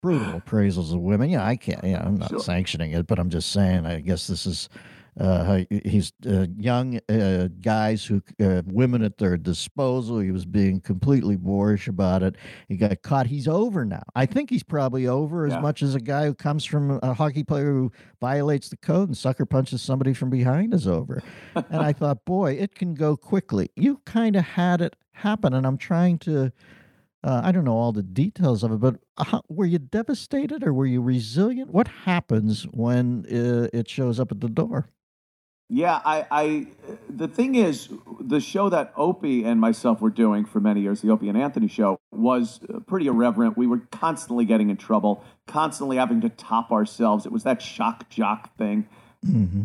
brutal 0.00 0.40
appraisals 0.40 0.92
of 0.94 1.00
women. 1.00 1.30
Yeah, 1.30 1.44
I 1.46 1.56
can't. 1.56 1.82
Yeah, 1.84 2.02
I'm 2.04 2.16
not 2.16 2.30
Sure. 2.30 2.38
sanctioning 2.40 2.92
it, 2.92 3.06
but 3.06 3.18
I'm 3.18 3.28
just 3.30 3.50
saying. 3.52 3.86
I 3.86 4.00
guess 4.00 4.26
this 4.28 4.46
is. 4.46 4.68
Uh, 5.20 5.64
he's 5.84 6.12
uh, 6.26 6.46
young 6.56 6.98
uh, 7.10 7.48
guys 7.60 8.04
who 8.04 8.22
uh, 8.42 8.62
women 8.66 9.02
at 9.02 9.18
their 9.18 9.36
disposal. 9.36 10.18
He 10.20 10.30
was 10.30 10.46
being 10.46 10.80
completely 10.80 11.36
boorish 11.36 11.86
about 11.86 12.22
it. 12.22 12.36
He 12.68 12.76
got 12.78 13.02
caught. 13.02 13.26
He's 13.26 13.46
over 13.46 13.84
now. 13.84 14.02
I 14.14 14.24
think 14.24 14.48
he's 14.48 14.62
probably 14.62 15.06
over 15.06 15.44
as 15.46 15.52
Yeah. 15.52 15.60
much 15.60 15.82
as 15.82 15.94
a 15.94 16.00
guy 16.00 16.24
who 16.24 16.34
comes 16.34 16.64
from 16.64 16.98
a 17.02 17.12
hockey 17.12 17.44
player 17.44 17.72
who 17.72 17.92
violates 18.22 18.70
the 18.70 18.78
code 18.78 19.08
and 19.10 19.16
sucker 19.16 19.44
punches 19.44 19.82
somebody 19.82 20.14
from 20.14 20.30
behind 20.30 20.72
is 20.72 20.88
over. 20.88 21.22
and 21.54 21.82
I 21.82 21.92
thought, 21.92 22.24
boy, 22.24 22.52
it 22.52 22.74
can 22.74 22.94
go 22.94 23.14
quickly. 23.16 23.68
You 23.76 24.00
kind 24.06 24.34
of 24.34 24.44
had 24.44 24.80
it 24.80 24.96
happen, 25.12 25.52
and 25.52 25.66
I'm 25.66 25.76
trying 25.78 26.18
to. 26.20 26.52
Uh, 27.24 27.40
I 27.44 27.52
don't 27.52 27.64
know 27.64 27.76
all 27.76 27.92
the 27.92 28.02
details 28.02 28.64
of 28.64 28.72
it, 28.72 28.80
but 28.80 28.96
how, 29.16 29.42
were 29.48 29.66
you 29.66 29.78
devastated 29.78 30.64
or 30.64 30.72
were 30.74 30.86
you 30.86 31.00
resilient? 31.00 31.70
What 31.70 31.86
happens 31.86 32.64
when 32.72 33.24
uh, 33.30 33.68
it 33.72 33.88
shows 33.88 34.18
up 34.18 34.32
at 34.32 34.40
the 34.40 34.48
door? 34.48 34.88
Yeah, 35.74 36.02
I, 36.04 36.26
I, 36.30 36.66
the 37.08 37.28
thing 37.28 37.54
is, 37.54 37.88
the 38.20 38.40
show 38.40 38.68
that 38.68 38.92
Opie 38.94 39.44
and 39.44 39.58
myself 39.58 40.02
were 40.02 40.10
doing 40.10 40.44
for 40.44 40.60
many 40.60 40.82
years, 40.82 41.00
the 41.00 41.08
Opie 41.08 41.30
and 41.30 41.38
Anthony 41.38 41.66
show, 41.66 41.98
was 42.10 42.60
uh, 42.68 42.80
pretty 42.80 43.06
irreverent. 43.06 43.56
We 43.56 43.66
were 43.66 43.78
constantly 43.90 44.44
getting 44.44 44.68
in 44.68 44.76
trouble, 44.76 45.24
constantly 45.46 45.96
having 45.96 46.20
to 46.20 46.28
top 46.28 46.72
ourselves. 46.72 47.24
It 47.24 47.32
was 47.32 47.44
that 47.44 47.62
shock 47.62 48.10
jock 48.10 48.54
thing. 48.58 48.86
hmm 49.24 49.62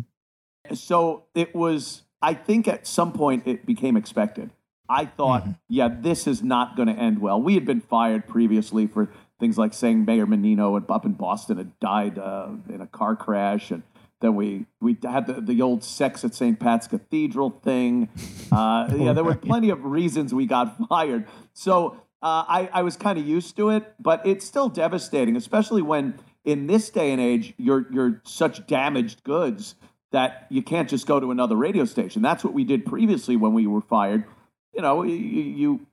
So 0.72 1.24
it 1.34 1.54
was, 1.54 2.04
I 2.22 2.32
think 2.32 2.68
at 2.68 2.86
some 2.86 3.12
point 3.12 3.46
it 3.46 3.66
became 3.66 3.94
expected. 3.94 4.48
I 4.88 5.04
thought, 5.04 5.46
yeah, 5.68 5.88
this 5.92 6.26
is 6.26 6.42
not 6.42 6.74
going 6.74 6.88
to 6.88 6.94
end 6.94 7.20
well. 7.20 7.38
We 7.38 7.52
had 7.52 7.66
been 7.66 7.82
fired 7.82 8.26
previously 8.26 8.86
for 8.86 9.10
things 9.38 9.58
like 9.58 9.74
saying 9.74 10.06
Mayor 10.06 10.24
Menino 10.26 10.74
up 10.74 11.04
in 11.04 11.12
Boston 11.12 11.58
had 11.58 11.78
died 11.80 12.18
uh, 12.18 12.48
in 12.70 12.80
a 12.80 12.86
car 12.86 13.14
crash. 13.14 13.70
And 13.70 13.82
then 14.20 14.34
we, 14.34 14.66
we 14.80 14.96
had 15.02 15.26
the, 15.26 15.40
the 15.40 15.62
old 15.62 15.84
sex 15.84 16.24
at 16.24 16.34
St. 16.34 16.58
Pat's 16.58 16.86
Cathedral 16.88 17.50
thing. 17.62 18.08
Uh, 18.50 18.88
yeah, 18.96 19.12
there 19.12 19.24
were 19.24 19.34
plenty 19.34 19.68
of 19.68 19.84
reasons 19.84 20.32
we 20.32 20.46
got 20.46 20.74
fired. 20.88 21.26
So 21.52 22.00
uh, 22.22 22.44
I, 22.48 22.70
I 22.72 22.82
was 22.82 22.96
kind 22.96 23.18
of 23.18 23.26
used 23.26 23.56
to 23.58 23.68
it, 23.68 23.92
but 24.00 24.26
it's 24.26 24.46
still 24.46 24.70
devastating, 24.70 25.36
especially 25.36 25.82
when 25.82 26.18
in 26.46 26.66
this 26.66 26.88
day 26.88 27.12
and 27.12 27.20
age, 27.20 27.52
you're, 27.58 27.86
you're 27.92 28.22
such 28.24 28.66
damaged 28.66 29.22
goods 29.22 29.74
that 30.12 30.46
you 30.48 30.62
can't 30.62 30.88
just 30.88 31.06
go 31.06 31.20
to 31.20 31.30
another 31.30 31.56
radio 31.56 31.84
station. 31.84 32.22
That's 32.22 32.42
what 32.42 32.54
we 32.54 32.64
did 32.64 32.86
previously 32.86 33.36
when 33.36 33.52
we 33.52 33.66
were 33.66 33.82
fired. 33.82 34.24
You 34.72 34.80
know, 34.80 35.02
you, 35.02 35.14
you 35.14 35.86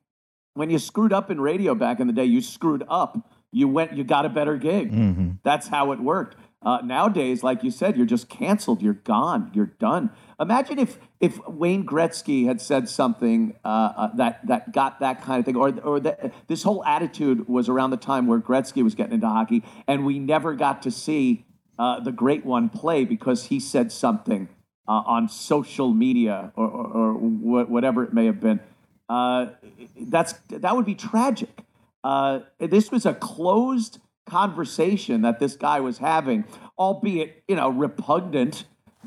when 0.54 0.70
you 0.70 0.80
screwed 0.80 1.12
up 1.12 1.30
in 1.30 1.42
radio 1.42 1.76
back 1.76 2.00
in 2.00 2.08
the 2.08 2.14
day, 2.14 2.24
you 2.24 2.40
screwed 2.42 2.86
up. 2.88 3.30
You 3.52 3.68
went, 3.68 3.94
you 3.98 4.06
got 4.06 4.26
a 4.26 4.30
better 4.30 4.56
gig. 4.56 4.92
hmm 4.92 5.32
That's 5.44 5.68
how 5.68 5.92
it 5.92 6.00
worked. 6.00 6.38
Uh, 6.66 6.80
nowadays, 6.84 7.44
like 7.44 7.64
you 7.64 7.70
said, 7.70 7.96
you're 7.96 8.08
just 8.08 8.28
canceled. 8.28 8.82
You're 8.82 8.94
gone. 8.94 9.52
You're 9.54 9.68
done. 9.68 10.10
Imagine 10.40 10.80
if 10.80 10.98
if 11.20 11.40
Wayne 11.48 11.86
Gretzky 11.86 12.48
had 12.48 12.60
said 12.60 12.90
something 12.90 13.56
uh, 13.64 13.68
uh, 13.68 14.16
that 14.16 14.46
that 14.48 14.74
got 14.74 15.00
that 15.00 15.22
kind 15.22 15.40
of 15.40 15.46
thing, 15.46 15.56
or 15.56 15.80
or 15.82 16.00
this 16.00 16.64
whole 16.64 16.84
attitude 16.84 17.48
was 17.48 17.70
around 17.70 17.92
the 17.92 17.98
time 17.98 18.26
where 18.26 18.40
Gretzky 18.40 18.84
was 18.84 18.96
getting 18.96 19.14
into 19.14 19.30
hockey, 19.30 19.64
and 19.88 20.06
we 20.06 20.18
never 20.18 20.56
got 20.56 20.82
to 20.82 20.92
see 20.92 21.46
uh, 21.78 22.00
the 22.00 22.12
great 22.12 22.44
one 22.44 22.70
play 22.70 23.06
because 23.06 23.46
he 23.46 23.60
said 23.60 23.92
something 23.92 24.50
uh, 24.88 25.04
on 25.06 25.30
social 25.30 25.94
media 25.94 26.52
or, 26.56 26.68
or, 26.68 26.88
or 26.88 27.14
wha- 27.14 27.66
whatever 27.66 28.04
it 28.04 28.12
may 28.12 28.26
have 28.26 28.40
been. 28.40 28.60
Uh, 29.08 29.50
that's 30.02 30.34
that 30.50 30.76
would 30.76 30.86
be 30.86 30.96
tragic. 30.96 31.60
This 32.60 32.92
was 32.92 33.06
a 33.06 33.14
closed 33.14 34.00
conversation 34.26 35.22
that 35.22 35.40
this 35.40 35.56
guy 35.56 35.80
was 35.80 35.98
having, 35.98 36.46
albeit 36.78 37.44
you 37.48 37.56
know 37.56 37.70
repugnant, 37.70 38.66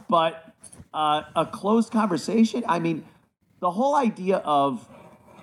but 0.09 0.55
uh, 0.95 1.23
a 1.37 1.47
closed 1.47 1.93
conversation. 1.93 2.65
I 2.69 2.79
mean, 2.79 3.05
the 3.61 3.71
whole 3.71 3.95
idea 3.95 4.37
of 4.39 4.89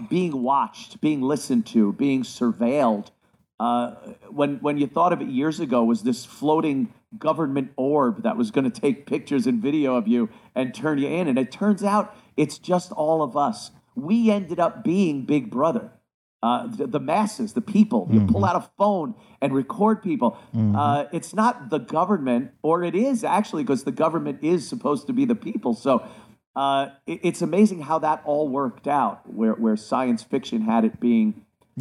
being 0.09 0.41
watched, 0.41 1.01
being 1.01 1.21
listened 1.21 1.65
to, 1.67 1.93
being 1.93 2.23
surveilled. 2.23 3.09
Uh, 3.57 3.95
when 4.29 4.57
when 4.57 4.77
you 4.77 4.87
thought 4.87 5.13
of 5.13 5.21
it 5.21 5.27
years 5.29 5.59
ago, 5.59 5.83
was 5.83 6.03
this 6.03 6.25
floating 6.25 6.93
government 7.17 7.71
orb 7.77 8.23
that 8.23 8.35
was 8.35 8.51
going 8.51 8.69
to 8.69 8.81
take 8.81 9.05
pictures 9.05 9.47
and 9.47 9.61
video 9.61 9.95
of 9.95 10.07
you 10.07 10.29
and 10.53 10.73
turn 10.73 10.97
you 10.97 11.07
in, 11.07 11.27
and 11.27 11.39
it 11.39 11.51
turns 11.51 11.83
out 11.83 12.15
it's 12.35 12.57
just 12.57 12.91
all 12.91 13.21
of 13.21 13.37
us. 13.37 13.71
We 13.95 14.29
ended 14.29 14.59
up 14.59 14.83
being 14.83 15.25
Big 15.25 15.49
Brother. 15.49 15.91
Uh, 16.45 16.67
the, 16.79 16.85
the 16.85 16.99
masses, 16.99 17.53
the 17.53 17.61
people. 17.77 18.07
You 18.11 18.19
pull 18.33 18.45
out 18.49 18.55
a 18.63 18.65
phone 18.77 19.15
and 19.41 19.49
record 19.63 19.97
people. 20.09 20.29
Uh, 20.53 21.05
it's 21.17 21.33
not 21.41 21.53
the 21.71 21.79
government, 21.79 22.51
or 22.61 22.83
it 22.89 22.93
is 23.09 23.23
actually, 23.23 23.63
because 23.63 23.83
the 23.83 23.91
government 24.05 24.37
is 24.43 24.59
supposed 24.73 25.07
to 25.07 25.13
be 25.19 25.25
the 25.25 25.39
people. 25.47 25.73
So 25.73 25.93
uh, 26.55 26.89
it- 27.07 27.21
it's 27.23 27.41
amazing 27.41 27.79
how 27.89 27.97
that 28.07 28.21
all 28.25 28.47
worked 28.61 28.87
out, 28.87 29.15
where, 29.39 29.53
where 29.63 29.75
science 29.75 30.21
fiction 30.33 30.61
had 30.61 30.85
it 30.89 30.99
being 30.99 31.27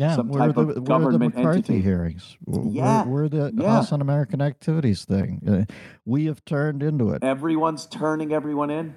Yeah, 0.03 0.17
some 0.17 0.31
type 0.31 0.55
the, 0.55 0.61
of 0.63 0.67
where 0.67 0.75
the 0.77 0.81
government 0.81 1.35
McCarthy 1.37 1.59
entity. 1.59 1.81
hearings? 1.83 2.25
Yeah, 2.47 3.05
Where, 3.05 3.13
where 3.15 3.29
the 3.29 3.53
yeah. 3.55 3.69
House 3.75 3.93
Un-American 3.93 4.41
Activities 4.41 5.05
thing? 5.05 5.31
Uh, 5.47 5.65
we 6.07 6.25
have 6.31 6.41
turned 6.45 6.83
into 6.83 7.11
it. 7.13 7.23
Everyone's 7.23 7.85
turning 7.87 8.33
everyone 8.33 8.71
in. 8.71 8.95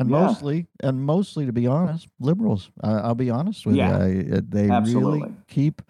And 0.00 0.10
Yeah. 0.10 0.26
mostly 0.26 0.66
and 0.82 1.02
mostly 1.04 1.46
to 1.46 1.52
be 1.52 1.66
honest 1.66 2.08
liberals 2.18 2.70
uh, 2.82 3.00
i'll 3.04 3.14
be 3.14 3.30
honest 3.30 3.66
with 3.66 3.76
Yeah. 3.76 4.04
you 4.04 4.34
I, 4.36 4.40
they 4.48 4.68
Absolutely. 4.70 5.20
really 5.20 5.34
keep 5.46 5.82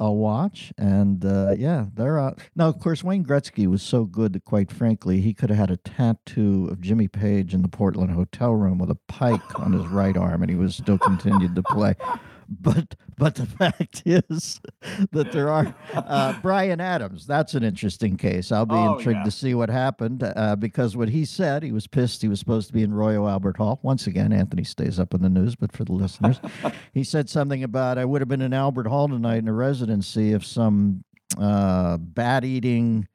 a 0.00 0.12
watch 0.12 0.72
and 0.78 1.24
uh, 1.24 1.54
yeah 1.58 1.86
they're 1.94 2.20
out 2.20 2.38
now 2.54 2.68
of 2.68 2.78
course 2.78 3.02
wayne 3.02 3.24
gretzky 3.24 3.66
was 3.66 3.82
so 3.82 4.04
good 4.04 4.32
that 4.34 4.44
quite 4.44 4.70
frankly 4.70 5.20
he 5.20 5.34
could 5.34 5.50
have 5.50 5.58
had 5.58 5.70
a 5.72 5.76
tattoo 5.78 6.68
of 6.70 6.80
jimmy 6.80 7.08
page 7.08 7.52
in 7.52 7.62
the 7.62 7.68
portland 7.68 8.12
hotel 8.12 8.54
room 8.54 8.78
with 8.78 8.90
a 8.90 8.98
pike 9.08 9.58
on 9.58 9.72
his 9.72 9.88
right 9.88 10.16
arm 10.16 10.40
and 10.42 10.50
he 10.50 10.56
was 10.56 10.76
still 10.76 10.98
continued 10.98 11.56
to 11.56 11.62
play 11.64 11.94
but 12.48 12.94
but 13.18 13.34
the 13.34 13.46
fact 13.58 14.02
is 14.06 14.60
that 15.12 15.32
there 15.32 15.50
are 15.50 15.74
uh, 15.94 16.38
Bryan 16.40 16.80
Adams. 16.80 17.26
That's 17.26 17.54
an 17.54 17.62
interesting 17.62 18.16
case. 18.16 18.50
I'll 18.52 18.64
be 18.66 18.74
Oh, 18.74 18.96
intrigued 18.96 19.18
yeah. 19.18 19.24
to 19.24 19.30
see 19.30 19.54
what 19.54 19.68
happened 19.70 20.22
uh, 20.24 20.56
because 20.56 20.96
what 20.96 21.08
he 21.10 21.24
said, 21.24 21.62
he 21.62 21.72
was 21.72 21.86
pissed. 21.86 22.22
He 22.22 22.28
was 22.28 22.38
supposed 22.38 22.68
to 22.68 22.72
be 22.72 22.82
in 22.82 22.94
Royal 22.94 23.28
Albert 23.28 23.56
Hall. 23.58 23.80
Once 23.82 24.06
again, 24.06 24.32
Anthony 24.32 24.64
stays 24.64 24.98
up 25.00 25.14
in 25.14 25.20
the 25.22 25.28
news, 25.28 25.56
but 25.56 25.72
for 25.72 25.84
the 25.84 25.92
listeners, 25.92 26.40
he 26.94 27.04
said 27.04 27.28
something 27.28 27.62
about 27.62 27.98
I 27.98 28.04
would 28.04 28.20
have 28.20 28.28
been 28.28 28.42
in 28.42 28.52
Albert 28.54 28.86
Hall 28.86 29.08
tonight 29.08 29.38
in 29.38 29.48
a 29.48 29.52
residency 29.52 30.32
if 30.32 30.44
some 30.46 31.04
uh, 31.38 31.96
bat 31.98 32.44
eating. 32.44 33.06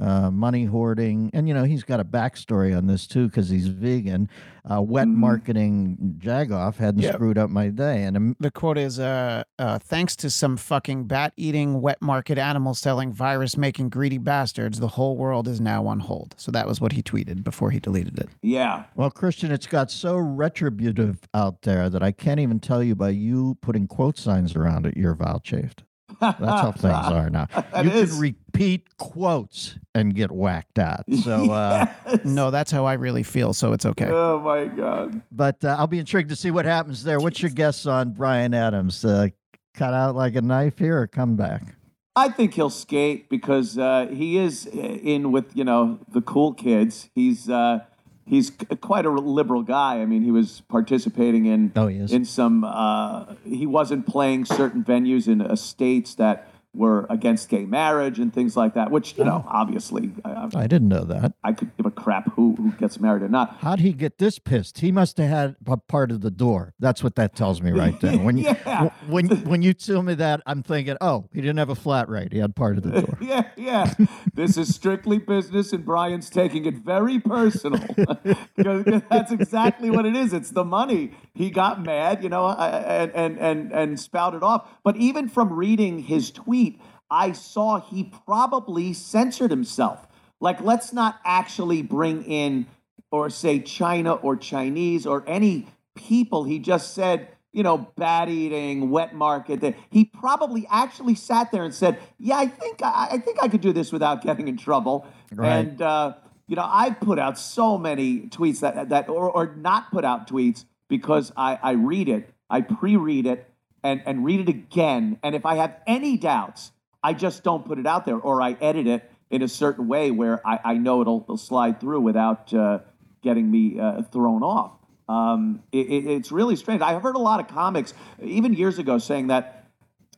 Uh, 0.00 0.30
money 0.30 0.64
hoarding, 0.64 1.28
and 1.34 1.48
you 1.48 1.54
know 1.54 1.64
he's 1.64 1.82
got 1.82 1.98
a 1.98 2.04
backstory 2.04 2.76
on 2.76 2.86
this 2.86 3.04
too 3.06 3.26
because 3.26 3.48
he's 3.48 3.66
vegan. 3.66 4.28
Uh, 4.70 4.80
wet 4.80 5.08
Mhm. 5.08 5.14
marketing 5.14 6.14
Jagoff 6.18 6.76
hadn't 6.76 7.02
Yep. 7.02 7.14
screwed 7.14 7.36
up 7.38 7.50
my 7.50 7.68
day, 7.68 8.04
and 8.04 8.16
um, 8.16 8.36
The 8.38 8.50
quote 8.52 8.78
is 8.78 9.00
uh, 9.00 9.42
uh, 9.58 9.78
thanks 9.80 10.14
to 10.16 10.30
some 10.30 10.56
fucking 10.56 11.04
bat 11.06 11.32
eating, 11.36 11.80
wet 11.80 12.00
market 12.00 12.38
animal 12.38 12.74
selling, 12.74 13.12
virus 13.12 13.56
making 13.56 13.88
greedy 13.88 14.18
bastards, 14.18 14.78
the 14.78 14.88
whole 14.88 15.16
world 15.16 15.48
is 15.48 15.60
now 15.60 15.86
on 15.86 15.98
hold. 16.00 16.34
So 16.38 16.52
that 16.52 16.68
was 16.68 16.80
what 16.80 16.92
he 16.92 17.02
tweeted 17.02 17.42
before 17.42 17.70
he 17.72 17.80
deleted 17.80 18.18
it. 18.18 18.28
Yeah. 18.42 18.84
Well, 18.94 19.10
Christian, 19.10 19.50
it's 19.50 19.66
got 19.66 19.90
so 19.90 20.16
retributive 20.16 21.18
out 21.34 21.62
there 21.62 21.88
that 21.90 22.02
I 22.02 22.12
can't 22.12 22.38
even 22.40 22.60
tell 22.60 22.82
you 22.82 22.94
by 22.94 23.08
you 23.10 23.56
putting 23.62 23.86
quote 23.88 24.16
signs 24.18 24.54
around 24.54 24.86
it, 24.86 24.96
you're 24.96 25.14
vouchsafed. 25.16 25.82
That's 26.20 26.38
how 26.40 26.72
things 26.76 26.94
are 26.94 27.30
now. 27.30 27.46
That 27.72 27.84
you 27.84 27.90
is. 27.90 28.10
can 28.12 28.20
repeat 28.20 28.96
quotes 28.98 29.76
and 29.94 30.14
get 30.14 30.30
whacked 30.32 30.78
at. 30.78 31.04
So, 31.22 31.50
uh, 31.52 31.86
No, 32.24 32.50
that's 32.50 32.70
how 32.70 32.84
I 32.86 32.94
really 32.94 33.22
feel. 33.22 33.52
So 33.52 33.72
it's 33.72 33.86
okay. 33.86 34.08
Oh 34.10 34.40
my 34.40 34.66
God. 34.66 35.22
but 35.30 35.64
uh, 35.64 35.76
I'll 35.78 35.86
be 35.86 35.98
intrigued 35.98 36.30
to 36.30 36.36
see 36.36 36.50
what 36.50 36.64
happens 36.64 37.04
there. 37.04 37.20
What's 37.20 37.40
your 37.42 37.50
guess 37.50 37.86
on 37.86 38.12
Bryan 38.12 38.54
Adams? 38.54 39.04
Uh, 39.04 39.28
cut 39.74 39.94
out 39.94 40.16
like 40.16 40.34
a 40.34 40.42
knife 40.42 40.78
here 40.78 41.00
or 41.00 41.06
come 41.06 41.36
back? 41.36 41.74
I 42.16 42.28
think 42.30 42.54
he'll 42.54 42.68
skate 42.70 43.28
because 43.30 43.78
uh, 43.78 44.08
he 44.10 44.38
is 44.38 44.66
in 44.66 45.30
with 45.30 45.54
you 45.56 45.62
know 45.62 46.00
the 46.12 46.20
cool 46.20 46.52
kids. 46.52 47.10
He's 47.14 47.48
uh, 47.48 47.80
he's 48.28 48.52
quite 48.80 49.06
a 49.06 49.10
liberal 49.10 49.62
guy. 49.62 50.00
I 50.00 50.06
mean, 50.06 50.22
he 50.22 50.30
was 50.30 50.62
participating 50.68 51.46
in 51.46 51.72
Oh, 51.74 51.86
he 51.86 51.98
in 51.98 52.24
some. 52.24 52.64
Uh, 52.64 53.34
he 53.44 53.66
wasn't 53.66 54.06
playing 54.06 54.44
certain 54.44 54.84
venues 54.84 55.26
in 55.26 55.40
uh, 55.40 55.56
states 55.56 56.14
that 56.16 56.48
were 56.78 57.06
against 57.10 57.48
gay 57.48 57.64
marriage 57.64 58.18
and 58.18 58.32
things 58.32 58.56
like 58.56 58.74
that. 58.74 58.90
Which 58.90 59.18
you 59.18 59.24
know, 59.24 59.44
oh. 59.44 59.50
obviously, 59.50 60.12
I, 60.24 60.48
I 60.54 60.66
didn't 60.66 60.88
know 60.88 61.04
that. 61.04 61.34
I 61.42 61.52
could 61.52 61.76
give 61.76 61.84
a 61.84 61.90
crap 61.90 62.32
who 62.34 62.54
who 62.54 62.72
gets 62.72 63.00
married 63.00 63.22
or 63.22 63.28
not. 63.28 63.58
How'd 63.60 63.80
he 63.80 63.92
get 63.92 64.18
this 64.18 64.38
pissed? 64.38 64.78
He 64.78 64.92
must 64.92 65.18
have 65.18 65.28
had 65.28 65.56
a 65.66 65.76
part 65.76 66.10
of 66.12 66.20
the 66.20 66.30
door. 66.30 66.74
That's 66.78 67.02
what 67.02 67.16
that 67.16 67.34
tells 67.34 67.60
me 67.60 67.72
right 67.72 68.00
there. 68.00 68.16
When 68.18 68.38
you 68.38 68.44
Yeah. 68.66 68.90
when 69.08 69.28
when 69.44 69.62
you 69.62 69.74
tell 69.74 70.02
me 70.02 70.14
that, 70.14 70.40
I'm 70.46 70.62
thinking, 70.62 70.96
oh, 71.00 71.28
he 71.32 71.40
didn't 71.40 71.58
have 71.58 71.70
a 71.70 71.74
flat 71.74 72.08
rate. 72.08 72.32
He 72.32 72.38
had 72.38 72.54
part 72.54 72.78
of 72.78 72.84
the 72.84 73.02
door. 73.02 73.18
Yeah, 73.28 73.42
yeah. 73.56 73.92
this 74.32 74.56
is 74.56 74.74
strictly 74.74 75.18
business, 75.18 75.72
and 75.72 75.84
Brian's 75.84 76.30
taking 76.30 76.64
it 76.64 76.76
very 76.76 77.18
personal. 77.18 77.84
because 78.56 79.02
that's 79.10 79.32
exactly 79.32 79.90
what 79.90 80.06
it 80.06 80.16
is. 80.16 80.32
It's 80.32 80.50
the 80.50 80.64
money. 80.64 81.12
He 81.38 81.50
got 81.50 81.80
mad, 81.80 82.24
you 82.24 82.28
know, 82.28 82.48
and 82.48 83.12
and 83.12 83.38
and 83.38 83.72
and 83.72 84.00
spouted 84.00 84.42
off. 84.42 84.68
But 84.82 84.96
even 84.96 85.28
from 85.28 85.52
reading 85.52 86.00
his 86.00 86.32
tweet, 86.32 86.80
I 87.08 87.30
saw 87.30 87.80
he 87.80 88.10
probably 88.26 88.92
censored 88.92 89.52
himself. 89.52 90.08
Like, 90.40 90.60
let's 90.60 90.92
not 90.92 91.20
actually 91.24 91.82
bring 91.82 92.24
in 92.24 92.66
or 93.12 93.30
say 93.30 93.60
China 93.60 94.14
or 94.14 94.36
Chinese 94.36 95.06
or 95.06 95.22
any 95.28 95.68
people. 95.94 96.42
He 96.42 96.58
just 96.58 96.92
said, 96.92 97.28
you 97.52 97.62
know, 97.62 97.88
bad 97.96 98.28
eating, 98.28 98.90
wet 98.90 99.14
market. 99.14 99.60
That 99.60 99.76
he 99.90 100.06
probably 100.06 100.66
actually 100.68 101.14
sat 101.14 101.52
there 101.52 101.62
and 101.62 101.72
said, 101.72 102.00
"Yeah, 102.18 102.36
I 102.36 102.48
think 102.48 102.82
I, 102.82 103.10
I 103.12 103.18
think 103.18 103.40
I 103.40 103.46
could 103.46 103.60
do 103.60 103.72
this 103.72 103.92
without 103.92 104.22
getting 104.22 104.48
in 104.48 104.56
trouble." 104.56 105.06
Right. 105.32 105.58
And 105.58 105.80
uh, 105.80 106.14
you 106.48 106.56
know, 106.56 106.68
I've 106.68 106.98
put 106.98 107.20
out 107.20 107.38
so 107.38 107.78
many 107.78 108.22
tweets 108.22 108.58
that 108.58 108.88
that 108.88 109.08
or, 109.08 109.30
or 109.30 109.54
not 109.54 109.92
put 109.92 110.04
out 110.04 110.28
tweets 110.28 110.64
because 110.88 111.32
I, 111.36 111.58
I 111.62 111.72
read 111.72 112.08
it, 112.08 112.32
I 112.50 112.62
pre-read 112.62 113.26
it, 113.26 113.48
and 113.84 114.02
and 114.06 114.24
read 114.24 114.40
it 114.40 114.48
again. 114.48 115.18
And 115.22 115.34
if 115.34 115.46
I 115.46 115.56
have 115.56 115.76
any 115.86 116.16
doubts, 116.16 116.72
I 117.02 117.12
just 117.12 117.44
don't 117.44 117.64
put 117.64 117.78
it 117.78 117.86
out 117.86 118.06
there, 118.06 118.16
or 118.16 118.42
I 118.42 118.52
edit 118.60 118.86
it 118.86 119.10
in 119.30 119.42
a 119.42 119.48
certain 119.48 119.86
way 119.86 120.10
where 120.10 120.46
I, 120.46 120.58
I 120.64 120.74
know 120.74 121.00
it'll, 121.00 121.22
it'll 121.22 121.36
slide 121.36 121.80
through 121.80 122.00
without 122.00 122.52
uh, 122.54 122.78
getting 123.22 123.50
me 123.50 123.78
uh, 123.78 124.02
thrown 124.02 124.42
off. 124.42 124.72
Um, 125.08 125.62
it, 125.72 125.78
it's 125.78 126.32
really 126.32 126.56
strange. 126.56 126.82
I've 126.82 127.02
heard 127.02 127.14
a 127.14 127.20
lot 127.20 127.40
of 127.40 127.48
comics, 127.48 127.94
even 128.22 128.52
years 128.52 128.78
ago, 128.78 128.98
saying 128.98 129.28
that 129.28 129.68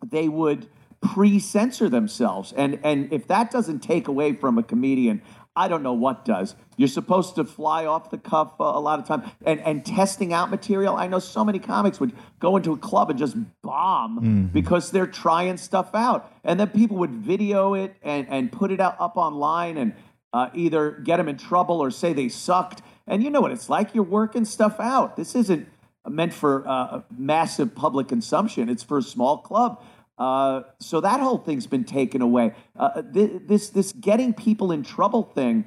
they 0.04 0.28
would 0.28 0.68
pre-censor 1.02 1.88
themselves, 1.88 2.52
and 2.52 2.78
and 2.82 3.12
if 3.12 3.26
that 3.28 3.50
doesn't 3.50 3.80
take 3.80 4.08
away 4.08 4.34
from 4.34 4.58
a 4.58 4.62
comedian, 4.62 5.22
I 5.56 5.68
don't 5.68 5.82
know 5.82 5.92
what 5.92 6.24
does. 6.24 6.54
You're 6.76 6.88
supposed 6.88 7.34
to 7.34 7.44
fly 7.44 7.84
off 7.84 8.10
the 8.10 8.18
cuff 8.18 8.52
uh, 8.60 8.64
a 8.64 8.80
lot 8.80 8.98
of 9.00 9.06
time, 9.06 9.30
and 9.44 9.60
and 9.60 9.84
testing 9.84 10.32
out 10.32 10.48
material. 10.48 10.96
I 10.96 11.08
know 11.08 11.18
so 11.18 11.44
many 11.44 11.58
comics 11.58 11.98
would 11.98 12.12
go 12.38 12.56
into 12.56 12.72
a 12.72 12.76
club 12.76 13.10
and 13.10 13.18
just 13.18 13.36
bomb 13.62 14.50
because 14.52 14.90
they're 14.90 15.06
trying 15.06 15.56
stuff 15.56 15.94
out, 15.94 16.32
and 16.44 16.58
then 16.58 16.68
people 16.68 16.96
would 16.98 17.10
video 17.10 17.74
it 17.74 17.96
and 18.02 18.28
and 18.28 18.52
put 18.52 18.70
it 18.70 18.80
out 18.80 18.96
up 19.00 19.16
online 19.16 19.76
and 19.76 19.94
uh, 20.32 20.48
either 20.54 20.92
get 20.92 21.16
them 21.16 21.28
in 21.28 21.36
trouble 21.36 21.80
or 21.80 21.90
say 21.90 22.12
they 22.12 22.28
sucked. 22.28 22.82
And 23.06 23.24
you 23.24 23.30
know 23.30 23.40
what 23.40 23.50
it's 23.50 23.68
like. 23.68 23.94
You're 23.94 24.04
working 24.04 24.44
stuff 24.44 24.78
out. 24.78 25.16
This 25.16 25.34
isn't 25.34 25.68
meant 26.08 26.32
for 26.32 26.66
uh, 26.66 27.02
massive 27.16 27.74
public 27.74 28.08
consumption. 28.08 28.68
It's 28.68 28.84
for 28.84 28.98
a 28.98 29.02
small 29.02 29.38
club. 29.38 29.82
Uh, 30.20 30.62
so 30.78 31.00
that 31.00 31.18
whole 31.18 31.38
thing's 31.38 31.66
been 31.66 31.82
taken 31.84 32.20
away. 32.20 32.52
Uh, 32.78 33.00
th- 33.00 33.40
this 33.46 33.70
this 33.70 33.92
getting 33.92 34.34
people 34.34 34.70
in 34.70 34.82
trouble 34.82 35.22
thing 35.22 35.64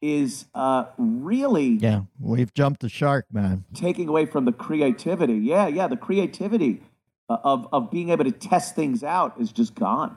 is 0.00 0.44
uh, 0.54 0.84
really 0.96 1.70
Yeah, 1.70 2.02
we've 2.20 2.54
jumped 2.54 2.80
the 2.82 2.88
shark, 2.88 3.26
man. 3.32 3.64
taking 3.74 4.08
away 4.08 4.24
from 4.24 4.44
the 4.44 4.52
creativity. 4.52 5.34
Yeah, 5.34 5.66
yeah, 5.66 5.88
the 5.88 5.96
creativity 5.96 6.82
uh, 7.28 7.38
of 7.42 7.68
of 7.72 7.90
being 7.90 8.10
able 8.10 8.24
to 8.24 8.30
test 8.30 8.76
things 8.76 9.02
out 9.02 9.34
is 9.40 9.50
just 9.50 9.74
gone. 9.74 10.16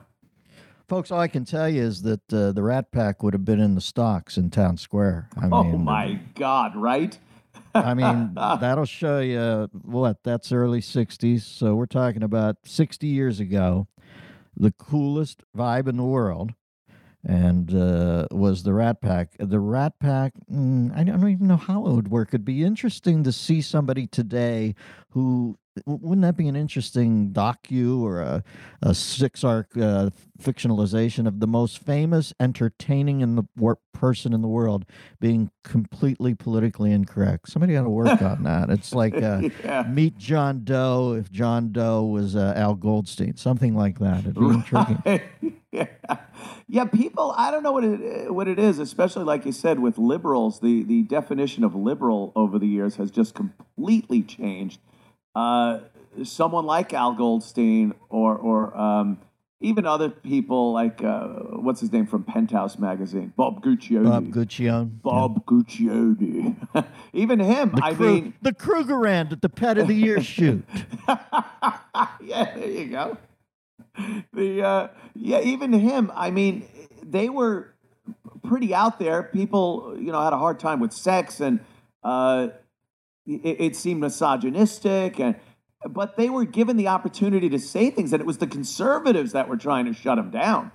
Folks, 0.87 1.11
all 1.11 1.19
I 1.19 1.27
can 1.27 1.45
tell 1.45 1.67
you 1.69 1.81
is 1.81 2.03
that 2.03 2.31
uh, 2.33 2.51
the 2.51 2.61
Rat 2.63 2.91
Pack 2.91 3.23
would 3.23 3.33
have 3.33 3.45
been 3.45 3.59
in 3.59 3.73
the 3.75 3.81
stocks 3.81 4.37
in 4.37 4.51
Town 4.51 4.77
Square. 4.77 5.29
I 5.35 5.47
oh 5.51 5.63
mean, 5.63 5.83
my 5.83 6.19
God! 6.35 6.75
Right? 6.75 7.17
I 7.73 7.93
mean, 7.93 8.33
that'll 8.35 8.85
show 8.85 9.19
you 9.19 9.69
what 9.83 10.23
that's 10.23 10.51
early 10.51 10.81
60s. 10.81 11.41
So 11.41 11.75
we're 11.75 11.85
talking 11.85 12.23
about 12.23 12.57
60 12.65 13.07
years 13.07 13.39
ago. 13.39 13.87
The 14.55 14.71
coolest 14.71 15.43
vibe 15.55 15.87
in 15.87 15.97
the 15.97 16.03
world 16.03 16.53
and 17.23 17.73
uh, 17.73 18.27
was 18.31 18.63
the 18.63 18.73
Rat 18.73 19.01
Pack. 19.01 19.31
The 19.39 19.59
Rat 19.59 19.93
Pack, 19.99 20.33
mm, 20.51 20.95
I 20.95 21.03
don't 21.03 21.27
even 21.29 21.47
know 21.47 21.57
how 21.57 21.85
it 21.85 21.93
would 21.93 22.09
work. 22.09 22.29
It'd 22.29 22.45
be 22.45 22.63
interesting 22.63 23.23
to 23.23 23.31
see 23.31 23.61
somebody 23.61 24.07
today 24.07 24.75
who 25.09 25.57
wouldn't 25.85 26.21
that 26.21 26.37
be 26.37 26.47
an 26.47 26.55
interesting 26.55 27.31
docu 27.31 28.01
or 28.01 28.21
a, 28.21 28.43
a 28.81 28.93
six 28.93 29.43
arc 29.43 29.75
uh, 29.77 30.09
fictionalization 30.41 31.27
of 31.27 31.39
the 31.39 31.47
most 31.47 31.79
famous, 31.79 32.33
entertaining 32.39 33.21
in 33.21 33.35
the 33.35 33.43
wor- 33.57 33.79
person 33.93 34.33
in 34.33 34.41
the 34.41 34.47
world 34.47 34.85
being 35.19 35.51
completely 35.63 36.33
politically 36.35 36.91
incorrect? 36.91 37.49
Somebody 37.49 37.73
got 37.73 37.83
to 37.83 37.89
work 37.89 38.21
on 38.21 38.43
that. 38.43 38.69
It's 38.69 38.93
like 38.93 39.15
uh, 39.15 39.41
Yeah. 39.63 39.83
meet 39.83 40.17
John 40.17 40.63
Doe 40.63 41.13
if 41.13 41.31
John 41.31 41.71
Doe 41.71 42.03
was 42.03 42.35
uh, 42.35 42.53
Al 42.55 42.75
Goldstein, 42.75 43.35
something 43.37 43.75
like 43.75 43.99
that. 43.99 44.19
It'd 44.19 44.35
be 44.35 44.45
intriguing. 44.45 45.21
yeah. 45.71 45.87
yeah, 46.67 46.85
people. 46.85 47.33
I 47.37 47.51
don't 47.51 47.63
know 47.63 47.71
what 47.71 47.83
it 47.83 48.33
what 48.33 48.47
it 48.47 48.57
is, 48.57 48.79
especially 48.79 49.23
like 49.23 49.45
you 49.45 49.51
said 49.51 49.79
with 49.79 49.97
liberals. 49.97 50.59
The 50.61 50.83
the 50.83 51.03
definition 51.03 51.63
of 51.63 51.75
liberal 51.75 52.31
over 52.35 52.57
the 52.57 52.67
years 52.67 52.95
has 52.95 53.11
just 53.11 53.35
completely 53.35 54.23
changed. 54.23 54.79
Uh, 55.39 55.79
someone 56.23 56.65
like 56.65 56.93
Al 56.93 57.13
Goldstein 57.13 57.93
or 58.09 58.35
or 58.35 58.77
um, 58.77 59.19
even 59.61 59.85
other 59.85 60.09
people 60.09 60.73
like 60.73 61.01
uh, 61.01 61.27
what's 61.65 61.79
his 61.79 61.93
name 61.93 62.07
from 62.07 62.23
Penthouse 62.23 62.77
magazine, 62.77 63.31
Bob 63.37 63.63
Guccione. 63.63 64.03
Bob 64.03 64.25
Guccione. 64.27 65.01
Bob 65.01 65.45
Guccione. 65.45 66.55
even 67.13 67.39
him. 67.39 67.71
The, 67.73 67.81
I 67.85 67.93
Kru- 67.93 68.13
mean, 68.13 68.33
the 68.41 68.51
Krugerrand 68.51 69.31
at 69.31 69.41
the 69.41 69.47
Pet 69.47 69.77
of 69.77 69.87
the 69.87 69.93
Year 69.93 70.21
shoot. 70.35 70.65
yeah, 71.07 72.55
there 72.55 72.69
you 72.69 72.87
go. 72.87 73.17
The 74.33 74.61
uh, 74.61 74.87
yeah, 75.15 75.39
even 75.39 75.71
him. 75.71 76.11
I 76.15 76.31
mean, 76.31 76.67
they 77.01 77.29
were 77.29 77.73
pretty 78.43 78.73
out 78.73 78.99
there. 78.99 79.23
People, 79.23 79.95
you 79.97 80.11
know, 80.11 80.21
had 80.21 80.33
a 80.33 80.37
hard 80.37 80.59
time 80.59 80.81
with 80.81 80.91
sex, 80.91 81.39
and 81.39 81.61
uh, 82.03 82.49
it, 83.29 83.61
it 83.61 83.75
seemed 83.75 84.01
misogynistic, 84.01 85.19
and 85.19 85.35
but 85.87 86.17
they 86.17 86.29
were 86.29 86.45
given 86.45 86.75
the 86.75 86.87
opportunity 86.87 87.49
to 87.49 87.59
say 87.59 87.89
things, 87.89 88.11
and 88.11 88.19
it 88.19 88.25
was 88.25 88.39
the 88.39 88.47
conservatives 88.47 89.31
that 89.31 89.47
were 89.47 89.57
trying 89.57 89.85
to 89.85 89.93
shut 89.93 90.17
them 90.17 90.29
down. 90.29 90.71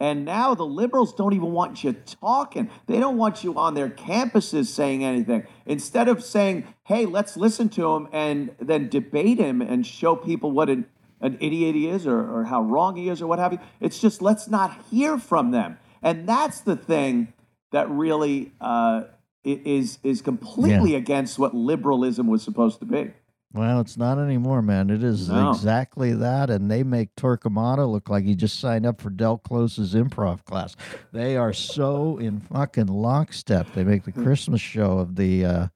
And 0.00 0.24
now 0.24 0.54
the 0.54 0.66
liberals 0.66 1.14
don't 1.14 1.34
even 1.34 1.52
want 1.52 1.84
you 1.84 1.92
talking. 1.92 2.70
They 2.86 2.98
don't 2.98 3.16
want 3.16 3.44
you 3.44 3.56
on 3.56 3.74
their 3.74 3.88
campuses 3.88 4.66
saying 4.66 5.04
anything. 5.04 5.46
Instead 5.66 6.08
of 6.08 6.22
saying, 6.22 6.66
hey, 6.84 7.06
let's 7.06 7.36
listen 7.36 7.68
to 7.70 7.92
him 7.92 8.08
and 8.12 8.54
then 8.60 8.88
debate 8.88 9.38
him 9.38 9.62
and 9.62 9.86
show 9.86 10.16
people 10.16 10.50
what 10.50 10.68
an, 10.68 10.86
an 11.20 11.38
idiot 11.40 11.74
he 11.76 11.88
is 11.88 12.06
or, 12.06 12.18
or 12.18 12.44
how 12.44 12.60
wrong 12.62 12.96
he 12.96 13.08
is 13.08 13.22
or 13.22 13.28
what 13.28 13.38
have 13.38 13.52
you, 13.52 13.60
it's 13.80 14.00
just 14.00 14.20
let's 14.20 14.48
not 14.48 14.78
hear 14.90 15.16
from 15.16 15.52
them. 15.52 15.78
And 16.02 16.28
that's 16.28 16.60
the 16.60 16.76
thing 16.76 17.32
that 17.70 17.88
really 17.88 18.52
uh, 18.60 19.04
is, 19.44 19.98
is 20.02 20.22
completely 20.22 20.94
against 20.94 21.38
what 21.38 21.54
liberalism 21.54 22.26
was 22.26 22.42
supposed 22.42 22.78
to 22.80 22.86
be. 22.86 23.12
Well, 23.52 23.78
it's 23.78 23.96
not 23.96 24.18
anymore, 24.18 24.62
man. 24.62 24.90
It 24.90 25.04
is 25.04 25.28
No. 25.28 25.50
exactly 25.52 26.12
that. 26.12 26.50
And 26.50 26.68
they 26.68 26.82
make 26.82 27.14
Torquemada 27.14 27.88
look 27.88 28.08
like 28.08 28.24
he 28.24 28.34
just 28.34 28.58
signed 28.58 28.84
up 28.84 29.00
for 29.00 29.10
Del 29.10 29.38
Close's 29.38 29.94
improv 29.94 30.44
class. 30.44 30.74
They 31.12 31.36
are 31.36 31.52
so 31.52 32.18
in 32.18 32.40
fucking 32.40 32.88
lockstep. 32.88 33.72
They 33.72 33.84
make 33.84 34.02
the 34.02 34.10
Christmas 34.10 34.60
show 34.60 34.98
of 34.98 35.14
the 35.14 35.44
uh 35.44 35.66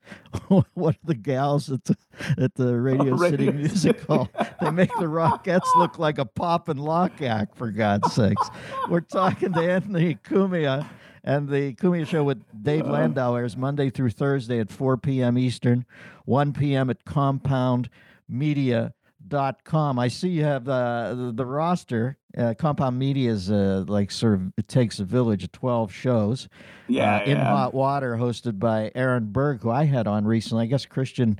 what 0.74 0.96
are 0.96 0.98
the 1.04 1.14
gals 1.14 1.70
at 1.70 1.84
the 1.84 1.96
at 2.36 2.56
the 2.56 2.74
Radio 2.80 3.14
Oh, 3.14 3.18
City 3.18 3.46
Radio 3.46 3.52
Music 3.52 4.00
Hall. 4.06 4.28
They 4.60 4.72
make 4.72 4.90
the 4.98 5.04
Rockettes 5.06 5.72
look 5.76 6.00
like 6.00 6.18
a 6.18 6.24
pop 6.24 6.68
and 6.68 6.80
lock 6.80 7.22
act, 7.22 7.56
for 7.56 7.70
God's 7.70 8.12
sakes. 8.12 8.50
We're 8.90 9.02
talking 9.02 9.52
to 9.52 9.60
Anthony 9.60 10.16
Cumia. 10.16 10.84
And 11.24 11.48
the 11.48 11.74
Cumia 11.74 12.06
Show 12.06 12.24
with 12.24 12.42
Dave 12.62 12.86
Landau 12.86 13.34
airs 13.34 13.56
Monday 13.56 13.90
through 13.90 14.10
Thursday 14.10 14.60
at 14.60 14.70
4 14.70 14.96
p.m. 14.98 15.36
Eastern, 15.38 15.84
1 16.24 16.52
p.m. 16.52 16.90
at 16.90 17.04
compoundmedia.com. 17.04 19.98
I 19.98 20.08
see 20.08 20.28
you 20.28 20.44
have 20.44 20.68
uh, 20.68 21.14
the, 21.14 21.32
the 21.32 21.46
roster. 21.46 22.16
Uh, 22.36 22.54
Compound 22.56 22.98
Media 22.98 23.30
is 23.30 23.50
uh, 23.50 23.84
like 23.88 24.10
sort 24.10 24.34
of, 24.34 24.52
it 24.56 24.68
takes 24.68 25.00
a 25.00 25.04
village 25.04 25.44
of 25.44 25.52
12 25.52 25.92
shows. 25.92 26.48
Yeah, 26.86 27.16
Uh, 27.18 27.24
In 27.24 27.36
yeah. 27.38 27.44
Hot 27.44 27.74
Water, 27.74 28.16
hosted 28.16 28.58
by 28.58 28.90
Aaron 28.94 29.26
Berg, 29.32 29.62
who 29.62 29.70
I 29.70 29.84
had 29.84 30.06
on 30.06 30.24
recently. 30.24 30.64
I 30.64 30.66
guess 30.66 30.86
Christian. 30.86 31.38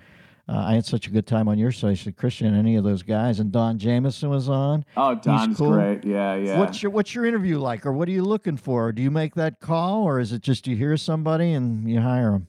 Uh, 0.49 0.64
I 0.66 0.74
had 0.74 0.86
such 0.86 1.07
a 1.07 1.11
good 1.11 1.26
time 1.26 1.46
on 1.46 1.59
your 1.59 1.70
show. 1.70 1.88
I 1.88 1.94
said 1.94 2.16
Christian, 2.16 2.55
any 2.55 2.76
of 2.76 2.84
those 2.84 3.03
guys, 3.03 3.38
and 3.38 3.53
Don 3.53 3.78
Jamieson 3.78 4.30
was 4.30 4.49
on. 4.49 4.84
Oh, 4.96 5.14
Don's 5.14 5.59
cool. 5.59 5.72
great. 5.72 6.05
Yeah, 6.05 6.36
yeah. 6.36 6.59
What's 6.59 6.82
your 6.82 6.90
What's 6.90 7.14
your 7.14 7.26
interview 7.26 7.59
like, 7.59 7.84
or 7.84 7.92
what 7.92 8.09
are 8.09 8.12
you 8.12 8.24
looking 8.24 8.57
for? 8.57 8.90
Do 8.92 9.03
you 9.03 9.11
make 9.11 9.34
that 9.34 9.61
call, 9.61 10.05
or 10.05 10.18
is 10.18 10.32
it 10.32 10.40
just 10.40 10.66
you 10.66 10.74
hear 10.74 10.96
somebody 10.96 11.53
and 11.53 11.90
you 11.90 12.01
hire 12.01 12.32
them? 12.32 12.49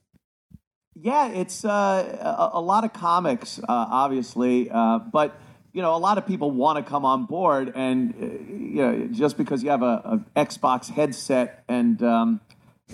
Yeah, 0.96 1.30
it's 1.30 1.66
uh, 1.66 2.50
a, 2.50 2.58
a 2.58 2.62
lot 2.62 2.84
of 2.84 2.94
comics, 2.94 3.60
uh, 3.60 3.64
obviously, 3.68 4.70
uh, 4.70 5.00
but 5.00 5.38
you 5.74 5.82
know, 5.82 5.96
a 5.96 5.98
lot 6.00 6.18
of 6.18 6.26
people 6.26 6.52
want 6.52 6.84
to 6.84 6.90
come 6.90 7.04
on 7.04 7.26
board, 7.26 7.72
and 7.76 8.14
uh, 8.14 8.26
you 8.26 8.82
know, 8.82 9.08
just 9.12 9.38
because 9.38 9.62
you 9.62 9.72
have 9.72 9.84
a, 9.84 10.24
a 10.36 10.46
Xbox 10.46 10.90
headset 10.90 11.64
and 11.68 12.02
um, 12.02 12.42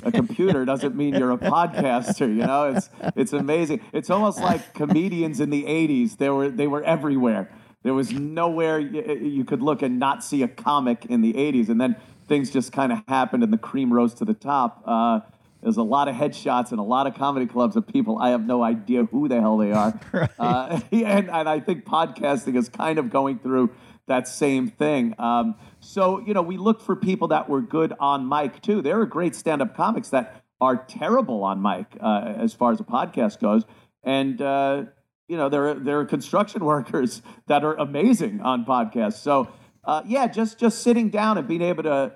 a 0.03 0.11
computer 0.11 0.65
doesn't 0.65 0.95
mean 0.95 1.15
you're 1.15 1.31
a 1.31 1.37
podcaster. 1.37 2.27
You 2.27 2.45
know, 2.45 2.73
it's 2.73 2.89
it's 3.15 3.33
amazing. 3.33 3.81
It's 3.93 4.09
almost 4.09 4.39
like 4.39 4.73
comedians 4.73 5.39
in 5.39 5.49
the 5.49 5.63
'80s. 5.63 6.17
They 6.17 6.29
were 6.29 6.49
they 6.49 6.67
were 6.67 6.83
everywhere. 6.83 7.49
There 7.83 7.93
was 7.93 8.11
nowhere 8.11 8.79
you, 8.79 9.03
you 9.21 9.45
could 9.45 9.61
look 9.61 9.81
and 9.81 9.99
not 9.99 10.23
see 10.23 10.43
a 10.43 10.47
comic 10.47 11.05
in 11.05 11.21
the 11.21 11.33
'80s, 11.33 11.69
and 11.69 11.79
then 11.79 11.95
things 12.27 12.49
just 12.49 12.71
kind 12.71 12.91
of 12.91 13.01
happened, 13.07 13.43
and 13.43 13.53
the 13.53 13.57
cream 13.57 13.93
rose 13.93 14.13
to 14.15 14.25
the 14.25 14.33
top. 14.33 14.81
Uh, 14.85 15.19
there's 15.61 15.77
a 15.77 15.83
lot 15.83 16.07
of 16.07 16.15
headshots 16.15 16.69
and 16.69 16.79
a 16.79 16.83
lot 16.83 17.07
of 17.07 17.15
comedy 17.15 17.47
clubs 17.47 17.75
of 17.75 17.87
people. 17.87 18.19
I 18.19 18.29
have 18.29 18.45
no 18.45 18.61
idea 18.61 19.05
who 19.05 19.27
the 19.27 19.41
hell 19.41 19.57
they 19.57 19.71
are. 19.71 19.99
uh, 20.39 20.79
and, 20.91 21.29
and 21.29 21.49
I 21.49 21.59
think 21.59 21.85
podcasting 21.85 22.55
is 22.55 22.69
kind 22.69 22.99
of 22.99 23.09
going 23.09 23.39
through 23.39 23.71
that 24.07 24.27
same 24.27 24.67
thing. 24.67 25.15
Um, 25.19 25.55
so 25.79 26.19
you 26.19 26.33
know, 26.33 26.41
we 26.41 26.57
look 26.57 26.81
for 26.81 26.95
people 26.95 27.27
that 27.29 27.49
were 27.49 27.61
good 27.61 27.93
on 27.99 28.27
mic 28.27 28.61
too. 28.61 28.81
There 28.81 28.99
are 28.99 29.05
great 29.05 29.35
stand-up 29.35 29.75
comics 29.75 30.09
that 30.09 30.43
are 30.61 30.77
terrible 30.77 31.43
on 31.43 31.61
mic 31.61 31.97
uh, 31.99 32.33
as 32.37 32.53
far 32.53 32.71
as 32.71 32.79
a 32.79 32.83
podcast 32.83 33.39
goes, 33.39 33.63
and 34.03 34.41
uh, 34.41 34.83
you 35.27 35.37
know, 35.37 35.49
there 35.49 35.69
are 35.69 35.73
there 35.75 35.99
are 35.99 36.05
construction 36.05 36.63
workers 36.73 37.21
that 37.47 37.63
are 37.63 37.75
amazing 37.75 38.41
on 38.41 38.65
podcasts. 38.65 39.21
So 39.21 39.49
uh, 39.83 40.01
yeah, 40.05 40.27
just 40.27 40.59
just 40.59 40.81
sitting 40.83 41.09
down 41.09 41.37
and 41.37 41.47
being 41.47 41.61
able 41.61 41.83
to 41.83 42.13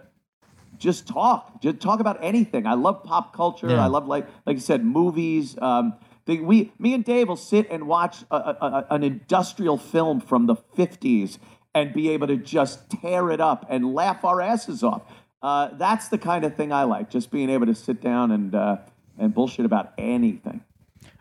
just 0.78 1.08
talk, 1.08 1.62
just 1.62 1.80
talk 1.82 2.00
about 2.00 2.24
anything. 2.24 2.66
I 2.66 2.74
love 2.76 3.04
pop 3.04 3.36
culture. 3.36 3.70
Yeah. 3.70 3.84
I 3.84 3.88
love 3.88 4.08
like 4.08 4.28
like 4.46 4.56
you 4.56 4.62
said, 4.62 4.86
movies. 4.86 5.58
Um, 5.62 5.96
the, 6.26 6.40
we, 6.42 6.72
me 6.78 6.94
and 6.94 7.04
Dave 7.04 7.28
will 7.28 7.36
sit 7.36 7.68
and 7.72 7.88
watch 7.88 8.18
a, 8.30 8.36
a, 8.36 8.58
a- 8.62 8.94
an 8.96 9.04
industrial 9.04 9.78
film 9.78 10.22
from 10.22 10.46
the 10.46 10.56
'50s 10.56 11.40
and 11.74 11.93
be 11.93 12.09
able 12.09 12.28
to 12.28 12.38
just 12.38 12.89
tear 12.89 13.32
it 13.32 13.39
up 13.39 13.65
and 13.70 13.93
laugh 13.93 14.26
our 14.26 14.41
asses 14.41 14.84
off. 14.84 15.03
Uh, 15.41 15.70
that's 15.74 16.09
the 16.09 16.17
kind 16.17 16.43
of 16.43 16.55
thing 16.55 16.74
I 16.74 16.84
like. 16.84 17.09
Just 17.09 17.32
being 17.32 17.49
able 17.49 17.65
to 17.67 17.76
sit 17.76 18.01
down 18.01 18.32
and 18.32 18.53
uh, 18.53 18.78
and 19.17 19.34
bullshit 19.34 19.65
about 19.65 19.93
anything. 19.97 20.61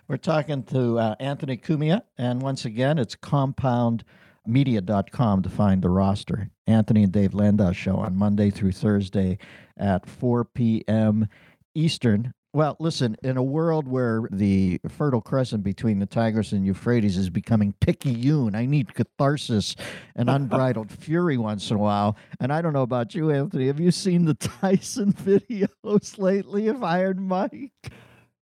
We're 0.08 0.16
talking 0.16 0.64
to 0.64 0.98
uh, 0.98 1.14
Anthony 1.20 1.56
Cumia, 1.58 2.02
and 2.16 2.40
once 2.40 2.64
again, 2.64 2.98
it's 2.98 3.14
compoundmedia.com 3.14 5.42
to 5.42 5.50
find 5.50 5.82
the 5.82 5.90
roster. 5.90 6.48
Anthony 6.66 7.02
and 7.02 7.12
Dave 7.12 7.34
Landau 7.34 7.72
show 7.72 7.96
on 7.96 8.16
Monday 8.16 8.48
through 8.50 8.72
Thursday 8.72 9.36
at 9.76 10.06
4 10.06 10.46
p.m. 10.46 11.28
Eastern. 11.74 12.32
Well, 12.54 12.76
listen, 12.80 13.16
in 13.22 13.36
a 13.36 13.42
world 13.42 13.86
where 13.86 14.26
the 14.30 14.80
Fertile 14.88 15.20
Crescent 15.20 15.62
between 15.62 15.98
the 15.98 16.06
Tigris 16.06 16.52
and 16.52 16.64
Euphrates 16.64 17.18
is 17.18 17.28
becoming 17.28 17.74
picayune, 17.80 18.54
I 18.54 18.64
need 18.64 18.94
catharsis 18.94 19.76
and 20.16 20.30
unbridled 20.30 20.90
fury 20.90 21.36
once 21.36 21.70
in 21.70 21.76
a 21.76 21.80
while. 21.80 22.16
And 22.40 22.50
I 22.50 22.62
don't 22.62 22.72
know 22.72 22.82
about 22.82 23.14
you, 23.14 23.30
Anthony. 23.30 23.66
Have 23.66 23.80
you 23.80 23.90
seen 23.90 24.24
the 24.24 24.34
Tyson 24.60 25.12
videos 25.12 26.18
lately 26.18 26.68
of 26.68 26.82
Iron 26.82 27.22
Mike? 27.28 27.92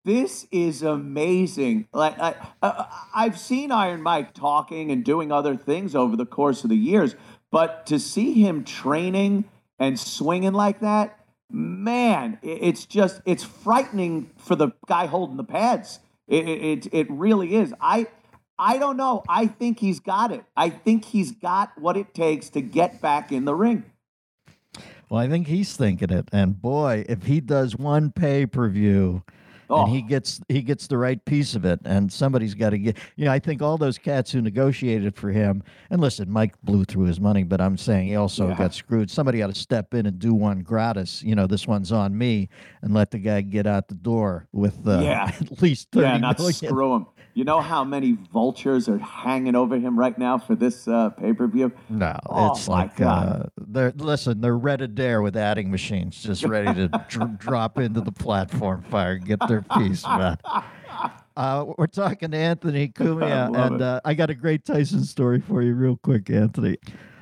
This 0.05 0.47
is 0.51 0.83
amazing. 0.83 1.87
Like 1.93 2.19
I, 2.19 2.35
I, 2.61 2.87
I've 3.15 3.39
seen 3.39 3.71
Iron 3.71 4.03
Mike 4.03 4.35
talking 4.35 4.91
and 4.91 5.05
doing 5.05 5.31
other 5.31 5.57
things 5.57 5.95
over 5.95 6.17
the 6.17 6.27
course 6.27 6.65
of 6.65 6.69
the 6.69 6.77
years, 6.77 7.15
but 7.51 7.87
to 7.87 7.99
see 7.99 8.43
him 8.45 8.65
training 8.65 9.45
and 9.79 9.99
swinging 9.99 10.53
like 10.53 10.81
that, 10.81 11.24
man, 11.51 12.39
it's 12.43 12.87
just 12.87 13.21
it's 13.25 13.45
frightening 13.45 14.31
for 14.37 14.57
the 14.57 14.71
guy 14.87 15.07
holding 15.07 15.37
the 15.37 15.45
pads. 15.45 16.01
It, 16.27 16.49
it, 16.49 16.89
it, 16.93 17.11
really 17.11 17.55
is. 17.55 17.75
I. 17.81 18.07
I 18.57 18.79
don't 18.79 18.97
know. 18.97 19.25
I 19.29 19.49
think 19.49 19.81
he's 19.81 19.99
got 19.99 20.31
it. 20.31 20.45
I 20.57 20.71
think 20.71 21.07
he's 21.07 21.33
got 21.33 21.73
what 21.77 21.97
it 21.97 22.15
takes 22.15 22.51
to 22.51 22.61
get 22.61 23.01
back 23.01 23.33
in 23.33 23.47
the 23.47 23.55
ring. 23.55 23.83
Well, 25.11 25.21
I 25.21 25.29
think 25.29 25.49
he's 25.49 25.77
thinking 25.77 26.11
it. 26.11 26.29
And 26.33 26.63
boy, 26.63 27.05
if 27.09 27.25
he 27.25 27.41
does 27.41 27.75
one 27.75 28.13
pay 28.13 28.47
per 28.47 28.69
view 28.69 29.25
Oh. 29.71 29.85
and 29.85 29.93
he 29.95 30.03
gets 30.03 30.41
he 30.49 30.63
gets 30.63 30.87
the 30.87 30.99
right 30.99 31.25
piece 31.25 31.55
of 31.55 31.65
it, 31.65 31.81
and 31.85 32.13
somebody's 32.13 32.55
got 32.55 32.71
to 32.71 32.79
get 32.79 32.97
you 33.17 33.25
know, 33.25 33.33
I 33.33 33.39
think 33.39 33.63
all 33.63 33.79
those 33.79 33.99
cats 33.99 34.31
who 34.33 34.41
negotiated 34.41 35.17
for 35.17 35.31
him 35.31 35.63
and 35.91 36.01
listen, 36.01 36.31
Mike 36.31 36.55
blew 36.63 36.85
through 36.85 37.05
his 37.07 37.21
money, 37.21 37.43
but 37.45 37.61
I'm 37.61 37.77
saying 37.77 38.09
he 38.09 38.17
also 38.17 38.49
Yeah. 38.49 38.57
got 38.59 38.75
screwed. 38.75 39.11
Somebody 39.11 39.43
ought 39.43 39.55
to 39.55 39.61
step 39.61 39.95
in 39.95 40.07
and 40.07 40.19
do 40.19 40.35
one 40.35 40.61
gratis. 40.63 41.23
You 41.23 41.35
know, 41.35 41.47
this 41.47 41.67
one's 41.67 41.93
on 41.93 42.17
me 42.17 42.49
and 42.83 42.93
let 42.95 43.11
the 43.11 43.19
guy 43.19 43.41
get 43.41 43.67
out 43.67 43.89
the 43.89 43.95
door 43.95 44.49
with 44.53 44.87
uh, 44.87 45.01
Yeah. 45.03 45.31
at 45.41 45.63
least 45.63 45.89
thirty 45.93 46.07
Yeah, 46.07 46.17
not 46.19 46.39
million. 46.39 46.55
screw 46.55 46.95
him. 46.97 47.07
You 47.35 47.43
know 47.43 47.61
how 47.61 47.83
many 47.83 48.17
vultures 48.33 48.89
are 48.89 48.99
hanging 48.99 49.57
over 49.57 49.77
him 49.77 49.99
right 49.99 50.17
now 50.17 50.39
for 50.39 50.55
this 50.55 50.87
uh, 50.87 51.11
pay 51.11 51.33
per 51.33 51.49
view? 51.49 51.73
No, 51.89 52.17
Oh, 52.27 52.53
it's 52.53 52.69
like 52.69 53.01
uh, 53.01 53.45
they're 53.59 53.93
listen. 53.97 54.41
They're 54.41 54.57
Red 54.57 54.81
Adair 54.81 55.21
with 55.21 55.37
adding 55.37 55.69
machines, 55.71 56.23
just 56.23 56.45
ready 56.45 56.73
to 56.75 56.89
dr- 57.09 57.39
drop 57.39 57.79
into 57.79 58.01
the 58.01 58.13
platform 58.13 58.85
fire, 58.89 59.15
and 59.15 59.27
get 59.27 59.41
their 59.49 59.63
piece, 59.77 60.07
man. 60.07 60.37
Uh, 61.37 61.65
we're 61.77 61.89
talking 61.89 62.31
to 62.31 62.37
Anthony 62.37 62.87
Cumia, 62.89 63.53
and 63.67 63.83
uh, 63.83 64.01
I 64.05 64.15
got 64.15 64.31
a 64.31 64.35
great 64.37 64.65
Tyson 64.65 65.03
story 65.03 65.41
for 65.41 65.61
you, 65.63 65.75
real 65.75 65.97
quick, 65.97 66.31
Anthony. 66.31 66.77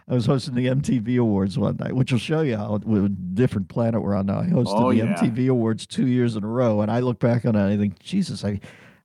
I 0.08 0.12
was 0.14 0.26
hosting 0.26 0.54
the 0.54 0.66
MTV 0.66 1.18
Awards 1.18 1.58
one 1.58 1.76
night, 1.78 1.94
which 1.94 2.12
will 2.12 2.18
show 2.18 2.42
you 2.42 2.58
how 2.58 2.76
different 2.76 3.68
planet 3.68 4.02
we're 4.02 4.14
on 4.14 4.26
now. 4.26 4.40
I 4.40 4.44
hosted 4.46 4.64
Oh, 4.76 4.90
the 4.90 4.98
yeah. 4.98 5.14
MTV 5.14 5.48
Awards 5.48 5.86
two 5.86 6.06
years 6.06 6.36
in 6.36 6.44
a 6.44 6.48
row, 6.48 6.82
and 6.82 6.90
I 6.90 7.00
look 7.00 7.18
back 7.18 7.46
on 7.46 7.56
it 7.56 7.60
and 7.62 7.72
I 7.72 7.78
think, 7.78 7.98
Jesus, 8.00 8.44
I 8.44 8.60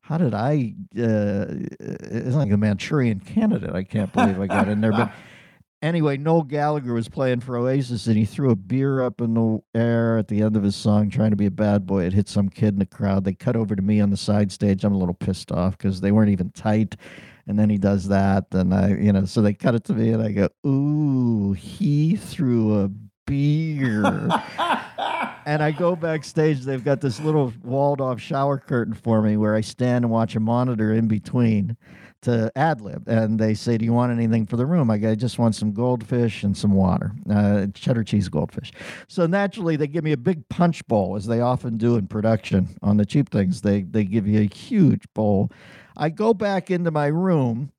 how 0.08 0.18
did 0.18 0.34
I? 0.34 0.74
Uh, 0.97 1.45
it's 1.82 2.36
like 2.36 2.49
a 2.49 2.55
Manchurian 2.55 3.20
candidate. 3.20 3.76
I 3.76 3.84
can't 3.84 4.12
believe 4.14 4.39
I 4.39 4.47
got 4.47 4.70
in 4.70 4.80
there. 4.80 4.93
But 4.93 5.12
anyway, 5.82 6.16
Noel 6.16 6.43
Gallagher 6.43 6.93
was 6.93 7.10
playing 7.10 7.41
for 7.41 7.58
Oasis, 7.58 8.08
and 8.08 8.16
he 8.16 8.24
threw 8.24 8.49
a 8.49 8.55
beer 8.55 9.01
up 9.01 9.20
in 9.20 9.34
the 9.34 9.60
air 9.76 10.18
at 10.18 10.30
the 10.30 10.41
end 10.41 10.55
of 10.55 10.64
his 10.64 10.78
song, 10.78 11.10
trying 11.10 11.32
to 11.32 11.36
be 11.36 11.45
a 11.45 11.51
bad 11.51 11.86
boy. 11.86 12.05
It 12.05 12.14
hit 12.14 12.30
some 12.30 12.47
kid 12.47 12.70
in 12.70 12.80
the 12.80 12.86
crowd. 12.86 13.26
They 13.26 13.34
cut 13.34 13.58
over 13.58 13.76
to 13.76 13.82
me 13.82 13.99
on 13.99 14.10
the 14.10 14.16
side 14.16 14.49
stage. 14.49 14.86
I'm 14.86 14.93
a 14.93 14.97
little 14.97 15.14
pissed 15.14 15.51
off 15.51 15.78
because 15.78 15.99
they 15.99 16.14
weren't 16.14 16.32
even 16.32 16.51
tight. 16.51 16.95
And 17.45 17.60
then 17.60 17.70
he 17.70 17.78
does 17.78 18.08
that, 18.08 18.45
and 18.51 18.74
I, 18.74 18.89
you 18.89 19.12
know, 19.12 19.26
so 19.26 19.41
they 19.41 19.53
cut 19.53 19.76
it 19.76 19.84
to 19.86 19.93
me, 19.93 20.12
and 20.12 20.24
I 20.24 20.32
go, 20.32 20.49
"Ooh, 20.66 21.51
he 21.53 22.16
threw 22.16 22.82
a 22.82 22.89
beer." 23.28 24.04
and 25.46 25.64
I 25.64 25.72
go 25.72 25.96
backstage. 25.96 26.62
They've 26.62 26.84
got 26.84 27.00
this 27.00 27.20
little 27.22 27.54
walled 27.64 28.02
off 28.02 28.20
shower 28.20 28.58
curtain 28.58 28.94
for 28.94 29.22
me 29.22 29.38
where 29.38 29.56
I 29.56 29.62
stand 29.62 30.04
and 30.04 30.12
watch 30.12 30.36
a 30.36 30.40
monitor 30.40 30.92
in 30.92 31.08
between 31.08 31.78
to 32.24 32.52
ad 32.56 32.82
lib. 32.82 33.08
And 33.08 33.40
they 33.40 33.54
say, 33.54 33.78
Do 33.78 33.86
you 33.86 33.94
want 33.94 34.12
anything 34.12 34.46
for 34.46 34.58
the 34.58 34.66
room? 34.66 34.92
I 34.92 34.98
go, 34.98 35.12
I 35.12 35.16
just 35.16 35.40
want 35.40 35.56
some 35.56 35.72
goldfish 35.72 36.44
and 36.44 36.56
some 36.58 36.74
water, 36.74 37.14
uh, 37.30 37.68
cheddar 37.74 38.04
cheese 38.04 38.28
goldfish. 38.28 38.72
So 39.08 39.26
naturally, 39.26 39.78
they 39.78 39.88
give 39.88 40.04
me 40.04 40.12
a 40.12 40.18
big 40.18 40.48
punch 40.50 40.86
bowl, 40.88 41.16
as 41.16 41.28
they 41.28 41.40
often 41.40 41.78
do 41.78 41.96
in 41.96 42.08
production 42.08 42.76
on 42.82 42.98
the 42.98 43.06
cheap 43.06 43.30
things. 43.30 43.62
They, 43.62 43.84
they 43.84 44.04
give 44.04 44.28
you 44.28 44.42
a 44.42 44.54
huge 44.54 45.04
bowl. 45.14 45.50
I 45.96 46.10
go 46.10 46.34
back 46.34 46.70
into 46.70 46.92
my 46.92 47.08
room. 47.08 47.72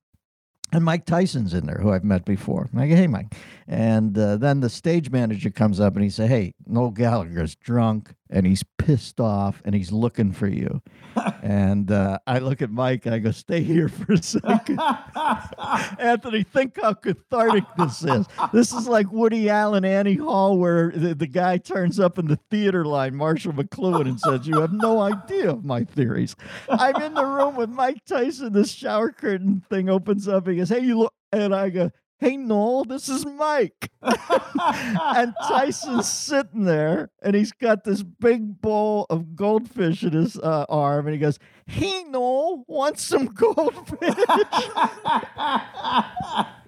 And 0.71 0.85
Mike 0.85 1.05
Tyson's 1.05 1.53
in 1.53 1.65
there, 1.65 1.79
who 1.81 1.91
I've 1.91 2.03
met 2.03 2.25
before. 2.25 2.69
I 2.77 2.87
go, 2.87 2.95
hey, 2.95 3.07
Mike. 3.07 3.33
And 3.67 4.17
uh, 4.17 4.37
then 4.37 4.59
the 4.59 4.69
stage 4.69 5.09
manager 5.09 5.49
comes 5.49 5.79
up 5.79 5.95
and 5.95 6.03
he 6.03 6.09
said, 6.09 6.29
hey, 6.29 6.53
Noel 6.67 6.91
Gallagher's 6.91 7.55
drunk 7.55 8.13
and 8.29 8.45
he's 8.45 8.63
pissed 8.77 9.19
off 9.19 9.61
and 9.65 9.73
he's 9.73 9.91
looking 9.91 10.31
for 10.31 10.47
you. 10.47 10.81
and 11.43 11.91
uh, 11.91 12.19
I 12.27 12.39
look 12.39 12.61
at 12.61 12.69
Mike 12.69 13.05
and 13.05 13.15
I 13.15 13.19
go, 13.19 13.31
stay 13.31 13.61
here 13.61 13.89
for 13.89 14.13
a 14.13 14.21
second. 14.21 14.79
Anthony, 15.99 16.43
think 16.43 16.79
how 16.79 16.93
cathartic 16.93 17.63
this 17.77 18.03
is. 18.03 18.27
This 18.53 18.71
is 18.71 18.87
like 18.87 19.11
Woody 19.11 19.49
Allen, 19.49 19.85
Annie 19.85 20.15
Hall, 20.15 20.57
where 20.57 20.91
the, 20.91 21.15
the 21.15 21.27
guy 21.27 21.57
turns 21.57 21.99
up 21.99 22.19
in 22.19 22.27
the 22.27 22.39
theater 22.49 22.85
line, 22.85 23.15
Marshall 23.15 23.53
McLuhan, 23.53 24.07
and 24.07 24.19
says, 24.19 24.47
You 24.47 24.61
have 24.61 24.73
no 24.73 24.99
idea 24.99 25.51
of 25.51 25.65
my 25.65 25.83
theories. 25.83 26.35
I'm 26.69 27.01
in 27.01 27.13
the 27.13 27.25
room 27.25 27.55
with 27.55 27.69
Mike 27.69 28.05
Tyson. 28.05 28.53
This 28.53 28.71
shower 28.71 29.11
curtain 29.11 29.63
thing 29.69 29.89
opens 29.89 30.27
up. 30.27 30.47
He 30.47 30.57
goes, 30.57 30.69
Hey, 30.69 30.81
you 30.81 30.99
look. 30.99 31.13
And 31.31 31.53
I 31.53 31.69
go, 31.69 31.91
Hey, 32.19 32.35
Noel, 32.35 32.83
this 32.83 33.07
is 33.07 33.25
Mike. 33.25 33.91
and 34.01 35.33
Tyson's 35.47 36.09
sitting 36.09 36.65
there 36.65 37.11
and 37.21 37.33
he's 37.33 37.53
got 37.53 37.85
this 37.85 38.03
big 38.03 38.61
bowl 38.61 39.05
of 39.09 39.37
goldfish 39.37 40.03
in 40.03 40.11
his 40.11 40.37
uh, 40.37 40.65
arm. 40.67 41.07
And 41.07 41.13
he 41.13 41.19
goes, 41.19 41.39
Hey, 41.65 42.03
Noel, 42.03 42.65
want 42.67 42.99
some 42.99 43.25
goldfish? 43.33 44.15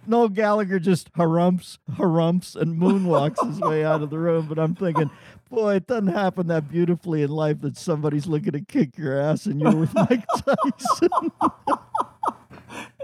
Noel 0.07 0.29
Gallagher 0.29 0.79
just 0.79 1.09
harumps, 1.15 1.79
harumps, 1.95 2.55
and 2.55 2.79
moonwalks 2.79 3.45
his 3.45 3.59
way 3.59 3.83
out 3.83 4.01
of 4.01 4.09
the 4.09 4.19
room. 4.19 4.47
But 4.47 4.57
I'm 4.57 4.73
thinking, 4.73 5.11
boy, 5.49 5.75
it 5.75 5.87
doesn't 5.87 6.07
happen 6.07 6.47
that 6.47 6.69
beautifully 6.69 7.23
in 7.23 7.29
life 7.29 7.59
that 7.59 7.77
somebody's 7.77 8.25
looking 8.25 8.53
to 8.53 8.61
kick 8.61 8.97
your 8.97 9.19
ass 9.19 9.47
and 9.47 9.59
you're 9.59 9.75
with 9.75 9.93
Mike 9.93 10.25
Tyson. 10.27 11.09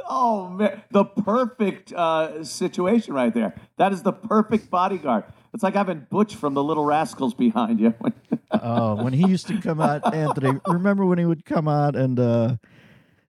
Oh 0.10 0.50
man, 0.50 0.84
the 0.92 1.04
perfect 1.04 1.92
uh, 1.92 2.44
situation 2.44 3.14
right 3.14 3.34
there. 3.34 3.54
That 3.78 3.92
is 3.92 4.04
the 4.04 4.14
perfect 4.14 4.70
bodyguard. 4.70 5.26
It's 5.54 5.64
like 5.64 5.74
having 5.74 6.08
Butch 6.10 6.36
from 6.36 6.54
the 6.54 6.64
Little 6.64 6.86
Rascals 6.86 7.34
behind 7.34 7.80
you. 7.80 7.94
oh, 8.52 9.04
when 9.04 9.12
he 9.12 9.28
used 9.28 9.48
to 9.48 9.60
come 9.60 9.82
out, 9.82 10.14
Anthony, 10.14 10.60
remember 10.68 11.06
when 11.06 11.18
he 11.18 11.26
would 11.26 11.46
come 11.46 11.68
out 11.68 11.96
and 11.96 12.20
uh, 12.20 12.56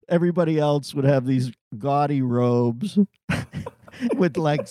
everybody 0.08 0.58
else 0.58 0.94
would 0.94 1.04
have 1.04 1.26
these 1.26 1.50
gaudy 1.76 2.22
robes 2.22 2.98
with 4.16 4.36
like 4.36 4.68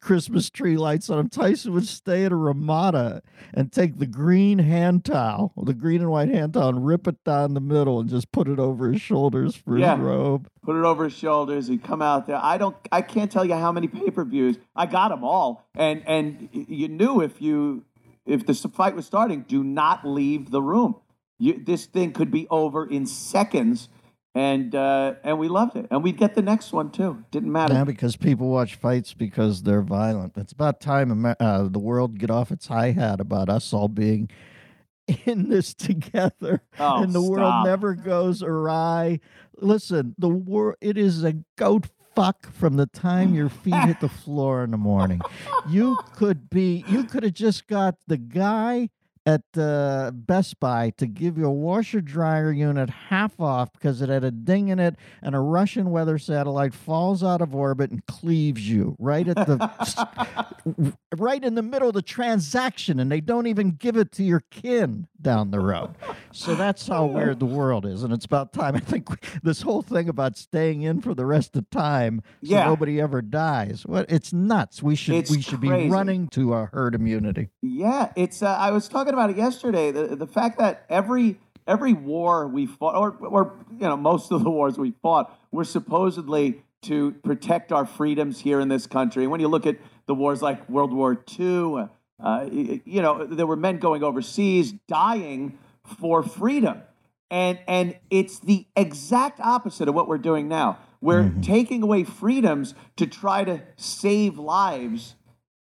Christmas 0.00 0.48
tree 0.50 0.76
lights 0.76 1.10
on 1.10 1.18
them. 1.18 1.28
Tyson 1.28 1.72
would 1.74 1.86
stay 1.86 2.24
at 2.24 2.32
a 2.32 2.36
Ramada 2.36 3.22
and 3.52 3.70
take 3.70 3.98
the 3.98 4.06
green 4.06 4.58
hand 4.58 5.04
towel, 5.04 5.52
the 5.62 5.74
green 5.74 6.00
and 6.00 6.10
white 6.10 6.28
hand 6.28 6.54
towel, 6.54 6.68
and 6.70 6.86
rip 6.86 7.06
it 7.06 7.22
down 7.24 7.54
the 7.54 7.60
middle 7.60 8.00
and 8.00 8.08
just 8.08 8.32
put 8.32 8.48
it 8.48 8.58
over 8.58 8.90
his 8.90 9.00
shoulders 9.00 9.54
for 9.56 9.76
Yeah. 9.78 9.96
his 9.96 10.04
robe. 10.04 10.48
Put 10.62 10.76
it 10.76 10.84
over 10.84 11.04
his 11.04 11.12
shoulders. 11.12 11.68
He'd 11.68 11.82
come 11.84 12.00
out 12.02 12.26
there. 12.26 12.38
I 12.42 12.56
don't. 12.58 12.76
I 12.90 13.02
can't 13.02 13.30
tell 13.30 13.44
you 13.44 13.54
how 13.54 13.72
many 13.72 13.88
pay 13.88 14.10
per 14.10 14.24
views. 14.24 14.58
I 14.74 14.86
got 14.86 15.08
them 15.08 15.22
all, 15.24 15.66
and 15.74 16.02
and 16.06 16.48
you 16.52 16.88
knew 16.88 17.20
if 17.20 17.40
you 17.42 17.84
if 18.26 18.46
the 18.46 18.54
fight 18.54 18.94
was 18.96 19.06
starting, 19.06 19.42
do 19.48 19.62
not 19.64 20.06
leave 20.06 20.50
the 20.50 20.62
room. 20.62 20.94
You, 21.38 21.62
this 21.64 21.86
thing 21.86 22.12
could 22.12 22.30
be 22.30 22.46
over 22.50 22.86
in 22.86 23.06
seconds. 23.06 23.88
And 24.34 24.74
uh, 24.74 25.14
and 25.24 25.38
we 25.38 25.48
loved 25.48 25.76
it, 25.76 25.86
and 25.90 26.02
we'd 26.04 26.16
get 26.16 26.34
the 26.34 26.42
next 26.42 26.72
one 26.72 26.90
too. 26.90 27.24
Didn't 27.30 27.50
matter. 27.50 27.74
Yeah, 27.74 27.84
because 27.84 28.16
people 28.16 28.48
watch 28.48 28.76
fights 28.76 29.12
because 29.14 29.62
they're 29.62 29.82
violent. 29.82 30.36
It's 30.36 30.52
about 30.52 30.80
time 30.80 31.26
uh, 31.40 31.62
the 31.68 31.78
world 31.78 32.18
get 32.18 32.30
off 32.30 32.50
its 32.50 32.68
hi 32.68 32.92
hat 32.92 33.20
about 33.20 33.48
us 33.48 33.72
all 33.72 33.88
being 33.88 34.30
in 35.24 35.48
this 35.48 35.74
together, 35.74 36.62
Oh, 36.78 37.02
and 37.02 37.12
the 37.12 37.22
world 37.22 37.66
never 37.66 37.94
goes 37.94 38.42
awry. 38.42 39.20
Listen, 39.56 40.14
the 40.18 40.28
world 40.28 40.76
it 40.80 40.96
is 40.96 41.24
a 41.24 41.34
goat 41.56 41.88
fuck 42.14 42.52
from 42.52 42.76
the 42.76 42.86
time 42.86 43.34
your 43.34 43.48
feet 43.48 43.74
hit 43.74 44.00
the 44.00 44.08
floor 44.24 44.64
in 44.64 44.70
the 44.72 44.76
morning. 44.76 45.20
You 45.68 45.96
could 46.16 46.50
be, 46.50 46.84
you 46.88 47.04
could 47.04 47.22
have 47.22 47.34
just 47.34 47.66
got 47.66 47.96
the 48.06 48.16
guy 48.16 48.90
at 49.26 49.42
uh, 49.56 50.10
Best 50.14 50.58
Buy 50.60 50.90
to 50.96 51.06
give 51.06 51.36
you 51.36 51.46
a 51.46 51.50
washer 51.52 52.00
dryer 52.00 52.50
unit 52.50 52.88
half 52.90 53.38
off 53.40 53.72
because 53.72 54.00
it 54.00 54.08
had 54.08 54.24
a 54.24 54.30
ding 54.30 54.68
in 54.68 54.78
it, 54.78 54.96
and 55.22 55.34
a 55.34 55.40
Russian 55.40 55.90
weather 55.90 56.18
satellite 56.18 56.72
falls 56.74 57.22
out 57.22 57.40
of 57.42 57.54
orbit 57.54 57.90
and 57.90 58.04
cleaves 58.06 58.68
you 58.68 58.96
right 58.98 59.28
at 59.28 59.36
the 59.36 60.94
right 61.16 61.42
in 61.44 61.54
the 61.54 61.62
middle 61.62 61.88
of 61.88 61.94
the 61.94 62.02
transaction, 62.02 62.98
and 62.98 63.10
they 63.12 63.20
don't 63.20 63.46
even 63.46 63.72
give 63.72 63.96
it 63.96 64.12
to 64.12 64.22
your 64.22 64.40
kin 64.50 65.06
down 65.20 65.50
the 65.50 65.60
road. 65.60 65.90
So 66.32 66.54
that's 66.54 66.86
how 66.88 67.04
weird 67.06 67.40
the 67.40 67.46
world 67.46 67.84
is, 67.84 68.02
and 68.02 68.12
it's 68.12 68.24
about 68.24 68.52
time. 68.52 68.74
I 68.80 68.80
think 68.80 69.08
this 69.42 69.62
whole 69.62 69.82
thing 69.82 70.08
about 70.08 70.36
staying 70.36 70.82
in 70.82 71.00
for 71.02 71.14
the 71.14 71.26
rest 71.26 71.56
of 71.56 71.68
time 71.70 72.22
so 72.42 72.52
Yeah. 72.54 72.64
nobody 72.64 73.00
ever 73.00 73.20
dies. 73.22 73.84
What? 73.84 74.10
It's 74.10 74.32
nuts. 74.32 74.82
We 74.82 74.96
should 74.96 75.14
It's 75.16 75.30
we 75.30 75.40
should 75.42 75.60
crazy. 75.60 75.84
be 75.84 75.90
running 75.90 76.28
to 76.28 76.54
a 76.54 76.66
herd 76.72 76.94
immunity. 76.94 77.50
Yeah, 77.62 78.12
it's. 78.16 78.42
Uh, 78.42 78.48
I 78.58 78.70
was 78.70 78.88
talking 78.88 79.09
about 79.14 79.30
it 79.30 79.36
yesterday. 79.36 79.90
The 79.90 80.16
the 80.16 80.26
fact 80.26 80.58
that 80.58 80.84
every 80.88 81.38
every 81.66 81.92
war 81.92 82.46
we 82.46 82.66
fought, 82.66 82.94
or 82.94 83.12
or 83.26 83.56
you 83.72 83.86
know, 83.86 83.96
most 83.96 84.32
of 84.32 84.44
the 84.44 84.50
wars 84.50 84.78
we 84.78 84.92
fought, 85.02 85.38
were 85.50 85.64
supposedly 85.64 86.62
to 86.82 87.12
protect 87.22 87.72
our 87.72 87.86
freedoms 87.86 88.40
here 88.40 88.60
in 88.60 88.68
this 88.68 88.86
country. 88.86 89.26
When 89.26 89.40
you 89.40 89.48
look 89.48 89.66
at 89.66 89.76
the 90.06 90.14
wars 90.14 90.42
like 90.42 90.68
World 90.68 90.92
War 90.92 91.22
II, 91.38 91.88
uh, 92.22 92.48
you 92.50 93.02
know, 93.02 93.26
there 93.26 93.46
were 93.46 93.56
men 93.56 93.78
going 93.78 94.02
overseas 94.02 94.72
dying 94.88 95.58
for 95.84 96.22
freedom, 96.22 96.82
and 97.30 97.58
and 97.66 97.98
it's 98.10 98.38
the 98.38 98.66
exact 98.76 99.40
opposite 99.40 99.88
of 99.88 99.94
what 99.94 100.08
we're 100.08 100.18
doing 100.18 100.48
now. 100.48 100.78
We're 101.02 101.32
taking 101.40 101.82
away 101.82 102.04
freedoms 102.04 102.74
to 102.96 103.06
try 103.06 103.44
to 103.44 103.62
save 103.76 104.38
lives 104.38 105.14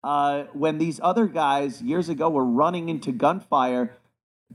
uh, 0.07 0.45
when 0.53 0.77
these 0.77 1.01
other 1.03 1.27
guys 1.27 1.81
years 1.81 2.07
ago 2.07 2.29
were 2.29 2.45
running 2.45 2.87
into 2.87 3.11
gunfire 3.11 3.91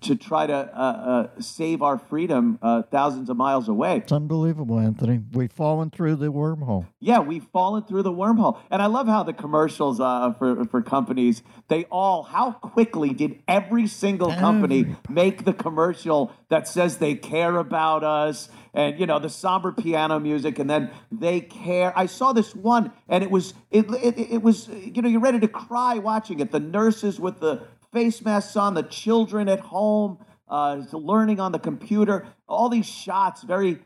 to 0.01 0.17
try 0.17 0.47
to 0.47 0.55
uh, 0.55 0.57
uh, 0.57 1.41
save 1.41 1.83
our 1.83 1.99
freedom 1.99 2.59
uh, 2.63 2.81
thousands 2.91 3.29
of 3.29 3.37
miles 3.37 3.69
away. 3.69 3.99
It's 3.99 4.11
unbelievable, 4.13 4.79
Anthony. 4.79 5.21
We've 5.33 5.53
fallen 5.53 5.91
through 5.91 6.17
the 6.17 6.33
wormhole. 6.33 6.87
Yeah, 7.01 7.19
we've 7.21 7.45
fallen 7.53 7.83
through 7.83 8.03
the 8.03 8.13
wormhole, 8.13 8.59
and 8.71 8.81
I 8.81 8.87
love 8.87 9.07
how 9.07 9.23
the 9.25 9.35
commercials 9.35 10.01
uh, 10.01 10.33
for 10.33 10.65
for 10.65 10.81
companies 10.81 11.43
they 11.69 11.85
all 11.85 12.23
how 12.23 12.53
quickly 12.53 13.13
did 13.13 13.43
every 13.47 13.87
single 13.87 14.33
company 14.33 14.97
make 15.11 15.45
the 15.45 15.53
commercial 15.53 16.33
that 16.49 16.67
says 16.67 16.97
they 16.97 17.15
care 17.15 17.57
about 17.57 18.03
us 18.03 18.49
and 18.75 18.99
you 18.99 19.07
know 19.07 19.19
the 19.19 19.29
somber 19.29 19.73
piano 19.73 20.19
music 20.19 20.59
and 20.59 20.69
then 20.69 20.91
they 21.11 21.41
care. 21.41 21.93
I 21.97 22.07
saw 22.07 22.33
this 22.33 22.55
one 22.55 22.93
and 23.09 23.23
it 23.23 23.31
was 23.31 23.55
it 23.71 23.91
it, 23.91 24.19
it 24.19 24.43
was 24.43 24.69
you 24.69 25.03
know 25.03 25.09
you're 25.09 25.21
ready 25.21 25.41
to 25.41 25.49
cry 25.49 25.99
watching 25.99 26.41
it. 26.41 26.51
The 26.53 26.61
nurses 26.61 27.21
with 27.21 27.41
the 27.41 27.63
face 27.93 28.23
masks 28.23 28.57
on, 28.57 28.75
the 28.75 28.83
children 28.83 29.49
at 29.49 29.61
home 29.61 30.19
uh, 30.49 30.83
learning 30.93 31.41
on 31.41 31.53
the 31.53 31.59
computer, 31.59 32.27
all 32.49 32.69
these 32.69 32.87
shots 32.87 33.43
very 33.43 33.79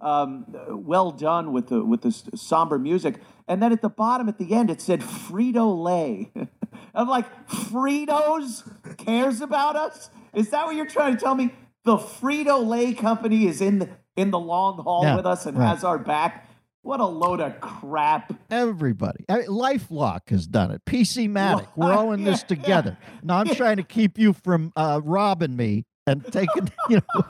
um, 0.00 0.46
well 0.68 1.10
done 1.10 1.52
with 1.52 1.68
the 1.68 1.84
with 1.84 2.02
the 2.02 2.08
s- 2.08 2.28
somber 2.34 2.78
music. 2.78 3.16
And 3.48 3.62
then 3.62 3.72
at 3.72 3.82
the 3.82 3.88
bottom, 3.88 4.28
at 4.28 4.38
the 4.38 4.54
end, 4.54 4.70
it 4.70 4.80
said 4.80 5.00
Frito 5.00 5.82
Lay. 5.82 6.32
I'm 6.94 7.08
like, 7.08 7.48
Fritos 7.48 8.62
cares 8.98 9.40
about 9.40 9.76
us? 9.76 10.10
Is 10.32 10.50
that 10.50 10.66
what 10.66 10.76
you're 10.76 10.86
trying 10.86 11.16
to 11.16 11.20
tell 11.20 11.34
me? 11.34 11.52
The 11.84 11.96
Frito 11.96 12.64
Lay 12.64 12.94
company 12.94 13.46
is 13.46 13.60
in 13.60 13.80
the, 13.80 13.88
in 14.16 14.30
the 14.30 14.38
long 14.38 14.78
haul 14.78 15.02
Yeah, 15.04 15.16
with 15.16 15.26
us 15.26 15.46
and 15.46 15.56
right. 15.58 15.68
has 15.68 15.84
our 15.84 15.98
back. 15.98 16.48
What 16.84 16.98
a 16.98 17.06
load 17.06 17.40
of 17.40 17.60
crap! 17.60 18.32
Everybody. 18.50 19.24
I 19.28 19.38
mean, 19.38 19.46
LifeLock 19.46 20.30
has 20.30 20.48
done 20.48 20.72
it. 20.72 20.84
PC 20.84 21.28
Matic. 21.30 21.68
We're 21.76 21.92
all 21.96 22.10
in 22.10 22.24
this 22.24 22.42
together. 22.42 22.98
Now 23.22 23.38
I'm 23.38 23.46
trying 23.54 23.76
to 23.76 23.84
keep 23.84 24.18
you 24.18 24.32
from 24.32 24.72
uh, 24.74 25.00
robbing 25.04 25.54
me 25.54 25.84
and 26.08 26.24
taking, 26.32 26.72
you 26.88 26.96
know. 27.14 27.24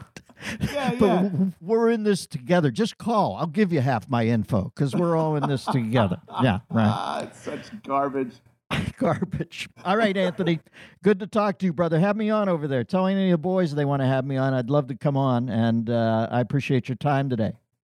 Yeah, 0.72 0.95
but 0.99 1.07
yeah. 1.07 1.30
we're 1.61 1.91
in 1.91 2.03
this 2.03 2.26
together. 2.26 2.70
Just 2.70 2.97
call. 2.97 3.37
I'll 3.37 3.47
give 3.47 3.72
you 3.74 3.80
half 3.80 4.09
my 4.09 4.26
info 4.26 4.72
because 4.74 4.95
we're 4.95 5.16
all 5.16 5.37
in 5.37 5.47
this 5.47 5.66
together. 5.66 6.16
Yeah, 6.43 6.61
right. 6.70 6.89
Ah, 6.89 7.22
it's 7.24 7.39
such 7.39 7.83
garbage. 7.83 8.35
Garbage. 8.99 9.68
All 9.85 9.97
right, 9.97 10.16
Anthony. 10.16 10.61
Good 11.03 11.20
to 11.20 11.27
talk 11.27 11.59
to 11.59 11.66
you, 11.66 11.73
brother. 11.73 11.99
Have 11.99 12.16
me 12.16 12.31
on 12.31 12.49
over 12.49 12.68
there. 12.68 12.85
Tell 12.85 13.07
any 13.07 13.31
of 13.31 13.35
the 13.35 13.39
boys 13.39 13.75
they 13.75 13.85
want 13.85 14.03
to 14.03 14.07
have 14.07 14.25
me 14.25 14.37
on. 14.37 14.55
I'd 14.55 14.70
love 14.70 14.89
to 14.89 14.95
come 14.97 15.16
on, 15.16 15.49
and 15.49 15.89
uh, 15.91 16.29
I 16.31 16.41
appreciate 16.41 16.89
your 16.89 16.97
time 16.97 17.29
today. 17.31 17.53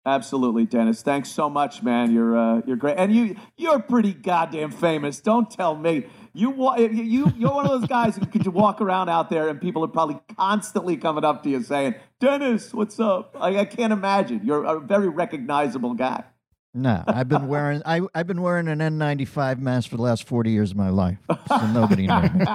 Absolutely, 0.05 0.65
Dennis. 0.65 1.01
Thanks 1.01 1.29
so 1.29 1.49
much, 1.49 1.81
man. 1.81 2.11
You're 2.11 2.37
uh, 2.37 2.61
you're 2.65 2.75
great, 2.75 2.97
and 2.97 3.15
you 3.15 3.37
you're 3.55 3.79
pretty 3.79 4.13
goddamn 4.13 4.71
famous. 4.71 5.21
Don't 5.21 5.49
tell 5.49 5.75
me 5.75 6.07
you 6.33 6.51
you- 6.77 7.31
you're 7.37 7.53
one 7.53 7.65
of 7.65 7.71
those 7.79 7.87
guys 7.87 8.17
who 8.17 8.25
could 8.25 8.45
walk 8.47 8.81
around 8.81 9.07
out 9.07 9.29
there 9.29 9.47
and 9.47 9.61
people 9.61 9.83
are 9.83 9.87
probably 9.87 10.19
constantly 10.37 10.97
coming 10.97 11.23
up 11.23 11.43
to 11.43 11.49
you 11.49 11.63
saying, 11.63 11.95
"Dennis, 12.19 12.73
what's 12.73 12.99
up?" 12.99 13.35
I, 13.39 13.59
I 13.59 13.65
can't 13.65 13.93
imagine. 13.93 14.41
You're 14.43 14.65
a 14.65 14.79
very 14.81 15.07
recognizable 15.07 15.93
guy. 15.93 16.25
No, 16.73 17.03
I've 17.07 17.29
been 17.29 17.47
wearing 17.47 17.81
I, 17.85 18.01
I've 18.15 18.25
been 18.25 18.41
wearing 18.41 18.67
an 18.67 18.79
N95 18.79 19.59
mask 19.59 19.89
for 19.89 19.97
the 19.97 20.01
last 20.01 20.27
40 20.27 20.51
years 20.51 20.71
of 20.71 20.77
my 20.77 20.89
life, 20.89 21.19
so 21.47 21.67
nobody 21.67 22.07
knew 22.07 22.21
me. 22.21 22.45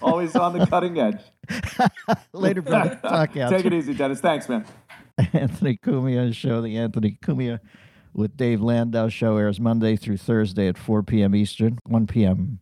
Always 0.00 0.34
on 0.36 0.58
the 0.58 0.66
cutting 0.66 0.98
edge. 0.98 1.20
Later, 2.32 2.62
brother. 2.62 2.98
Talk 3.02 3.36
out. 3.36 3.50
Take 3.50 3.66
it 3.66 3.74
easy, 3.74 3.92
Dennis. 3.92 4.20
Thanks, 4.20 4.48
man. 4.48 4.64
Anthony 5.32 5.76
Cumia 5.76 6.34
show. 6.34 6.60
The 6.62 6.78
Anthony 6.78 7.18
Cumia 7.22 7.60
with 8.14 8.36
Dave 8.36 8.62
Landau 8.62 9.08
show 9.08 9.36
airs 9.36 9.60
Monday 9.60 9.96
through 9.96 10.16
Thursday 10.16 10.68
at 10.68 10.78
4 10.78 11.02
p.m. 11.02 11.34
Eastern, 11.34 11.78
1 11.86 12.06
p.m. 12.06 12.60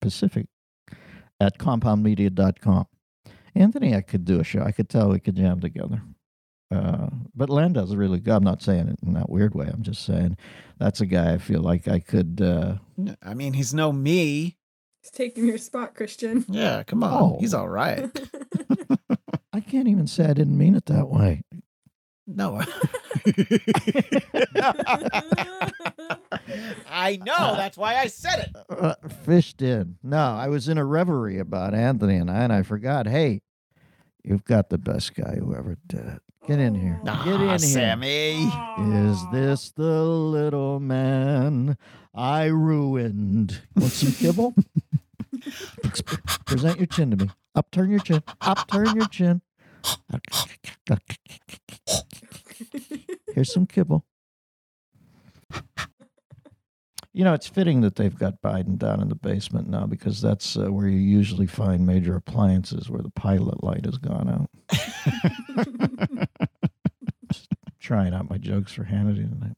Pacific 0.00 0.46
at 1.40 1.58
compoundmedia.com. 1.58 2.86
Anthony, 3.56 3.94
I 3.94 4.00
could 4.00 4.24
do 4.24 4.40
a 4.40 4.44
show. 4.44 4.62
I 4.62 4.72
could 4.72 4.88
tell 4.88 5.10
we 5.10 5.20
could 5.20 5.36
jam 5.36 5.60
together. 5.60 6.02
Uh, 6.70 7.08
but 7.34 7.50
Landau's 7.50 7.94
really 7.94 8.20
good. 8.20 8.34
I'm 8.34 8.44
not 8.44 8.62
saying 8.62 8.88
it 8.88 8.98
in 9.06 9.12
that 9.14 9.30
weird 9.30 9.54
way. 9.54 9.68
I'm 9.72 9.82
just 9.82 10.04
saying 10.04 10.36
that's 10.78 11.00
a 11.00 11.06
guy 11.06 11.34
I 11.34 11.38
feel 11.38 11.60
like 11.60 11.86
I 11.88 11.98
could. 12.00 12.40
Uh, 12.40 12.76
I 13.22 13.34
mean, 13.34 13.52
he's 13.52 13.74
no 13.74 13.92
me. 13.92 14.56
He's 15.02 15.10
taking 15.12 15.46
your 15.46 15.58
spot, 15.58 15.94
Christian. 15.94 16.44
Yeah, 16.48 16.82
come 16.82 17.04
on. 17.04 17.12
Oh. 17.12 17.36
He's 17.38 17.54
all 17.54 17.68
right. 17.68 18.10
I 19.52 19.60
can't 19.60 19.86
even 19.88 20.06
say 20.06 20.24
I 20.24 20.32
didn't 20.32 20.56
mean 20.58 20.74
it 20.74 20.86
that 20.86 21.08
way. 21.08 21.42
No. 22.26 22.56
I 26.88 27.16
know. 27.18 27.54
That's 27.56 27.76
why 27.76 27.96
I 27.96 28.06
said 28.06 28.48
it. 28.48 28.56
uh, 28.70 28.94
fished 29.24 29.60
in. 29.62 29.96
No, 30.02 30.18
I 30.18 30.48
was 30.48 30.68
in 30.68 30.78
a 30.78 30.84
reverie 30.84 31.38
about 31.38 31.74
Anthony 31.74 32.16
and 32.16 32.30
I, 32.30 32.44
and 32.44 32.52
I 32.52 32.62
forgot. 32.62 33.06
Hey, 33.06 33.42
you've 34.22 34.44
got 34.44 34.70
the 34.70 34.78
best 34.78 35.14
guy 35.14 35.36
who 35.36 35.54
ever 35.54 35.76
did 35.86 36.06
it. 36.06 36.22
Get 36.46 36.58
in 36.58 36.74
here. 36.74 37.00
Get 37.04 37.26
in 37.26 37.40
here. 37.48 37.58
Sammy. 37.58 38.50
Is 38.78 39.18
this 39.32 39.72
the 39.76 40.02
little 40.02 40.78
man 40.78 41.78
I 42.14 42.44
ruined? 42.46 43.62
Want 43.74 43.92
some 43.92 44.12
kibble? 44.12 44.54
Present 46.44 46.78
your 46.78 46.86
chin 46.86 47.10
to 47.12 47.24
me. 47.24 47.30
Upturn 47.54 47.90
your 47.90 48.00
chin. 48.00 48.22
Upturn 48.42 48.94
your 48.94 49.08
chin. 49.08 49.40
Here's 53.34 53.52
some 53.52 53.66
kibble. 53.66 54.04
You 57.16 57.22
know, 57.22 57.32
it's 57.32 57.46
fitting 57.46 57.80
that 57.82 57.94
they've 57.94 58.18
got 58.18 58.42
Biden 58.42 58.76
down 58.76 59.00
in 59.00 59.08
the 59.08 59.14
basement 59.14 59.68
now 59.68 59.86
because 59.86 60.20
that's 60.20 60.56
uh, 60.56 60.72
where 60.72 60.88
you 60.88 60.98
usually 60.98 61.46
find 61.46 61.86
major 61.86 62.16
appliances 62.16 62.90
where 62.90 63.02
the 63.02 63.10
pilot 63.10 63.62
light 63.62 63.84
has 63.84 63.98
gone 63.98 64.28
out. 64.28 64.50
Trying 67.84 68.14
out 68.14 68.30
my 68.30 68.38
jokes 68.38 68.72
for 68.72 68.84
Hannity 68.84 69.28
tonight. 69.28 69.56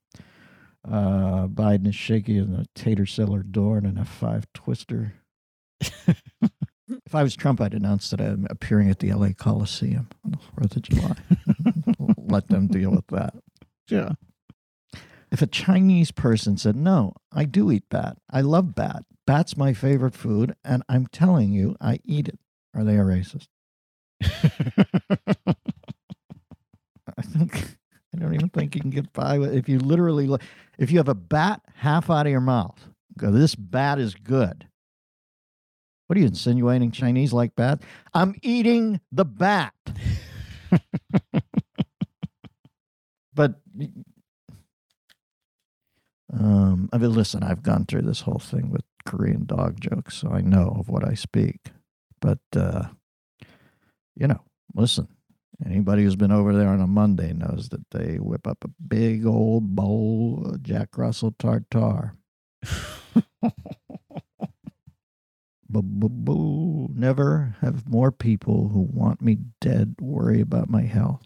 Uh, 0.85 1.47
Biden 1.47 1.87
is 1.87 1.95
shaky 1.95 2.39
in 2.39 2.55
a 2.55 2.67
tater 2.75 3.07
cellar 3.07 3.45
door 3.45 3.79
and 3.79 3.87
an 3.87 4.05
F5 4.05 4.47
twister. 4.53 5.15
if 5.81 7.15
I 7.15 7.23
was 7.23 7.37
Trump, 7.37 7.61
I'd 7.61 7.73
announce 7.73 8.11
that 8.11 8.21
I'm 8.21 8.45
appearing 8.51 8.91
at 8.91 8.99
the 8.99 9.13
LA 9.13 9.29
Coliseum 9.29 10.09
on 10.25 10.33
the 10.33 10.39
4th 10.61 10.75
of 10.75 10.83
July. 10.83 11.15
Let 12.19 12.49
them 12.49 12.67
deal 12.67 12.91
with 12.91 13.07
that. 13.13 13.35
Yeah. 13.89 14.15
If 15.31 15.41
a 15.41 15.47
Chinese 15.47 16.11
person 16.11 16.57
said, 16.57 16.75
No, 16.75 17.15
I 17.33 17.45
do 17.45 17.71
eat 17.71 17.89
bat. 17.89 18.17
I 18.29 18.41
love 18.41 18.75
bat. 18.75 19.05
Bat's 19.25 19.57
my 19.57 19.73
favorite 19.73 20.17
food, 20.17 20.57
and 20.65 20.83
I'm 20.89 21.07
telling 21.07 21.53
you, 21.53 21.77
I 21.81 22.01
eat 22.05 22.27
it. 22.27 22.41
Are 22.75 22.83
they 22.83 22.97
a 22.97 23.05
racist? 23.05 23.47
I 27.17 27.23
think 27.23 27.77
I 28.17 28.21
don't 28.21 28.35
even 28.35 28.49
think 28.49 28.75
you 28.75 28.81
can 28.81 28.91
get 28.91 29.13
by 29.13 29.39
with 29.39 29.55
if 29.55 29.69
you 29.69 29.79
literally 29.79 30.29
if 30.79 30.91
you 30.91 30.99
have 30.99 31.09
a 31.09 31.15
bat 31.15 31.61
half 31.75 32.11
out 32.11 32.27
of 32.27 32.33
your 32.33 32.41
mouth. 32.41 32.89
Go, 33.19 33.31
this 33.31 33.55
bat 33.55 33.99
is 33.99 34.15
good. 34.15 34.67
What 36.07 36.17
are 36.17 36.21
you 36.21 36.27
insinuating? 36.27 36.93
Chinese 36.93 37.33
like 37.33 37.55
bat? 37.57 37.83
I'm 38.15 38.35
eating 38.43 39.01
the 39.11 39.25
bat. 39.25 39.75
but 43.35 43.61
um, 46.33 46.89
I 46.93 46.99
mean, 46.99 47.13
listen, 47.13 47.43
I've 47.43 47.63
gone 47.63 47.87
through 47.87 48.03
this 48.03 48.21
whole 48.21 48.39
thing 48.39 48.71
with 48.71 48.85
Korean 49.05 49.47
dog 49.47 49.81
jokes, 49.81 50.17
so 50.17 50.31
I 50.31 50.41
know 50.41 50.77
of 50.79 50.89
what 50.89 51.05
I 51.07 51.15
speak. 51.15 51.71
But 52.21 52.39
uh, 52.55 52.85
you 54.15 54.29
know, 54.29 54.41
listen, 54.75 55.09
anybody 55.65 56.03
who's 56.03 56.17
been 56.17 56.33
over 56.33 56.53
there 56.55 56.69
on 56.69 56.81
a 56.81 56.87
Monday 56.87 57.33
knows 57.33 57.69
that 57.71 57.91
they 57.91 58.17
whip 58.17 58.47
up 58.47 58.65
a 58.65 58.71
big 58.89 59.25
old 59.27 59.75
bowl 59.75 60.43
of 60.47 60.63
Jack 60.63 60.97
Russell 60.99 61.35
tartar. 61.39 62.15
Boo, 65.69 66.89
never 66.95 67.57
have 67.61 67.89
more 67.89 68.13
people 68.13 68.69
who 68.69 68.81
want 68.81 69.21
me 69.21 69.39
dead 69.61 69.97
worry 70.01 70.41
about 70.41 70.71
my 70.71 70.83
health. 70.83 71.23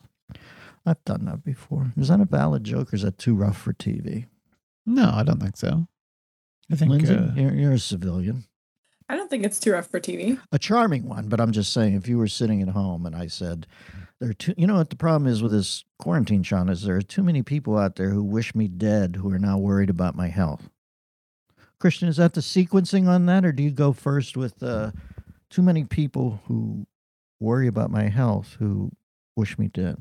I've 0.87 1.05
done 1.05 1.27
that 1.27 1.45
before. 1.45 1.93
Is 1.97 2.09
that 2.09 2.21
a 2.21 2.25
valid 2.25 2.65
joke 2.65 2.93
or 2.93 2.97
is 2.97 3.03
that 3.03 3.19
too 3.19 3.35
rough 3.35 3.59
for 3.59 3.73
TV? 3.73 4.27
No, 4.87 5.11
I 5.15 5.23
don't 5.23 5.41
think 5.41 5.57
so. 5.57 5.87
I 6.73 6.77
think 6.77 6.91
Lindsay, 6.91 7.15
uh, 7.15 7.33
you're, 7.35 7.55
you're 7.55 7.73
a 7.73 7.79
civilian. 7.79 8.45
I 9.11 9.17
don't 9.17 9.29
think 9.29 9.45
it's 9.45 9.59
too 9.59 9.73
rough 9.73 9.89
for 9.89 9.99
TV. 9.99 10.39
a 10.53 10.59
charming 10.59 11.09
one, 11.09 11.29
but 11.29 11.41
I'm 11.41 11.51
just 11.51 11.73
saying, 11.73 11.95
if 11.95 12.07
you 12.07 12.17
were 12.17 12.29
sitting 12.29 12.63
at 12.63 12.69
home 12.69 13.05
and 13.05 13.17
I 13.17 13.27
said, 13.27 13.67
there 14.21 14.31
are 14.31 14.35
too, 14.35 14.55
you 14.57 14.69
know 14.69 14.77
what 14.77 14.91
the 14.91 14.97
problem 14.97 15.29
is 15.29 15.43
with 15.43 15.51
this 15.51 15.85
quarantine, 15.99 16.45
Sean, 16.45 16.69
is 16.69 16.85
there 16.85 16.95
are 16.95 17.03
too 17.03 17.25
many 17.25 17.43
people 17.43 17.77
out 17.77 17.97
there 17.97 18.11
who 18.11 18.23
wish 18.23 18.55
me 18.55 18.69
dead 18.69 19.17
who 19.17 19.33
are 19.33 19.39
now 19.39 19.59
worried 19.59 19.91
about 19.91 20.15
my 20.15 20.29
health. 20.29 20.71
Christian, 21.81 22.09
is 22.09 22.19
that 22.19 22.35
the 22.35 22.41
sequencing 22.41 23.09
on 23.09 23.27
that, 23.27 23.45
or 23.45 23.51
do 23.51 23.65
you 23.65 23.73
go 23.73 23.93
first 23.93 24.37
with 24.37 24.63
uh, 24.63 24.93
too 25.49 25.63
many 25.63 25.83
people 25.83 26.43
who 26.47 26.87
worry 27.41 27.67
about 27.67 27.91
my 27.91 28.05
health 28.05 28.57
who 28.61 28.93
wish 29.35 29.59
me 29.59 29.67
dead? 29.67 30.01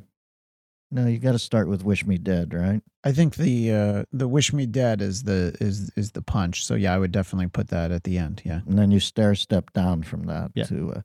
No, 0.92 1.06
you 1.06 1.20
got 1.20 1.34
to 1.34 1.40
start 1.40 1.68
with 1.68 1.84
wish 1.84 2.06
me 2.06 2.18
dead, 2.18 2.54
right? 2.54 2.82
I 3.04 3.12
think 3.12 3.36
the 3.36 3.72
uh, 3.72 4.04
the 4.12 4.28
wish 4.28 4.52
me 4.54 4.66
dead 4.66 5.02
is 5.02 5.24
the 5.24 5.56
is 5.62 5.92
is 5.96 6.12
the 6.12 6.22
punch. 6.22 6.66
So 6.66 6.74
yeah, 6.76 6.94
I 6.94 6.98
would 6.98 7.12
definitely 7.12 7.48
put 7.48 7.68
that 7.70 7.92
at 7.92 8.04
the 8.04 8.18
end. 8.18 8.42
Yeah. 8.44 8.62
and 8.68 8.78
then 8.78 8.90
you 8.92 9.00
stair 9.00 9.36
step 9.36 9.72
down 9.74 10.02
from 10.04 10.24
that 10.24 10.52
Yeah. 10.56 10.64
to 10.66 10.94
uh, 10.94 11.02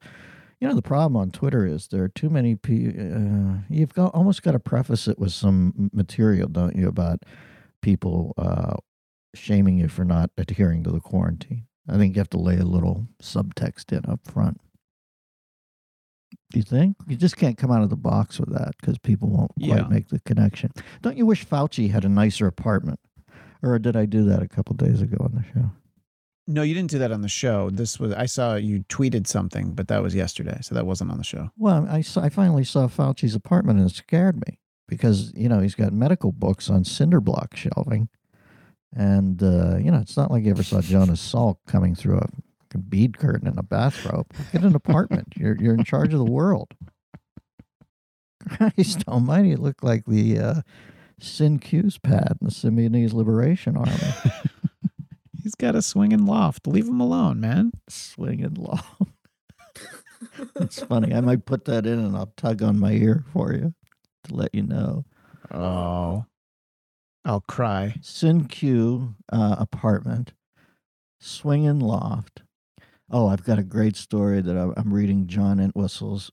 you 0.61 0.69
know 0.69 0.75
the 0.75 0.83
problem 0.83 1.17
on 1.17 1.31
twitter 1.31 1.67
is 1.67 1.89
there 1.89 2.03
are 2.05 2.09
too 2.09 2.31
many 2.31 2.55
people 2.55 2.95
uh, 2.99 3.59
you've 3.69 3.93
got 3.93 4.15
almost 4.15 4.43
got 4.43 4.53
to 4.53 4.59
preface 4.59 5.07
it 5.09 5.19
with 5.19 5.33
some 5.33 5.91
material 5.93 6.49
don't 6.49 6.75
you 6.77 6.89
about 6.89 7.19
people 7.83 8.33
uh, 8.39 8.77
shaming 9.35 9.77
you 9.79 9.89
for 9.89 10.05
not 10.07 10.31
adhering 10.39 10.83
to 10.85 10.91
the 10.91 11.01
quarantine 11.01 11.67
i 11.89 11.99
think 11.99 12.15
you 12.15 12.21
have 12.21 12.31
to 12.31 12.39
lay 12.39 12.57
a 12.57 12.65
little 12.65 13.07
subtext 13.23 13.93
in 13.93 14.09
up 14.11 14.21
front 14.25 14.59
you 16.55 16.63
think 16.63 16.97
you 17.07 17.17
just 17.17 17.37
can't 17.37 17.59
come 17.59 17.71
out 17.71 17.83
of 17.83 17.91
the 17.91 17.97
box 17.97 18.39
with 18.41 18.53
that 18.53 18.73
because 18.81 18.99
people 18.99 19.29
won't 19.29 19.53
quite 19.59 19.69
Yeah. 19.83 19.89
make 19.89 20.09
the 20.09 20.21
connection 20.21 20.71
don't 21.03 21.17
you 21.17 21.27
wish 21.27 21.47
fauci 21.47 21.91
had 21.91 22.05
a 22.05 22.09
nicer 22.09 22.47
apartment 22.47 23.01
or 23.63 23.79
did 23.79 23.97
i 23.97 24.05
do 24.07 24.25
that 24.25 24.43
a 24.43 24.49
couple 24.49 24.75
days 24.77 25.01
ago 25.03 25.17
on 25.21 25.33
the 25.35 25.45
show 25.53 25.71
No, 26.47 26.61
you 26.63 26.75
didn't 26.75 26.91
do 26.91 26.99
that 26.99 27.11
on 27.11 27.23
the 27.23 27.29
show. 27.43 27.71
This 27.71 27.99
was 27.99 28.13
I 28.13 28.27
saw 28.27 28.57
you 28.57 28.85
tweeted 28.91 29.27
something, 29.27 29.73
but 29.73 29.89
that 29.89 30.03
was 30.03 30.15
yesterday, 30.15 30.59
so 30.61 30.75
that 30.75 30.85
wasn't 30.85 31.11
on 31.11 31.17
the 31.17 31.25
show. 31.25 31.49
Well, 31.57 31.87
I, 31.89 32.03
saw, 32.03 32.21
I 32.21 32.29
finally 32.29 32.65
saw 32.65 32.87
Fauci's 32.87 33.35
apartment 33.35 33.79
and 33.81 33.89
it 33.91 33.95
scared 33.97 34.37
me 34.47 34.59
because, 34.87 35.33
you 35.35 35.49
know, 35.49 35.61
he's 35.61 35.75
got 35.75 35.95
medical 35.95 36.33
books 36.33 36.69
on 36.69 36.85
cinder 36.85 37.23
block 37.23 37.57
shelving. 37.57 38.11
And, 38.93 39.43
uh, 39.43 39.79
you 39.79 39.91
know, 39.91 39.99
it's 40.05 40.19
not 40.19 40.31
like 40.31 40.45
you 40.45 40.51
ever 40.51 40.63
saw 40.63 40.83
Jonas 40.83 41.23
Salk 41.33 41.57
coming 41.67 41.95
through 41.95 42.19
a 42.19 42.29
fucking 42.75 42.89
bead 42.89 43.19
curtain 43.19 43.49
and 43.49 43.59
a 43.59 43.63
bathrobe. 43.63 44.27
Get 44.53 44.63
an 44.65 44.75
apartment. 44.75 45.29
You're, 45.37 45.57
you're 45.57 45.75
in 45.75 45.85
charge 45.85 46.13
of 46.13 46.19
the 46.19 46.31
world. 46.31 46.75
Christ 48.49 49.05
almighty, 49.09 49.53
it 49.53 49.59
looked 49.59 49.83
like 49.83 50.05
the 50.05 50.39
uh, 50.39 50.55
Cinque's 51.19 51.97
pad 51.99 52.37
in 52.41 52.47
the 52.47 52.53
Symbionese 52.53 53.15
Liberation 53.15 53.77
Army. 53.77 53.93
He's 55.43 55.55
got 55.55 55.75
a 55.75 55.83
swinging 55.83 56.27
loft. 56.27 56.67
Leave 56.67 56.87
him 56.87 57.01
alone, 57.01 57.41
man. 57.41 57.73
Swinging 57.89 58.55
loft. 58.55 59.03
it's 60.57 60.83
funny. 60.83 61.15
I 61.15 61.21
might 61.21 61.47
put 61.47 61.65
that 61.65 61.87
in 61.87 61.99
and 61.99 62.15
I'll 62.15 62.33
tug 62.37 62.63
on 62.63 62.79
my 62.79 62.93
ear 62.93 63.25
for 63.33 63.53
you 63.55 63.73
to 64.25 64.35
let 64.35 64.55
you 64.55 64.63
know. 64.63 65.05
Oh, 65.51 66.27
I'll 67.25 67.41
cry. 67.41 67.97
Cinque 68.03 68.63
uh, 68.63 69.57
apartment, 69.59 70.35
swinging 71.19 71.81
loft. 71.81 72.44
Oh, 73.11 73.29
I've 73.29 73.45
got 73.45 73.59
a 73.59 73.63
great 73.63 73.97
story 73.97 74.41
that 74.41 74.75
I'm, 74.77 74.93
reading 74.93 75.27
John 75.27 75.61
Entwistle's. 75.61 76.31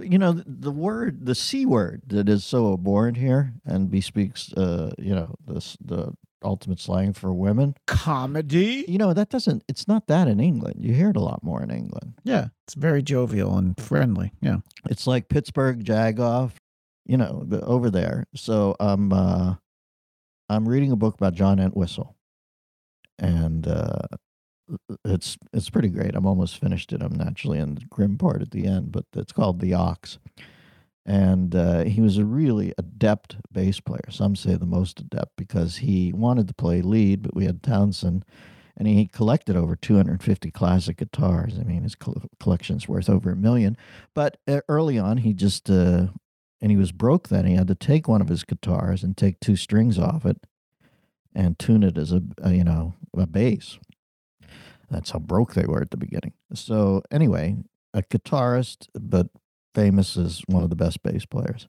You 0.00 0.18
know, 0.18 0.40
the, 0.46 0.70
word, 0.70 1.26
the 1.26 1.34
C 1.34 1.66
word 1.66 2.02
that 2.06 2.28
is 2.28 2.44
so 2.44 2.72
abhorrent 2.72 3.16
here 3.16 3.54
and 3.64 3.90
bespeaks, 3.90 4.52
uh, 4.52 4.92
you 4.98 5.14
know, 5.14 5.34
this, 5.46 5.76
the 5.80 6.12
ultimate 6.44 6.80
slang 6.80 7.12
for 7.12 7.32
women. 7.32 7.74
Comedy. 7.86 8.84
You 8.86 8.98
know, 8.98 9.12
that 9.12 9.28
doesn't, 9.28 9.64
it's 9.68 9.88
not 9.88 10.06
that 10.06 10.28
in 10.28 10.40
England. 10.40 10.76
You 10.84 10.94
hear 10.94 11.10
it 11.10 11.16
a 11.16 11.20
lot 11.20 11.42
more 11.42 11.62
in 11.62 11.70
England. 11.70 12.14
Yeah, 12.24 12.48
it's 12.66 12.74
very 12.74 13.02
jovial 13.02 13.56
and 13.56 13.78
friendly. 13.80 14.32
Yeah. 14.40 14.58
It's 14.88 15.06
like 15.06 15.28
Pittsburgh 15.28 15.84
Jagoff, 15.84 16.52
you 17.04 17.16
know, 17.16 17.42
the, 17.46 17.60
over 17.62 17.90
there. 17.90 18.24
So 18.34 18.76
I'm 18.78 19.12
uh, 19.12 19.54
I'm 20.48 20.68
reading 20.68 20.92
a 20.92 20.96
book 20.96 21.14
about 21.14 21.34
John 21.34 21.58
Entwistle, 21.58 22.14
and 23.18 23.66
uh, 23.66 24.06
it's 25.04 25.36
it's 25.52 25.70
pretty 25.70 25.88
great. 25.88 26.14
I'm 26.14 26.26
almost 26.26 26.58
finished 26.58 26.92
it. 26.92 27.02
I'm 27.02 27.14
naturally 27.14 27.58
in 27.58 27.74
the 27.74 27.84
grim 27.86 28.18
part 28.18 28.42
at 28.42 28.50
the 28.50 28.66
end, 28.66 28.92
but 28.92 29.04
it's 29.14 29.32
called 29.32 29.60
The 29.60 29.74
Ox, 29.74 30.18
and 31.04 31.54
uh, 31.54 31.84
he 31.84 32.00
was 32.00 32.18
a 32.18 32.24
really 32.24 32.72
adept 32.78 33.36
bass 33.50 33.80
player. 33.80 34.10
Some 34.10 34.36
say 34.36 34.54
the 34.54 34.66
most 34.66 35.00
adept 35.00 35.36
because 35.36 35.76
he 35.76 36.12
wanted 36.12 36.48
to 36.48 36.54
play 36.54 36.82
lead, 36.82 37.22
but 37.22 37.34
we 37.34 37.46
had 37.46 37.62
Townshend. 37.62 38.24
And 38.74 38.88
he 38.88 39.06
collected 39.06 39.54
over 39.54 39.76
250 39.76 40.50
classic 40.50 40.96
guitars. 40.96 41.58
I 41.60 41.62
mean, 41.62 41.82
his 41.82 41.94
col- 41.94 42.22
collection's 42.40 42.88
worth 42.88 43.10
over 43.10 43.30
a 43.30 43.36
million. 43.36 43.76
But 44.14 44.38
uh, 44.48 44.62
early 44.66 44.98
on, 44.98 45.18
he 45.18 45.34
just 45.34 45.68
uh, 45.68 46.06
and 46.62 46.70
he 46.70 46.76
was 46.76 46.92
broke 46.92 47.28
then. 47.28 47.44
He 47.44 47.54
had 47.54 47.66
to 47.68 47.74
take 47.74 48.08
one 48.08 48.22
of 48.22 48.28
his 48.28 48.44
guitars 48.44 49.02
and 49.02 49.14
take 49.14 49.40
two 49.40 49.56
strings 49.56 49.98
off 49.98 50.24
it 50.24 50.46
and 51.34 51.58
tune 51.58 51.82
it 51.82 51.98
as 51.98 52.12
a, 52.12 52.22
a 52.40 52.54
you 52.54 52.64
know 52.64 52.94
a 53.16 53.26
bass. 53.26 53.78
That's 54.92 55.10
how 55.10 55.18
broke 55.18 55.54
they 55.54 55.64
were 55.66 55.80
at 55.80 55.90
the 55.90 55.96
beginning. 55.96 56.34
So 56.54 57.02
anyway, 57.10 57.56
a 57.94 58.02
guitarist, 58.02 58.88
but 58.94 59.28
famous 59.74 60.16
as 60.16 60.42
one 60.46 60.62
of 60.62 60.70
the 60.70 60.76
best 60.76 61.02
bass 61.02 61.24
players, 61.24 61.66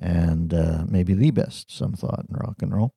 and 0.00 0.54
uh, 0.54 0.84
maybe 0.88 1.14
the 1.14 1.30
best. 1.30 1.70
Some 1.70 1.92
thought 1.92 2.24
in 2.28 2.36
rock 2.36 2.62
and 2.62 2.74
roll. 2.74 2.94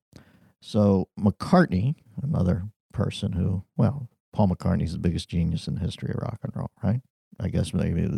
So 0.61 1.09
McCartney, 1.19 1.95
another 2.21 2.63
person 2.93 3.33
who, 3.33 3.65
well, 3.75 4.09
Paul 4.31 4.47
McCartney's 4.47 4.93
the 4.93 4.99
biggest 4.99 5.29
genius 5.29 5.67
in 5.67 5.75
the 5.75 5.81
history 5.81 6.11
of 6.11 6.21
rock 6.21 6.39
and 6.43 6.55
roll, 6.55 6.71
right? 6.81 7.01
I 7.39 7.49
guess 7.49 7.73
maybe 7.73 8.09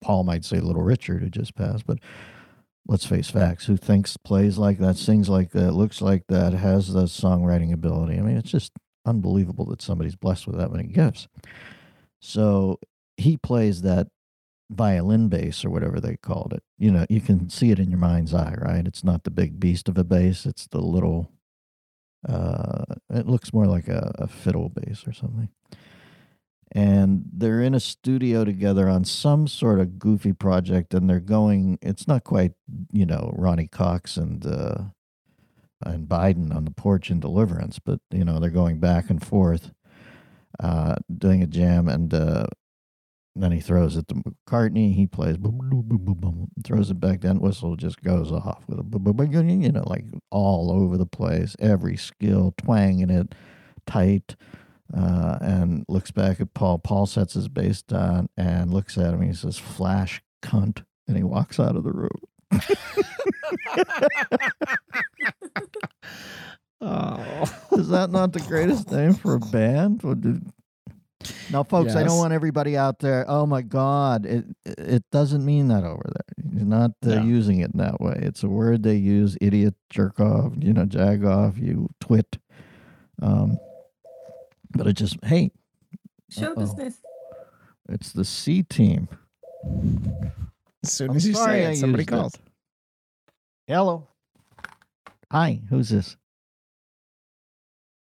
Paul 0.00 0.24
might 0.24 0.44
say 0.44 0.58
Little 0.58 0.82
Richard, 0.82 1.22
who 1.22 1.28
just 1.28 1.54
passed, 1.54 1.86
but 1.86 1.98
let's 2.88 3.06
face 3.06 3.30
facts. 3.30 3.66
Who 3.66 3.76
thinks, 3.76 4.16
plays 4.16 4.58
like 4.58 4.78
that, 4.78 4.96
sings 4.96 5.28
like 5.28 5.50
that, 5.52 5.72
looks 5.72 6.00
like 6.00 6.24
that, 6.28 6.52
has 6.54 6.92
the 6.92 7.04
songwriting 7.04 7.72
ability? 7.72 8.18
I 8.18 8.22
mean, 8.22 8.36
it's 8.36 8.50
just 8.50 8.72
unbelievable 9.04 9.64
that 9.66 9.82
somebody's 9.82 10.16
blessed 10.16 10.46
with 10.46 10.56
that 10.58 10.72
many 10.72 10.88
gifts. 10.88 11.28
So 12.20 12.78
he 13.16 13.36
plays 13.36 13.82
that 13.82 14.08
violin 14.70 15.28
bass 15.28 15.64
or 15.64 15.70
whatever 15.70 16.00
they 16.00 16.16
called 16.16 16.52
it. 16.54 16.62
You 16.78 16.90
know, 16.90 17.06
you 17.08 17.20
can 17.20 17.50
see 17.50 17.70
it 17.70 17.78
in 17.78 17.90
your 17.90 17.98
mind's 17.98 18.32
eye, 18.32 18.54
right? 18.58 18.86
It's 18.86 19.04
not 19.04 19.24
the 19.24 19.30
big 19.30 19.60
beast 19.60 19.88
of 19.88 19.98
a 19.98 20.04
bass, 20.04 20.46
it's 20.46 20.66
the 20.66 20.80
little, 20.80 21.30
uh, 22.28 22.84
it 23.10 23.26
looks 23.26 23.52
more 23.52 23.66
like 23.66 23.88
a, 23.88 24.12
a 24.16 24.28
fiddle 24.28 24.68
bass 24.68 25.06
or 25.06 25.12
something 25.12 25.48
and 26.74 27.24
they're 27.30 27.60
in 27.60 27.74
a 27.74 27.80
studio 27.80 28.44
together 28.44 28.88
on 28.88 29.04
some 29.04 29.46
sort 29.46 29.78
of 29.78 29.98
goofy 29.98 30.32
project 30.32 30.94
and 30.94 31.08
they're 31.08 31.20
going 31.20 31.78
it's 31.82 32.08
not 32.08 32.24
quite 32.24 32.52
you 32.90 33.04
know 33.04 33.32
Ronny 33.36 33.66
Cox 33.66 34.16
and 34.16 34.44
uh 34.46 34.84
and 35.86 36.08
biden 36.08 36.54
on 36.54 36.64
the 36.64 36.70
porch 36.70 37.10
in 37.10 37.20
deliverance 37.20 37.78
but 37.78 38.00
you 38.10 38.24
know 38.24 38.38
they're 38.38 38.50
going 38.50 38.78
back 38.78 39.10
and 39.10 39.24
forth 39.24 39.72
uh 40.60 40.96
doing 41.18 41.42
a 41.42 41.46
jam 41.46 41.88
and 41.88 42.14
uh 42.14 42.46
then 43.34 43.52
he 43.52 43.60
throws 43.60 43.96
it 43.96 44.06
to 44.08 44.14
McCartney. 44.14 44.94
He 44.94 45.06
plays, 45.06 45.38
boom, 45.38 45.56
boom, 45.58 45.84
boom, 45.86 46.04
boom, 46.04 46.18
boom, 46.20 46.48
throws 46.62 46.90
it 46.90 47.00
back 47.00 47.20
down. 47.20 47.40
Whistle 47.40 47.76
just 47.76 48.02
goes 48.02 48.30
off 48.30 48.62
with 48.68 48.78
a, 48.78 48.82
boom, 48.82 49.04
boom, 49.04 49.16
boom, 49.16 49.62
you 49.62 49.72
know, 49.72 49.84
like 49.86 50.04
all 50.30 50.70
over 50.70 50.98
the 50.98 51.06
place. 51.06 51.56
Every 51.58 51.96
skill, 51.96 52.52
twanging 52.58 53.08
it 53.08 53.34
tight 53.86 54.36
uh, 54.96 55.38
and 55.40 55.84
looks 55.88 56.10
back 56.10 56.40
at 56.40 56.54
Paul. 56.54 56.78
Paul 56.78 57.06
sets 57.06 57.34
his 57.34 57.48
bass 57.48 57.82
down 57.82 58.28
and 58.36 58.72
looks 58.72 58.98
at 58.98 59.14
him. 59.14 59.22
He 59.22 59.32
says, 59.32 59.58
"Flash, 59.58 60.22
cunt," 60.42 60.84
and 61.08 61.16
he 61.16 61.22
walks 61.22 61.58
out 61.58 61.76
of 61.76 61.84
the 61.84 61.92
room. 61.92 62.20
oh. 66.80 67.44
Is 67.72 67.88
that 67.88 68.10
not 68.10 68.32
the 68.32 68.40
greatest 68.40 68.90
name 68.90 69.14
for 69.14 69.34
a 69.34 69.40
band? 69.40 70.02
Would 70.02 70.42
Now, 71.50 71.62
folks, 71.62 71.94
I 71.94 72.02
don't 72.02 72.18
want 72.18 72.32
everybody 72.32 72.76
out 72.76 72.98
there. 72.98 73.24
Oh 73.28 73.46
my 73.46 73.62
God, 73.62 74.26
it 74.26 74.44
it 74.64 75.04
doesn't 75.10 75.44
mean 75.44 75.68
that 75.68 75.84
over 75.84 76.02
there. 76.04 76.52
You're 76.52 76.66
not 76.66 76.92
uh, 77.04 77.14
No. 77.16 77.22
using 77.22 77.60
it 77.60 77.70
in 77.72 77.78
that 77.78 78.00
way. 78.00 78.14
It's 78.18 78.42
a 78.42 78.48
word 78.48 78.82
they 78.82 78.96
use: 78.96 79.36
idiot, 79.40 79.74
jerk 79.90 80.18
off, 80.20 80.52
you 80.58 80.72
know, 80.72 80.84
jag 80.84 81.24
off, 81.24 81.56
you 81.58 81.88
twit. 82.00 82.38
Um, 83.20 83.58
but 84.70 84.86
it 84.86 84.94
just 84.94 85.16
hey, 85.24 85.50
Show 86.30 86.48
Uh-oh. 86.52 86.60
business. 86.60 86.96
it's 87.88 88.12
the 88.12 88.24
C 88.24 88.62
team. 88.62 89.08
As 90.84 90.92
soon 90.92 91.10
I'm 91.10 91.16
as 91.16 91.26
you 91.28 91.34
sorry 91.34 91.60
say 91.60 91.66
I 91.66 91.70
it, 91.70 91.76
somebody 91.76 92.02
used 92.02 92.10
it. 92.10 92.16
calls. 92.16 92.32
Hello. 93.68 94.08
Hi, 95.32 95.62
who's 95.70 95.88
this? 95.88 96.18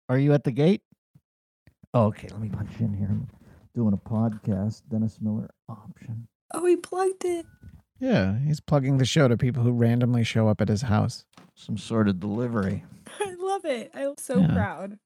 Are 0.09 0.17
you 0.17 0.33
at 0.33 0.45
the 0.45 0.51
gate? 0.51 0.81
Oh, 1.93 2.05
okay, 2.07 2.29
let 2.31 2.41
me 2.41 2.49
punch 2.49 2.71
in 2.81 2.95
here. 2.95 3.09
I'm 3.11 3.29
doing 3.75 3.93
a 3.93 3.99
podcast. 3.99 4.81
Dennis 4.89 5.19
Miller 5.21 5.51
option. 5.69 6.27
Oh, 6.55 6.65
he 6.65 6.77
plugged 6.77 7.27
it. 7.27 7.45
Yeah, 8.01 8.39
he's 8.39 8.61
plugging 8.61 8.97
the 8.97 9.05
show 9.05 9.29
to 9.29 9.37
people 9.37 9.63
who 9.63 9.73
randomly 9.73 10.25
show 10.25 10.49
up 10.49 10.63
at 10.63 10.69
his 10.69 10.81
house. 10.81 11.27
Some 11.55 11.77
sort 11.77 12.09
of 12.09 12.19
delivery. 12.19 12.83
I 13.21 13.35
love 13.39 13.67
it. 13.67 13.91
I'm 13.93 14.15
so 14.17 14.41
Yeah. 14.41 14.55
proud. 14.55 14.99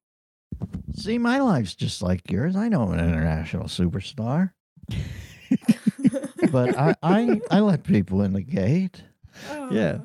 See, 0.95 1.17
my 1.17 1.39
life's 1.41 1.75
just 1.75 2.01
like 2.01 2.31
yours. 2.31 2.55
I 2.55 2.69
know 2.69 2.83
I'm 2.83 2.93
an 2.93 3.01
international 3.01 3.65
superstar, 3.65 4.51
but 6.53 6.77
I, 6.77 6.95
I, 7.03 7.41
I 7.51 7.59
let 7.59 7.83
people 7.83 8.21
in 8.21 8.31
the 8.31 8.43
gate. 8.43 9.03
Oh. 9.49 9.69
Yeah. 9.69 9.97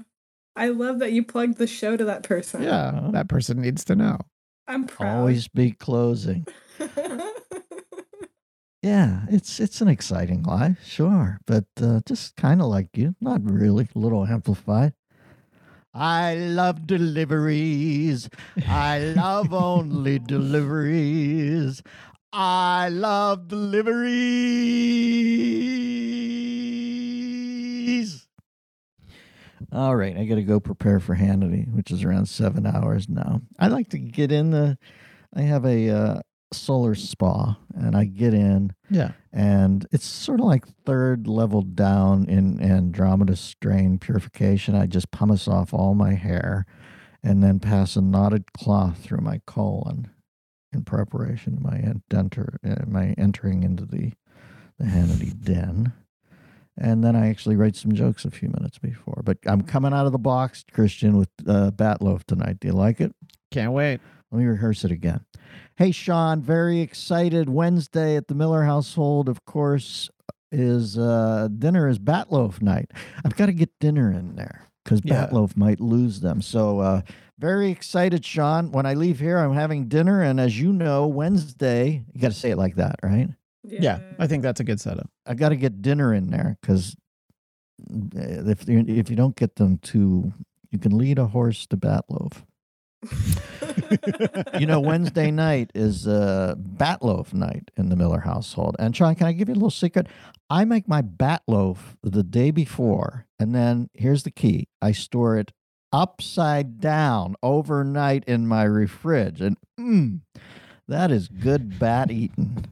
I 0.59 0.69
love 0.69 0.99
that 0.99 1.13
you 1.13 1.23
plugged 1.25 1.59
the 1.59 1.67
show 1.69 1.97
to 1.97 2.05
that 2.07 2.25
person. 2.25 2.63
Yeah, 2.63 3.11
that 3.13 3.29
person 3.29 3.61
needs 3.61 3.85
to 3.85 3.95
know. 3.95 4.19
I'm 4.67 4.87
proud. 4.87 5.19
Always 5.19 5.49
be 5.49 5.71
closing. 5.73 6.47
Yeah, 8.81 9.27
it's 9.29 9.59
it's 9.59 9.81
an 9.81 9.89
exciting 9.89 10.45
life, 10.45 10.79
sure, 10.87 11.41
but 11.47 11.65
uh, 11.83 12.01
just 12.07 12.37
kind 12.37 12.63
of 12.63 12.69
like 12.69 12.97
you, 12.97 13.17
not 13.21 13.41
really, 13.43 13.89
a 13.93 13.99
little 13.99 14.25
amplified. 14.25 14.93
I 15.93 16.37
love 16.37 16.87
deliveries. 16.87 18.29
I 18.69 19.01
love 19.01 19.53
only 19.53 20.19
deliveries. 20.35 21.83
I 22.33 22.89
love 22.91 23.49
deliveries. 23.49 24.09
All 29.73 29.95
right, 29.97 30.17
I 30.17 30.25
got 30.25 30.37
to 30.37 30.43
go 30.43 30.61
prepare 30.61 30.99
for 30.99 31.15
Hannity, 31.17 31.71
which 31.75 31.91
is 31.91 32.03
around 32.03 32.27
seven 32.27 32.67
hours 32.67 33.09
now. 33.09 33.43
I 33.59 33.69
like 33.69 33.91
to 33.91 33.99
get 33.99 34.33
in 34.33 34.51
the. 34.51 34.79
I 35.35 35.43
have 35.43 35.67
a 35.67 35.91
uh, 35.91 36.21
solar 36.55 36.95
spa, 36.95 37.59
and 37.75 37.95
I 37.95 38.05
get 38.07 38.33
in, 38.33 38.73
Yeah. 38.89 39.13
and 39.31 39.87
it's 39.93 40.07
sort 40.07 40.41
of 40.41 40.47
like 40.47 40.65
third 40.87 41.27
level 41.29 41.61
down 41.61 42.25
in 42.31 42.63
Andromeda 42.63 43.37
strain 43.37 43.99
purification. 43.99 44.75
I 44.75 44.87
just 44.87 45.11
pumice 45.11 45.47
off 45.47 45.75
all 45.75 45.95
my 45.95 46.15
hair, 46.15 46.65
and 47.23 47.43
then 47.43 47.61
pass 47.61 47.95
a 47.95 48.01
knotted 48.01 48.55
cloth 48.55 49.03
through 49.05 49.21
my 49.21 49.43
colon 49.47 50.11
in 50.73 50.85
preparation 50.85 51.57
to 51.57 51.63
my 51.63 51.95
enter 52.11 52.59
uh, 52.67 52.87
my 52.87 53.15
entering 53.19 53.63
into 53.65 53.85
the 53.85 54.13
the 54.79 54.85
Hannity 54.87 55.39
den. 55.39 55.93
And 56.81 57.03
then 57.03 57.17
I 57.17 57.29
actually 57.29 57.57
write 57.57 57.75
some 57.77 57.93
jokes 57.93 58.25
a 58.25 58.31
few 58.31 58.49
minutes 58.49 58.79
before. 58.79 59.23
But 59.25 59.39
I'm 59.47 59.63
coming 59.63 59.93
out 59.93 60.07
of 60.07 60.13
the 60.13 60.19
box, 60.19 60.65
Christian, 60.73 61.17
with 61.17 61.29
uh, 61.47 61.73
Batloaf 61.73 62.25
tonight. 62.25 62.61
Do 62.61 62.69
you 62.69 62.75
like 62.75 63.01
it? 63.01 63.15
Can't 63.51 63.73
wait. 63.73 64.01
Let 64.31 64.39
me 64.39 64.45
rehearse 64.47 64.85
it 64.85 64.91
again. 64.93 65.25
Hey, 65.77 65.91
Sean, 65.91 66.41
very 66.43 66.81
excited. 66.81 67.49
Wednesday 67.49 68.17
at 68.17 68.29
the 68.29 68.35
Miller 68.35 68.63
household, 68.65 69.29
of 69.29 69.45
course, 69.45 70.11
is 70.53 70.99
uh, 70.99 71.49
dinner 71.59 71.89
is 71.89 71.99
Batloaf 71.99 72.63
night. 72.63 72.91
I've 73.25 73.37
got 73.37 73.47
to 73.47 73.53
get 73.53 73.71
dinner 73.81 74.11
in 74.13 74.37
there 74.37 74.67
because 74.85 75.01
Yeah. 75.05 75.27
Batloaf 75.27 75.57
might 75.57 75.81
lose 75.81 76.21
them. 76.21 76.43
So, 76.43 76.81
uh, 76.81 77.03
very 77.39 77.71
excited, 77.71 78.25
Sean. 78.25 78.73
When 78.73 78.85
I 78.87 78.95
leave 78.95 79.21
here, 79.21 79.39
I'm 79.39 79.55
having 79.55 79.87
dinner. 79.89 80.23
And 80.23 80.41
as 80.41 80.59
you 80.61 80.73
know, 80.73 81.07
Wednesday, 81.07 82.03
you 82.13 82.21
got 82.21 82.33
to 82.33 82.37
say 82.37 82.51
it 82.51 82.57
like 82.59 82.75
that, 82.77 82.97
right? 83.03 83.29
Yeah, 83.65 84.01
I 84.19 84.27
think 84.27 84.43
that's 84.43 84.61
a 84.61 84.65
good 84.65 84.81
setup. 84.81 85.11
I 85.27 85.35
got 85.35 85.51
to 85.51 85.57
get 85.57 85.83
dinner 85.83 86.15
in 86.15 86.31
there 86.31 86.57
because 86.61 86.97
if 88.15 88.69
you, 88.69 88.85
if 88.87 89.11
you 89.11 89.17
don't 89.17 89.37
get 89.37 89.57
them 89.57 89.79
to, 89.79 90.33
you 90.71 90.79
can 90.79 90.97
lead 90.97 91.19
a 91.19 91.27
horse 91.27 91.67
to 91.69 91.77
bat 91.77 92.05
loaf. 92.09 92.45
you 94.59 94.67
know, 94.67 94.81
Wednesday 94.81 95.31
night 95.31 95.71
is 95.75 96.07
uh, 96.09 96.55
Batloaf 96.59 97.33
night 97.33 97.71
in 97.77 97.89
the 97.89 97.97
Miller 97.97 98.21
household. 98.21 98.75
And 98.79 98.95
Sean, 98.97 99.15
can 99.15 99.27
I 99.27 99.33
give 99.33 99.49
you 99.49 99.55
a 99.55 99.57
little 99.57 99.71
secret? 99.71 100.09
I 100.51 100.65
make 100.65 100.89
my 100.89 101.01
bat 101.01 101.43
loaf 101.47 101.97
the 102.03 102.25
day 102.25 102.51
before, 102.51 103.27
and 103.39 103.55
then 103.55 103.91
here's 103.95 104.25
the 104.25 104.31
key: 104.31 104.69
I 104.83 104.93
store 104.93 105.37
it 105.37 105.53
upside 105.93 106.81
down 106.81 107.37
overnight 107.43 108.25
in 108.25 108.49
my 108.49 108.65
refrige, 108.65 109.41
and 109.41 109.57
mm, 109.79 110.21
that 110.89 111.11
is 111.11 111.29
good 111.29 111.79
bat 111.79 112.11
eating. 112.11 112.65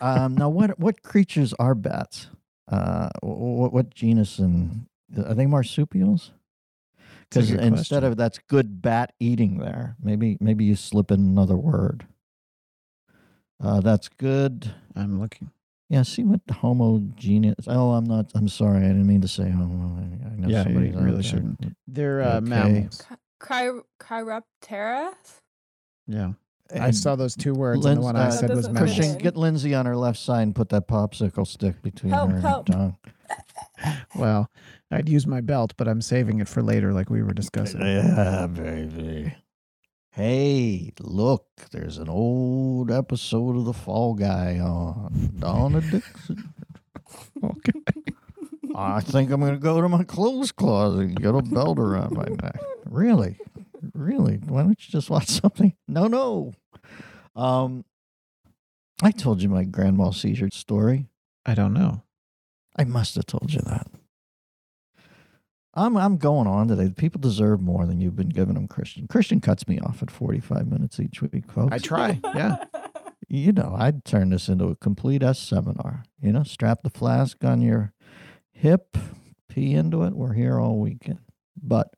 Um, 0.00 0.34
now, 0.36 0.48
what 0.48 0.78
what 0.78 1.02
creatures 1.02 1.52
are 1.58 1.74
bats? 1.74 2.28
Uh, 2.70 3.08
what, 3.22 3.72
what 3.72 3.94
genus 3.94 4.38
and 4.38 4.86
are 5.16 5.34
they 5.34 5.46
marsupials? 5.46 6.32
Because 7.28 7.50
instead 7.50 7.72
question. 7.72 8.04
of 8.04 8.16
that's 8.16 8.38
good 8.48 8.80
bat 8.82 9.12
eating 9.20 9.58
there, 9.58 9.96
maybe 10.02 10.36
maybe 10.40 10.64
you 10.64 10.76
slip 10.76 11.10
in 11.10 11.20
another 11.20 11.56
word. 11.56 12.06
Uh, 13.62 13.80
that's 13.80 14.08
good. 14.08 14.74
I'm 14.94 15.20
looking. 15.20 15.50
Yeah, 15.88 16.02
see 16.02 16.24
what 16.24 16.40
homogeneous. 16.50 17.66
Oh, 17.68 17.92
I'm 17.92 18.04
not. 18.04 18.30
I'm 18.34 18.48
sorry. 18.48 18.78
I 18.78 18.88
didn't 18.88 19.06
mean 19.06 19.20
to 19.20 19.28
say 19.28 19.48
homo. 19.50 19.96
I, 19.96 20.26
I 20.26 20.36
know 20.36 20.48
Yeah, 20.48 20.64
somebody 20.64 20.88
you 20.88 20.98
really 20.98 21.22
shouldn't. 21.22 21.74
They're 21.86 22.22
uh, 22.22 22.36
Okay. 22.36 22.44
mammals. 22.48 23.02
Cry- 23.38 23.80
Chiroptera? 24.00 25.12
Yeah. 26.08 26.32
I 26.74 26.90
saw 26.90 27.14
those 27.16 27.36
two 27.36 27.54
words, 27.54 27.84
and 27.86 27.96
the 27.98 28.00
Linz- 28.00 28.04
one 28.04 28.16
I 28.16 28.26
uh, 28.26 28.30
said 28.30 28.48
That 28.50 28.56
was 28.56 28.66
doesn't 28.66 28.74
mammals. 28.74 28.94
Christian, 28.96 29.16
in. 29.16 29.22
get 29.22 29.36
Lindsay 29.36 29.74
on 29.74 29.86
her 29.86 29.96
left 29.96 30.18
side 30.18 30.42
and 30.42 30.54
put 30.54 30.68
that 30.70 30.88
popsicle 30.88 31.46
stick 31.46 31.80
between 31.82 32.12
Help, 32.12 32.30
her 32.30 32.40
help. 32.40 32.68
and 32.68 32.74
her 32.74 32.80
tongue. 32.80 32.96
Well, 34.14 34.50
I'd 34.90 35.08
use 35.08 35.26
my 35.26 35.40
belt, 35.42 35.74
but 35.76 35.86
I'm 35.86 36.00
saving 36.00 36.40
it 36.40 36.48
for 36.48 36.62
later, 36.62 36.92
like 36.94 37.10
we 37.10 37.22
were 37.22 37.34
discussing. 37.34 37.80
Yeah, 37.84 38.46
baby. 38.46 39.34
Hey, 40.10 40.92
look, 41.00 41.46
there's 41.72 41.98
an 41.98 42.08
old 42.08 42.90
episode 42.90 43.56
of 43.56 43.64
The 43.66 43.74
Fall 43.74 44.14
Guy 44.14 44.58
on 44.58 45.34
Donna 45.38 45.82
Dixon. 45.82 46.54
Okay. 47.44 47.72
I 48.74 49.00
think 49.00 49.30
I'm 49.30 49.40
going 49.40 49.52
to 49.52 49.58
go 49.58 49.80
to 49.82 49.88
my 49.88 50.04
clothes 50.04 50.52
closet 50.52 51.00
and 51.00 51.16
get 51.22 51.34
a 51.34 51.42
belt 51.42 51.78
around 51.78 52.12
my 52.16 52.24
neck. 52.42 52.58
Really? 52.86 53.38
Really? 53.94 54.36
Why 54.36 54.62
don't 54.62 54.70
you 54.70 54.92
just 54.92 55.10
watch 55.10 55.28
something? 55.28 55.74
No, 55.88 56.06
no. 56.06 56.52
Um, 57.34 57.84
I 59.02 59.10
told 59.10 59.42
you 59.42 59.48
my 59.48 59.64
grand 59.64 59.96
mal 59.96 60.12
seizure 60.12 60.50
story. 60.50 61.06
I 61.44 61.54
don't 61.54 61.74
know. 61.74 62.02
I 62.78 62.84
must 62.84 63.14
have 63.14 63.26
told 63.26 63.52
you 63.52 63.60
that. 63.60 63.86
I'm 65.74 65.96
I'm 65.96 66.16
going 66.16 66.46
on 66.46 66.68
today. 66.68 66.90
People 66.96 67.20
deserve 67.20 67.60
more 67.60 67.84
than 67.86 68.00
you've 68.00 68.16
been 68.16 68.30
giving 68.30 68.54
them, 68.54 68.66
Christian. 68.66 69.06
Christian 69.06 69.40
cuts 69.40 69.68
me 69.68 69.78
off 69.78 70.02
at 70.02 70.10
45 70.10 70.66
minutes 70.66 70.98
each 70.98 71.20
week, 71.20 71.52
folks. 71.52 71.72
I 71.72 71.78
try. 71.78 72.18
Yeah. 72.34 72.64
you 73.28 73.52
know, 73.52 73.74
I'd 73.78 74.04
turn 74.04 74.30
this 74.30 74.48
into 74.48 74.66
a 74.68 74.76
complete 74.76 75.22
S 75.22 75.38
seminar. 75.38 76.04
You 76.20 76.32
know, 76.32 76.44
strap 76.44 76.82
the 76.82 76.90
flask 76.90 77.44
on 77.44 77.60
your 77.60 77.92
hip, 78.52 78.96
pee 79.50 79.74
into 79.74 80.02
it. 80.04 80.14
We're 80.14 80.32
here 80.32 80.58
all 80.58 80.78
weekend. 80.78 81.20
But 81.62 81.88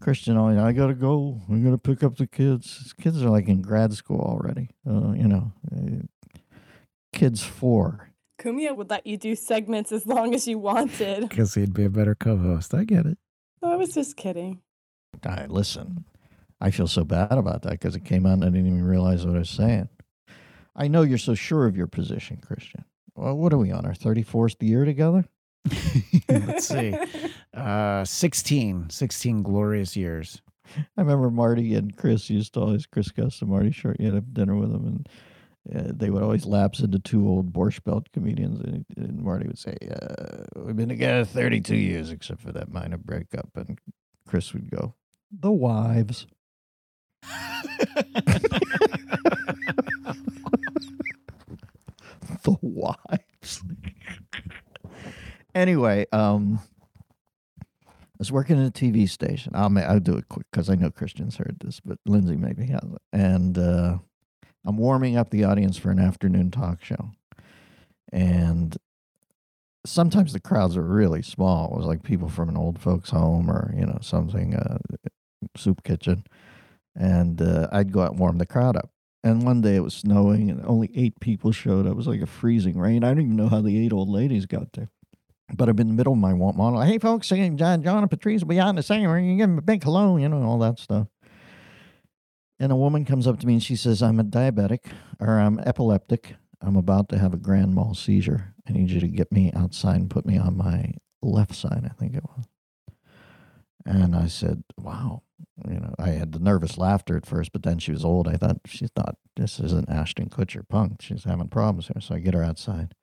Christian, 0.00 0.36
always, 0.36 0.58
I 0.58 0.72
gotta 0.72 0.94
go. 0.94 1.40
I 1.50 1.56
gotta 1.56 1.78
pick 1.78 2.02
up 2.02 2.16
the 2.16 2.26
kids. 2.26 2.78
His 2.78 2.92
kids 2.92 3.22
are 3.22 3.30
like 3.30 3.48
in 3.48 3.62
grad 3.62 3.92
school 3.92 4.20
already. 4.20 4.70
Uh, 4.86 5.12
you 5.12 5.26
know, 5.26 5.52
uh, 5.72 6.40
kids 7.12 7.42
four. 7.42 8.10
Cumia 8.40 8.76
would 8.76 8.90
let 8.90 9.06
you 9.06 9.16
do 9.16 9.34
segments 9.34 9.90
as 9.90 10.06
long 10.06 10.34
as 10.34 10.46
you 10.46 10.58
wanted. 10.58 11.22
Because 11.28 11.54
he'd 11.54 11.74
be 11.74 11.84
a 11.84 11.90
better 11.90 12.14
co 12.14 12.36
host. 12.36 12.72
I 12.72 12.84
get 12.84 13.06
it. 13.06 13.18
I 13.62 13.74
was 13.74 13.92
just 13.92 14.16
kidding. 14.16 14.60
I 15.24 15.46
listen. 15.46 16.04
I 16.60 16.70
feel 16.70 16.86
so 16.86 17.04
bad 17.04 17.32
about 17.32 17.62
that 17.62 17.72
because 17.72 17.96
it 17.96 18.04
came 18.04 18.26
out 18.26 18.34
and 18.34 18.44
I 18.44 18.48
didn't 18.48 18.66
even 18.66 18.84
realize 18.84 19.26
what 19.26 19.36
I 19.36 19.40
was 19.40 19.50
saying. 19.50 19.88
I 20.74 20.88
know 20.88 21.02
you're 21.02 21.18
so 21.18 21.34
sure 21.34 21.66
of 21.66 21.76
your 21.76 21.86
position, 21.86 22.38
Christian. 22.44 22.84
Well, 23.14 23.36
what 23.36 23.52
are 23.52 23.58
we 23.58 23.72
on 23.72 23.84
our 23.84 23.94
34th 23.94 24.56
year 24.60 24.84
together? 24.84 25.24
Let's 26.28 26.68
see. 26.68 26.94
Uh, 27.54 28.04
16. 28.04 28.90
16 28.90 29.42
glorious 29.42 29.96
years. 29.96 30.42
I 30.76 31.00
remember 31.00 31.30
Marty 31.30 31.74
and 31.74 31.96
Chris 31.96 32.28
used 32.28 32.54
to 32.54 32.60
always 32.60 32.86
Chris 32.86 33.10
Guest 33.10 33.42
and 33.42 33.50
Marty 33.50 33.70
Short. 33.70 33.98
You 33.98 34.06
had 34.06 34.14
have 34.14 34.34
dinner 34.34 34.54
with 34.54 34.70
them, 34.70 34.86
and 34.86 35.08
uh, 35.74 35.92
they 35.94 36.10
would 36.10 36.22
always 36.22 36.44
lapse 36.44 36.80
into 36.80 36.98
two 36.98 37.26
old 37.26 37.52
Borscht 37.52 37.84
Belt 37.84 38.06
comedians, 38.12 38.60
and, 38.60 38.84
and 38.96 39.22
Marty 39.22 39.46
would 39.46 39.58
say, 39.58 39.76
uh, 39.90 40.44
"We've 40.56 40.76
been 40.76 40.90
together 40.90 41.24
32 41.24 41.74
years, 41.74 42.10
except 42.10 42.42
for 42.42 42.52
that 42.52 42.70
minor 42.70 42.98
breakup," 42.98 43.48
and 43.56 43.78
Chris 44.26 44.52
would 44.52 44.70
go, 44.70 44.94
"The 45.32 45.52
wives." 45.52 46.26
the 52.42 52.56
wives. 52.62 53.62
Anyway, 55.54 56.06
um, 56.12 56.60
I 57.60 58.18
was 58.18 58.32
working 58.32 58.60
at 58.60 58.66
a 58.66 58.72
TV 58.72 59.08
station. 59.08 59.52
I'll 59.54 59.76
I'll 59.78 60.00
do 60.00 60.16
it 60.16 60.28
quick 60.28 60.46
because 60.50 60.68
I 60.68 60.74
know 60.74 60.90
Christian's 60.90 61.36
heard 61.36 61.56
this, 61.60 61.80
but 61.80 61.98
Lindsay 62.04 62.36
maybe 62.36 62.66
hasn't. 62.66 62.98
And 63.12 63.56
uh, 63.56 63.98
I'm 64.64 64.76
warming 64.76 65.16
up 65.16 65.30
the 65.30 65.44
audience 65.44 65.76
for 65.76 65.90
an 65.90 66.00
afternoon 66.00 66.50
talk 66.50 66.82
show, 66.84 67.10
and 68.12 68.76
sometimes 69.86 70.32
the 70.32 70.40
crowds 70.40 70.76
are 70.76 70.82
really 70.82 71.22
small. 71.22 71.72
It 71.72 71.76
was 71.76 71.86
like 71.86 72.02
people 72.02 72.28
from 72.28 72.48
an 72.48 72.56
old 72.56 72.80
folks' 72.80 73.10
home 73.10 73.48
or 73.48 73.72
you 73.76 73.86
know 73.86 73.98
something, 74.02 74.56
uh, 74.56 74.78
soup 75.56 75.84
kitchen, 75.84 76.24
and 76.96 77.40
uh, 77.40 77.68
I'd 77.70 77.92
go 77.92 78.00
out 78.00 78.10
and 78.10 78.18
warm 78.18 78.38
the 78.38 78.46
crowd 78.46 78.76
up. 78.76 78.90
And 79.24 79.44
one 79.44 79.60
day 79.60 79.76
it 79.76 79.82
was 79.82 79.94
snowing, 79.94 80.50
and 80.50 80.64
only 80.66 80.90
eight 80.94 81.20
people 81.20 81.52
showed 81.52 81.86
up. 81.86 81.92
It 81.92 81.96
was 81.96 82.06
like 82.06 82.20
a 82.20 82.26
freezing 82.26 82.78
rain. 82.78 83.04
I 83.04 83.08
don't 83.08 83.20
even 83.20 83.36
know 83.36 83.48
how 83.48 83.60
the 83.60 83.78
eight 83.84 83.92
old 83.92 84.08
ladies 84.08 84.46
got 84.46 84.72
there. 84.72 84.90
But 85.54 85.68
I'm 85.68 85.78
in 85.78 85.88
the 85.88 85.94
middle 85.94 86.12
of 86.12 86.18
my 86.18 86.34
wa- 86.34 86.52
model. 86.52 86.80
Hey, 86.82 86.98
folks, 86.98 87.28
John, 87.28 87.56
John 87.56 87.84
and 87.84 88.10
Patrice 88.10 88.42
will 88.42 88.48
be 88.48 88.60
out 88.60 88.68
in 88.68 88.76
the 88.76 88.82
same 88.82 89.08
ring. 89.08 89.30
You 89.30 89.36
give 89.36 89.48
them 89.48 89.58
a 89.58 89.62
big 89.62 89.82
hello, 89.82 90.16
you 90.16 90.28
know, 90.28 90.42
all 90.42 90.58
that 90.58 90.78
stuff. 90.78 91.08
And 92.60 92.72
a 92.72 92.76
woman 92.76 93.04
comes 93.04 93.26
up 93.26 93.38
to 93.40 93.46
me 93.46 93.54
and 93.54 93.62
she 93.62 93.76
says, 93.76 94.02
I'm 94.02 94.20
a 94.20 94.24
diabetic 94.24 94.90
or 95.20 95.38
I'm 95.38 95.58
epileptic. 95.60 96.34
I'm 96.60 96.76
about 96.76 97.08
to 97.10 97.18
have 97.18 97.32
a 97.32 97.38
grand 97.38 97.74
mal 97.74 97.94
seizure. 97.94 98.54
I 98.68 98.72
need 98.72 98.90
you 98.90 99.00
to 99.00 99.08
get 99.08 99.32
me 99.32 99.52
outside 99.54 99.96
and 100.00 100.10
put 100.10 100.26
me 100.26 100.36
on 100.36 100.56
my 100.56 100.94
left 101.22 101.54
side, 101.54 101.82
I 101.84 101.94
think 101.94 102.14
it 102.14 102.24
was. 102.24 102.44
And 103.86 104.14
I 104.14 104.26
said, 104.26 104.64
Wow. 104.76 105.22
You 105.68 105.80
know, 105.80 105.94
I 105.98 106.10
had 106.10 106.32
the 106.32 106.38
nervous 106.38 106.78
laughter 106.78 107.16
at 107.16 107.26
first, 107.26 107.52
but 107.52 107.62
then 107.62 107.78
she 107.78 107.90
was 107.90 108.04
old. 108.04 108.28
I 108.28 108.36
thought 108.36 108.58
she 108.66 108.86
thought 108.86 109.16
this 109.36 109.58
isn't 109.58 109.88
Ashton 109.88 110.28
Kutcher 110.28 110.68
punk. 110.68 111.00
She's 111.00 111.24
having 111.24 111.48
problems 111.48 111.88
here. 111.88 112.00
So 112.00 112.14
I 112.14 112.18
get 112.18 112.34
her 112.34 112.44
outside 112.44 112.94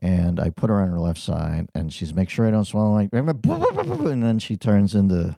and 0.00 0.38
I 0.38 0.50
put 0.50 0.70
her 0.70 0.80
on 0.80 0.88
her 0.90 1.00
left 1.00 1.20
side 1.20 1.68
and 1.74 1.92
she's 1.92 2.12
make 2.12 2.28
sure 2.28 2.46
I 2.46 2.50
don't 2.50 2.64
swallow 2.64 2.92
like 2.92 3.10
and 3.12 4.22
then 4.22 4.38
she 4.38 4.56
turns 4.56 4.94
into, 4.94 5.36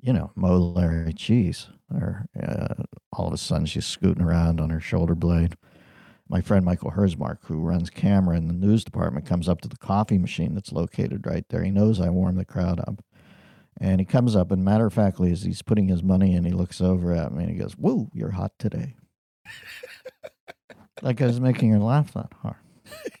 you 0.00 0.12
know, 0.12 0.32
Mo 0.34 1.10
cheese. 1.14 1.68
Or 1.94 2.26
uh, 2.42 2.82
all 3.12 3.28
of 3.28 3.32
a 3.32 3.38
sudden 3.38 3.66
she's 3.66 3.86
scooting 3.86 4.22
around 4.22 4.60
on 4.60 4.70
her 4.70 4.80
shoulder 4.80 5.14
blade. 5.14 5.56
My 6.28 6.40
friend 6.40 6.64
Michael 6.64 6.90
Herzmark, 6.90 7.38
who 7.42 7.60
runs 7.60 7.90
camera 7.90 8.36
in 8.36 8.48
the 8.48 8.54
news 8.54 8.82
department, 8.82 9.26
comes 9.26 9.48
up 9.48 9.60
to 9.60 9.68
the 9.68 9.76
coffee 9.76 10.18
machine 10.18 10.54
that's 10.54 10.72
located 10.72 11.24
right 11.24 11.44
there. 11.48 11.62
He 11.62 11.70
knows 11.70 12.00
I 12.00 12.08
warm 12.08 12.36
the 12.36 12.44
crowd 12.44 12.80
up. 12.80 13.04
And 13.78 14.00
he 14.00 14.06
comes 14.06 14.34
up, 14.34 14.50
and 14.50 14.64
matter 14.64 14.86
of 14.86 14.94
factly, 14.94 15.30
as 15.30 15.42
he's 15.42 15.62
putting 15.62 15.86
his 15.86 16.02
money 16.02 16.34
in, 16.34 16.44
he 16.44 16.50
looks 16.50 16.80
over 16.80 17.12
at 17.12 17.32
me 17.32 17.44
and 17.44 17.52
he 17.52 17.58
goes, 17.58 17.76
Woo, 17.76 18.10
you're 18.14 18.30
hot 18.30 18.52
today. 18.58 18.96
like 21.02 21.20
I 21.20 21.26
was 21.26 21.40
making 21.40 21.70
her 21.72 21.78
laugh 21.78 22.12
that 22.14 22.32
hard. 22.40 22.56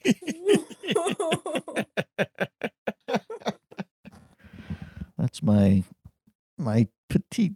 That's 5.18 5.42
my 5.42 5.82
my 6.58 6.88
petite, 7.08 7.54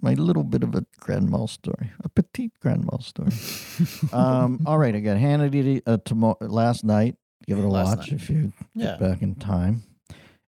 my 0.00 0.14
little 0.14 0.44
bit 0.44 0.62
of 0.62 0.74
a 0.74 0.84
grand 1.00 1.28
mal 1.30 1.46
story, 1.46 1.92
a 2.02 2.08
petite 2.08 2.52
grand 2.60 2.84
mal 2.84 3.00
story. 3.00 3.32
um, 4.12 4.60
all 4.66 4.78
right, 4.78 4.94
I 4.94 5.00
got 5.00 5.16
Hannity 5.16 5.82
uh, 5.86 5.98
tomorrow 6.04 6.36
last 6.40 6.84
night. 6.84 7.16
Give 7.46 7.58
it 7.58 7.64
a 7.64 7.68
Last 7.68 7.98
watch 7.98 8.10
night. 8.12 8.20
if 8.20 8.30
you 8.30 8.52
Yeah. 8.74 8.84
get 8.92 9.00
back 9.00 9.22
in 9.22 9.34
time. 9.34 9.82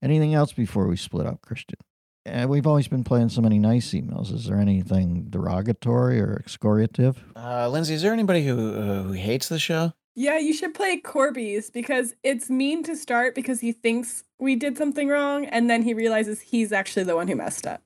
Anything 0.02 0.34
else 0.34 0.52
before 0.52 0.86
we 0.86 0.96
split 0.96 1.26
up, 1.26 1.42
Christian? 1.42 1.78
Uh, 2.24 2.46
we've 2.48 2.66
always 2.66 2.88
been 2.88 3.04
playing 3.04 3.28
so 3.28 3.40
many 3.42 3.58
nice 3.58 3.90
emails. 3.92 4.32
Is 4.32 4.46
there 4.46 4.58
anything 4.58 5.26
derogatory 5.30 6.20
or 6.20 6.36
excoriative? 6.38 7.22
Uh, 7.36 7.68
Lindsay, 7.68 7.94
is 7.94 8.02
there 8.02 8.12
anybody 8.12 8.46
who 8.46 8.74
uh, 8.74 9.02
who 9.02 9.12
hates 9.12 9.48
the 9.48 9.58
show? 9.58 9.92
Yeah, 10.18 10.38
you 10.38 10.54
should 10.54 10.74
play 10.74 10.96
Corby's 10.96 11.68
because 11.68 12.14
it's 12.22 12.48
mean 12.48 12.82
to 12.84 12.96
start 12.96 13.34
because 13.34 13.60
he 13.60 13.72
thinks 13.72 14.24
we 14.38 14.56
did 14.56 14.78
something 14.78 15.08
wrong 15.08 15.44
and 15.44 15.68
then 15.68 15.82
he 15.82 15.92
realizes 15.92 16.40
he's 16.40 16.72
actually 16.72 17.04
the 17.04 17.14
one 17.14 17.28
who 17.28 17.36
messed 17.36 17.66
up. 17.66 17.82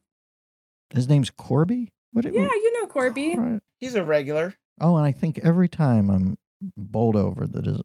His 0.91 1.09
name's 1.09 1.31
Corby. 1.31 1.93
What? 2.13 2.25
Yeah, 2.25 2.31
you 2.31 2.81
know 2.81 2.87
Corby. 2.87 3.35
All 3.35 3.41
right. 3.41 3.61
He's 3.79 3.97
a 3.97 4.05
regular. 4.05 4.55
Oh, 4.81 4.97
and 4.97 5.05
I 5.05 5.11
think 5.11 5.41
every 5.43 5.69
time 5.69 6.09
I'm 6.09 6.39
bowled 6.77 7.17
over 7.17 7.47
that 7.49 7.67
is 7.67 7.81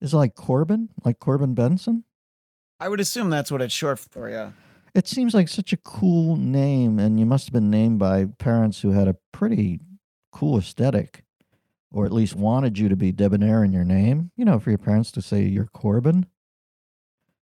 is 0.00 0.14
it 0.14 0.16
like 0.16 0.34
Corbin, 0.34 0.88
like 1.04 1.18
Corbin 1.18 1.54
Bernsen. 1.54 2.04
I 2.78 2.88
would 2.88 3.00
assume 3.00 3.30
that's 3.30 3.50
what 3.50 3.60
it's 3.60 3.74
short 3.74 3.98
for. 3.98 4.30
Yeah. 4.30 4.52
It 4.94 5.06
seems 5.06 5.34
like 5.34 5.48
such 5.48 5.72
a 5.72 5.76
cool 5.76 6.36
name, 6.36 6.98
and 6.98 7.20
you 7.20 7.26
must 7.26 7.46
have 7.46 7.52
been 7.52 7.70
named 7.70 7.98
by 7.98 8.26
parents 8.38 8.80
who 8.80 8.92
had 8.92 9.08
a 9.08 9.16
pretty 9.32 9.80
cool 10.32 10.58
aesthetic, 10.58 11.22
or 11.92 12.06
at 12.06 12.12
least 12.12 12.36
wanted 12.36 12.78
you 12.78 12.88
to 12.88 12.96
be 12.96 13.12
debonair 13.12 13.64
in 13.64 13.72
your 13.72 13.84
name. 13.84 14.30
You 14.36 14.44
know, 14.44 14.58
for 14.58 14.70
your 14.70 14.78
parents 14.78 15.10
to 15.12 15.22
say 15.22 15.42
you're 15.42 15.66
Corbin. 15.66 16.26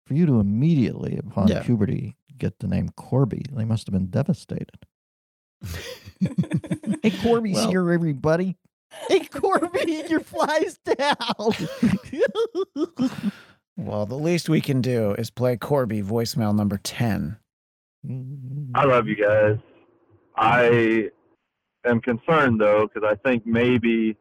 For 0.07 0.15
you 0.15 0.27
to 0.27 0.41
immediately, 0.41 1.19
upon 1.19 1.49
Yeah. 1.49 1.63
puberty, 1.63 2.17
get 2.39 2.59
the 2.61 2.67
name 2.69 2.89
Corby, 2.97 3.45
they 3.53 3.65
must 3.65 3.87
have 3.87 3.93
been 3.93 4.07
devastated. 4.07 4.87
Hey, 7.03 7.11
Corby's 7.23 7.57
Well- 7.57 7.71
here, 7.71 7.91
everybody. 7.91 8.57
Hey, 9.09 9.21
Corby, 9.27 10.03
your 10.09 10.21
fly's 10.25 10.79
down. 10.79 11.17
Well, 13.81 14.07
the 14.07 14.19
least 14.19 14.49
we 14.49 14.61
can 14.61 14.81
do 14.81 15.13
is 15.13 15.31
play 15.31 15.57
Corby 15.57 16.03
voicemail 16.03 16.53
number 16.53 16.79
10. 16.83 17.37
Mm-hmm. 18.05 18.73
I 18.75 18.85
love 18.85 19.07
you 19.07 19.15
guys. 19.15 19.57
I 20.37 21.11
am 21.85 22.01
concerned 22.01 22.61
though 22.61 22.89
because 22.93 23.09
I 23.09 23.15
think 23.29 23.47
maybe 23.47 24.17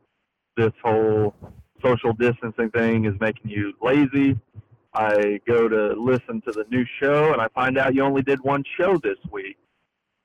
this 0.57 0.73
whole 0.83 1.33
social 1.81 2.11
distancing 2.13 2.69
thing 2.71 3.05
is 3.05 3.13
making 3.21 3.49
you 3.49 3.73
lazy. 3.81 4.37
I 4.93 5.39
go 5.47 5.69
to 5.69 5.93
listen 5.93 6.41
to 6.41 6.51
the 6.51 6.65
new 6.71 6.83
show 6.99 7.31
and 7.31 7.41
I 7.41 7.47
find 7.49 7.77
out 7.77 7.93
you 7.93 8.01
only 8.03 8.23
did 8.23 8.41
one 8.41 8.63
show 8.77 8.97
this 8.97 9.17
week. 9.31 9.57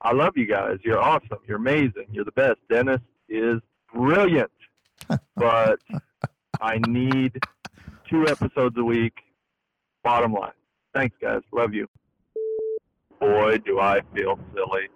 I 0.00 0.12
love 0.12 0.32
you 0.36 0.46
guys. 0.46 0.78
You're 0.82 1.00
awesome. 1.00 1.38
You're 1.46 1.58
amazing. 1.58 2.06
You're 2.10 2.24
the 2.24 2.32
best. 2.32 2.56
Dennis 2.70 3.00
is 3.28 3.60
brilliant. 3.94 4.50
but 5.36 5.78
I 6.60 6.78
need 6.88 7.38
two 8.08 8.26
episodes 8.26 8.76
a 8.78 8.84
week. 8.84 9.14
Bottom 10.02 10.32
line. 10.32 10.52
Thanks, 10.94 11.16
guys. 11.20 11.42
Love 11.52 11.74
you. 11.74 11.86
Boy, 13.20 13.58
do 13.58 13.78
I 13.78 14.00
feel 14.14 14.38
silly. 14.54 14.88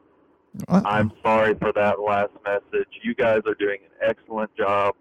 I'm 0.69 1.13
sorry 1.23 1.55
for 1.55 1.73
that 1.75 2.01
last 2.01 2.33
message. 2.45 2.89
You 3.03 3.15
guys 3.15 3.41
are 3.47 3.55
doing 3.55 3.79
an 3.85 4.09
excellent 4.09 4.51
job. 4.57 4.95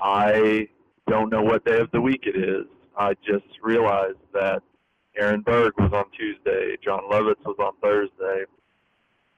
I 0.00 0.68
don't 1.08 1.30
know 1.30 1.42
what 1.42 1.64
day 1.64 1.78
of 1.78 1.90
the 1.92 2.00
week 2.00 2.24
it 2.24 2.36
is. 2.36 2.66
I 2.96 3.14
just 3.26 3.46
realized 3.62 4.18
that 4.32 4.62
Aaron 5.16 5.42
Berg 5.42 5.72
was 5.78 5.92
on 5.92 6.04
Tuesday, 6.16 6.76
Jon 6.84 7.00
Lovitz 7.10 7.44
was 7.44 7.56
on 7.58 7.72
Thursday. 7.82 8.44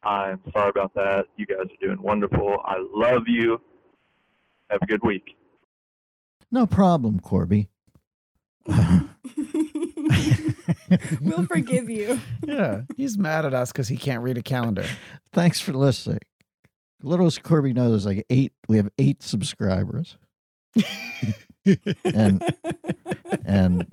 I'm 0.03 0.41
sorry 0.53 0.71
about 0.71 0.95
that. 0.95 1.27
You 1.37 1.47
guys 1.47 1.67
are 1.67 1.87
doing 1.87 2.01
wonderful. 2.01 2.59
I 2.65 2.77
love 2.95 3.23
you. 3.27 3.61
Have 4.71 4.81
a 4.83 4.87
good 4.87 5.03
week. 5.03 5.37
no 6.51 6.67
problem, 6.67 7.21
Corby. 7.21 7.69
we'll 11.21 11.47
forgive 11.47 11.89
you. 11.91 12.21
Yeah. 12.45 12.83
He's 12.97 13.19
mad 13.19 13.45
at 13.45 13.55
us 13.55 13.73
because 13.73 13.89
he 13.89 13.97
can't 13.97 14.23
read 14.23 14.39
a 14.39 14.43
calendar. 14.43 14.85
Thanks 15.33 15.61
for 15.61 15.73
listening. 15.73 16.21
Little 17.03 17.27
as 17.27 17.39
Corby 17.39 17.73
knows, 17.73 18.07
like 18.07 18.25
eight. 18.31 18.53
We 18.69 18.77
have 18.79 18.89
eight 18.99 19.23
subscribers, 19.23 20.17
and 22.05 22.43
and 23.45 23.87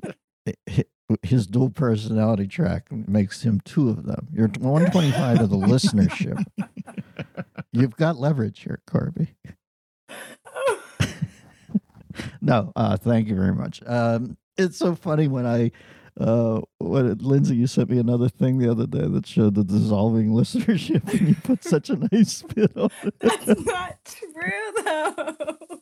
his 1.21 1.47
dual 1.47 1.69
personality 1.69 2.47
track 2.47 2.91
makes 2.91 3.41
him 3.43 3.61
two 3.63 3.89
of 3.89 4.05
them. 4.05 4.27
You're 4.33 4.47
125 4.47 5.41
of 5.41 5.49
the 5.49 5.57
listenership. 5.57 6.43
You've 7.71 7.95
got 7.97 8.17
leverage 8.17 8.61
here, 8.61 8.81
Corby. 8.87 9.35
No, 12.41 12.71
uh, 12.75 12.97
thank 12.97 13.27
you 13.27 13.35
very 13.35 13.53
much. 13.55 13.81
Um, 13.87 14.37
it's 14.57 14.77
so 14.77 14.93
funny 14.95 15.27
when 15.27 15.45
I, 15.47 15.71
uh, 16.19 16.61
when 16.79 17.17
Lindsay, 17.17 17.55
you 17.55 17.65
sent 17.67 17.89
me 17.89 17.97
another 17.97 18.29
thing 18.29 18.59
the 18.59 18.69
other 18.69 18.85
day 18.85 19.07
that 19.07 19.25
showed 19.25 19.55
the 19.55 19.63
dissolving 19.63 20.29
listenership, 20.29 21.11
and 21.11 21.29
you 21.29 21.35
put 21.35 21.63
such 21.63 21.89
a 21.89 21.95
nice 22.11 22.33
spin 22.33 22.69
on 22.75 22.89
it. 23.03 23.15
That's 23.19 23.47
not 23.65 23.97
true 24.05 24.83
though. 24.83 25.79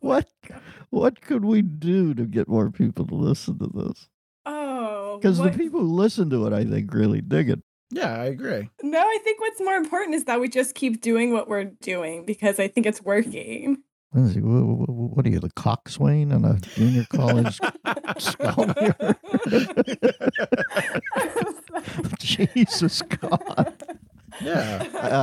What, 0.00 0.28
what 0.90 1.20
could 1.20 1.44
we 1.44 1.62
do 1.62 2.14
to 2.14 2.24
get 2.24 2.48
more 2.48 2.70
people 2.70 3.06
to 3.06 3.14
listen 3.14 3.58
to 3.58 3.70
this? 3.74 4.08
Oh, 4.46 5.18
Because 5.18 5.38
the 5.38 5.50
people 5.50 5.80
who 5.80 5.92
listen 5.94 6.30
to 6.30 6.46
it, 6.46 6.52
I 6.52 6.64
think, 6.64 6.92
really 6.92 7.20
dig 7.20 7.50
it. 7.50 7.60
Yeah, 7.90 8.12
I 8.12 8.24
agree. 8.24 8.68
No, 8.82 8.98
I 8.98 9.18
think 9.22 9.40
what's 9.40 9.60
more 9.60 9.76
important 9.76 10.14
is 10.14 10.24
that 10.24 10.40
we 10.40 10.48
just 10.48 10.74
keep 10.74 11.00
doing 11.00 11.32
what 11.32 11.48
we're 11.48 11.64
doing 11.64 12.24
because 12.24 12.58
I 12.58 12.68
think 12.68 12.86
it's 12.86 13.02
working. 13.02 13.78
What 14.10 15.26
are 15.26 15.28
you, 15.28 15.40
the 15.40 15.50
coxswain 15.56 16.32
on 16.32 16.44
a 16.44 16.58
junior 16.60 17.04
college 17.10 17.58
scholar? 18.18 18.94
Jesus 22.20 23.02
God. 23.02 23.42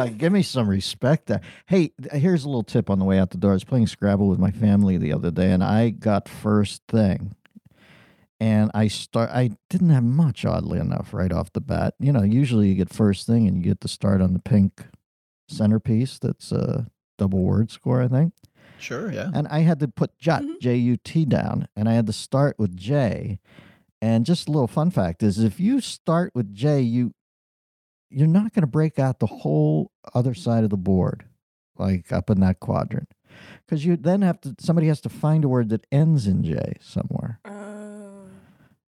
Yeah. 0.06 0.12
Uh, 0.12 0.16
give 0.18 0.32
me 0.34 0.42
some 0.44 0.68
respect 0.70 1.28
there. 1.28 1.42
Hey, 1.66 1.92
here's 2.12 2.44
a 2.44 2.48
little 2.48 2.64
tip 2.64 2.90
on 2.90 3.00
the 3.00 3.06
way 3.06 3.20
out 3.20 3.30
the 3.32 3.38
door. 3.38 3.52
I 3.52 3.54
was 3.56 3.64
playing 3.64 3.88
Scrabble 3.88 4.28
with 4.28 4.40
my 4.40 4.52
family 4.52 4.98
the 4.98 5.14
other 5.14 5.32
day, 5.32 5.52
and 5.52 5.64
I 5.64 5.90
got 5.90 6.28
first 6.30 6.84
thing. 6.88 7.36
And 8.40 8.72
I 8.74 8.88
start. 8.88 9.30
I 9.30 9.52
didn't 9.70 9.92
have 9.92 10.04
much, 10.04 10.46
oddly 10.46 10.80
enough, 10.80 11.14
right 11.14 11.32
off 11.32 11.54
the 11.54 11.62
bat. 11.62 11.94
You 12.00 12.12
know, 12.12 12.24
usually 12.24 12.70
you 12.70 12.76
get 12.76 12.92
first 12.92 13.28
thing, 13.28 13.48
and 13.48 13.58
you 13.58 13.64
get 13.64 13.82
to 13.82 13.88
start 13.88 14.20
on 14.22 14.34
the 14.34 14.40
pink 14.40 14.84
centerpiece. 15.48 16.18
That's 16.18 16.52
a 16.52 16.88
double 17.20 17.44
word 17.44 17.70
score, 17.70 18.02
I 18.02 18.08
think. 18.08 18.34
Sure. 18.80 19.12
Yeah. 19.12 19.30
And 19.32 19.48
I 19.50 19.60
had 19.60 19.80
to 19.82 19.88
put 19.88 20.18
Jut, 20.18 20.42
Mhm. 20.42 20.60
J 20.60 20.76
U 20.76 20.98
T 20.98 21.24
down, 21.24 21.68
and 21.76 21.88
I 21.88 21.94
had 21.94 22.08
to 22.08 22.14
start 22.14 22.58
with 22.58 22.76
J. 22.76 23.38
And 24.02 24.26
just 24.26 24.48
a 24.48 24.52
little 24.52 24.68
fun 24.68 24.90
fact 24.90 25.22
is 25.22 25.38
if 25.38 25.60
you 25.60 25.80
start 25.80 26.34
with 26.34 26.52
J, 26.52 26.82
you 26.82 27.14
you're 28.12 28.28
not 28.28 28.54
going 28.54 28.62
to 28.62 28.68
break 28.68 29.00
out 29.00 29.20
the 29.20 29.26
whole 29.26 29.92
other 30.14 30.34
side 30.34 30.64
of 30.64 30.70
the 30.70 30.78
board, 30.78 31.26
like 31.78 32.12
up 32.12 32.30
in 32.30 32.40
that 32.42 32.60
quadrant. 32.60 33.14
Because 33.66 33.86
you 33.86 33.96
then 33.96 34.22
have 34.22 34.42
to 34.42 34.56
somebody 34.60 34.88
has 34.88 35.02
to 35.02 35.10
find 35.10 35.46
a 35.46 35.50
word 35.50 35.70
that 35.70 35.88
ends 35.92 36.28
in 36.28 36.44
J 36.44 36.76
somewhere. 36.82 37.40
Oh. 37.46 38.26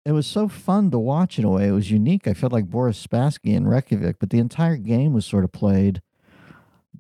It 0.06 0.12
was 0.12 0.28
so 0.28 0.48
fun 0.48 0.92
to 0.92 1.00
watch 1.00 1.40
in 1.40 1.46
a 1.46 1.50
way. 1.50 1.68
It 1.68 1.72
was 1.72 1.90
unique. 1.90 2.28
I 2.28 2.34
felt 2.34 2.54
like 2.54 2.70
Boris 2.70 3.06
Spassky 3.06 3.56
in 3.56 3.68
Reykjavik, 3.68 4.18
but 4.20 4.30
the 4.30 4.40
entire 4.40 4.78
game 4.78 5.14
was 5.14 5.26
sort 5.26 5.44
of 5.44 5.52
played 5.52 6.02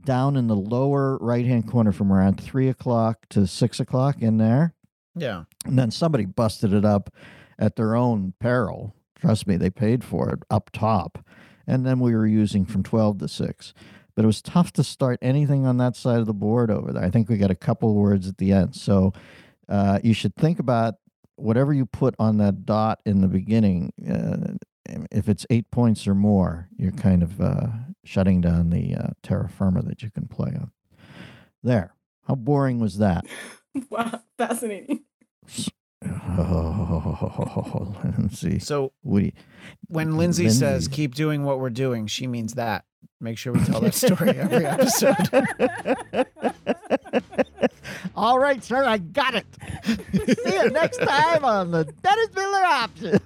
down 0.03 0.35
in 0.35 0.47
the 0.47 0.55
lower 0.55 1.17
right 1.17 1.45
hand 1.45 1.69
corner 1.69 1.91
from 1.91 2.11
around 2.11 2.39
three 2.39 2.69
o'clock 2.69 3.27
to 3.29 3.45
six 3.45 3.79
o'clock 3.79 4.21
in 4.21 4.37
there. 4.37 4.73
Yeah. 5.15 5.43
And 5.65 5.77
then 5.77 5.91
somebody 5.91 6.25
busted 6.25 6.73
it 6.73 6.85
up 6.85 7.13
at 7.59 7.75
their 7.75 7.95
own 7.95 8.33
peril. 8.39 8.95
Trust 9.19 9.47
me, 9.47 9.57
they 9.57 9.69
paid 9.69 10.03
for 10.03 10.29
it 10.29 10.39
up 10.49 10.69
top. 10.71 11.24
And 11.67 11.85
then 11.85 11.99
we 11.99 12.13
were 12.15 12.27
using 12.27 12.65
from 12.65 12.83
12 12.83 13.19
to 13.19 13.27
6. 13.27 13.73
But 14.15 14.23
it 14.23 14.27
was 14.27 14.41
tough 14.41 14.71
to 14.73 14.83
start 14.83 15.19
anything 15.21 15.65
on 15.65 15.77
that 15.77 15.95
side 15.95 16.19
of 16.19 16.25
the 16.25 16.33
board 16.33 16.71
over 16.71 16.93
there. 16.93 17.03
I 17.03 17.09
think 17.09 17.27
we 17.27 17.37
got 17.37 17.51
a 17.51 17.55
couple 17.55 17.93
words 17.95 18.27
at 18.29 18.37
the 18.37 18.53
end. 18.53 18.75
So 18.75 19.13
uh, 19.67 19.99
you 20.03 20.13
should 20.13 20.35
think 20.35 20.59
about 20.59 20.95
whatever 21.35 21.73
you 21.73 21.85
put 21.85 22.15
on 22.17 22.37
that 22.37 22.65
dot 22.65 22.99
in 23.05 23.21
the 23.21 23.27
beginning. 23.27 23.91
Uh, 24.09 24.53
if 25.11 25.27
it's 25.27 25.45
eight 25.49 25.69
points 25.71 26.07
or 26.07 26.15
more, 26.15 26.69
you're 26.77 26.91
kind 26.91 27.23
of 27.23 27.41
uh, 27.41 27.67
shutting 28.03 28.39
down 28.39 28.69
the 28.69 28.95
uh, 28.95 29.07
terra 29.21 29.49
firma 29.49 29.81
that 29.81 30.01
you 30.01 30.11
can 30.11 30.27
play 30.27 30.51
on. 30.55 30.71
There. 31.63 31.93
How 32.27 32.35
boring 32.35 32.79
was 32.79 32.97
that? 32.97 33.25
Wow, 33.89 34.21
fascinating. 34.37 35.01
Oh, 36.37 38.27
let's. 38.31 38.59
So 38.59 38.91
We 39.03 39.33
when 39.87 40.17
Lindsay, 40.17 40.49
says 40.49 40.87
keep 40.87 41.15
doing 41.15 41.43
what 41.43 41.59
we're 41.59 41.69
doing, 41.69 42.07
she 42.07 42.27
means 42.27 42.55
that. 42.55 42.85
Make 43.21 43.37
sure 43.37 43.53
we 43.53 43.63
tell 43.63 43.79
that 43.81 43.93
story 43.93 44.31
every 44.31 44.65
episode. 44.65 45.15
All 48.15 48.39
right, 48.39 48.63
sir, 48.63 48.83
I 48.83 48.97
got 48.97 49.35
it. 49.35 49.45
See 49.85 50.53
you 50.53 50.69
next 50.69 50.97
time 50.97 51.43
on 51.43 51.71
the 51.71 51.85
Dennis 51.85 52.35
Miller 52.35 52.65
option. 52.65 53.19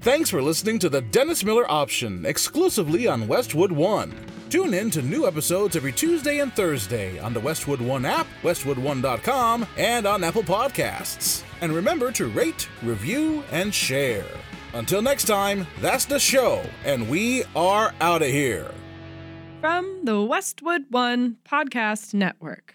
Thanks 0.00 0.30
for 0.30 0.42
listening 0.42 0.78
to 0.80 0.88
the 0.88 1.00
Dennis 1.00 1.44
Miller 1.44 1.70
Option 1.70 2.26
exclusively 2.26 3.06
on 3.06 3.28
Westwood 3.28 3.72
One. 3.72 4.14
Tune 4.48 4.74
in 4.74 4.90
to 4.90 5.02
new 5.02 5.26
episodes 5.26 5.76
every 5.76 5.92
Tuesday 5.92 6.40
and 6.40 6.52
Thursday 6.52 7.18
on 7.18 7.32
the 7.32 7.40
Westwood 7.40 7.80
One 7.80 8.04
app, 8.04 8.26
westwood1.com, 8.42 9.66
and 9.76 10.06
on 10.06 10.24
Apple 10.24 10.42
Podcasts. 10.42 11.44
And 11.60 11.72
remember 11.72 12.10
to 12.12 12.26
rate, 12.26 12.68
review, 12.82 13.44
and 13.50 13.72
share. 13.74 14.24
Until 14.72 15.02
next 15.02 15.24
time, 15.24 15.66
that's 15.80 16.04
the 16.04 16.18
show, 16.18 16.62
and 16.84 17.08
we 17.08 17.44
are 17.56 17.92
out 18.00 18.22
of 18.22 18.28
here. 18.28 18.70
From 19.60 20.00
the 20.04 20.22
Westwood 20.22 20.86
One 20.90 21.36
Podcast 21.44 22.14
Network. 22.14 22.72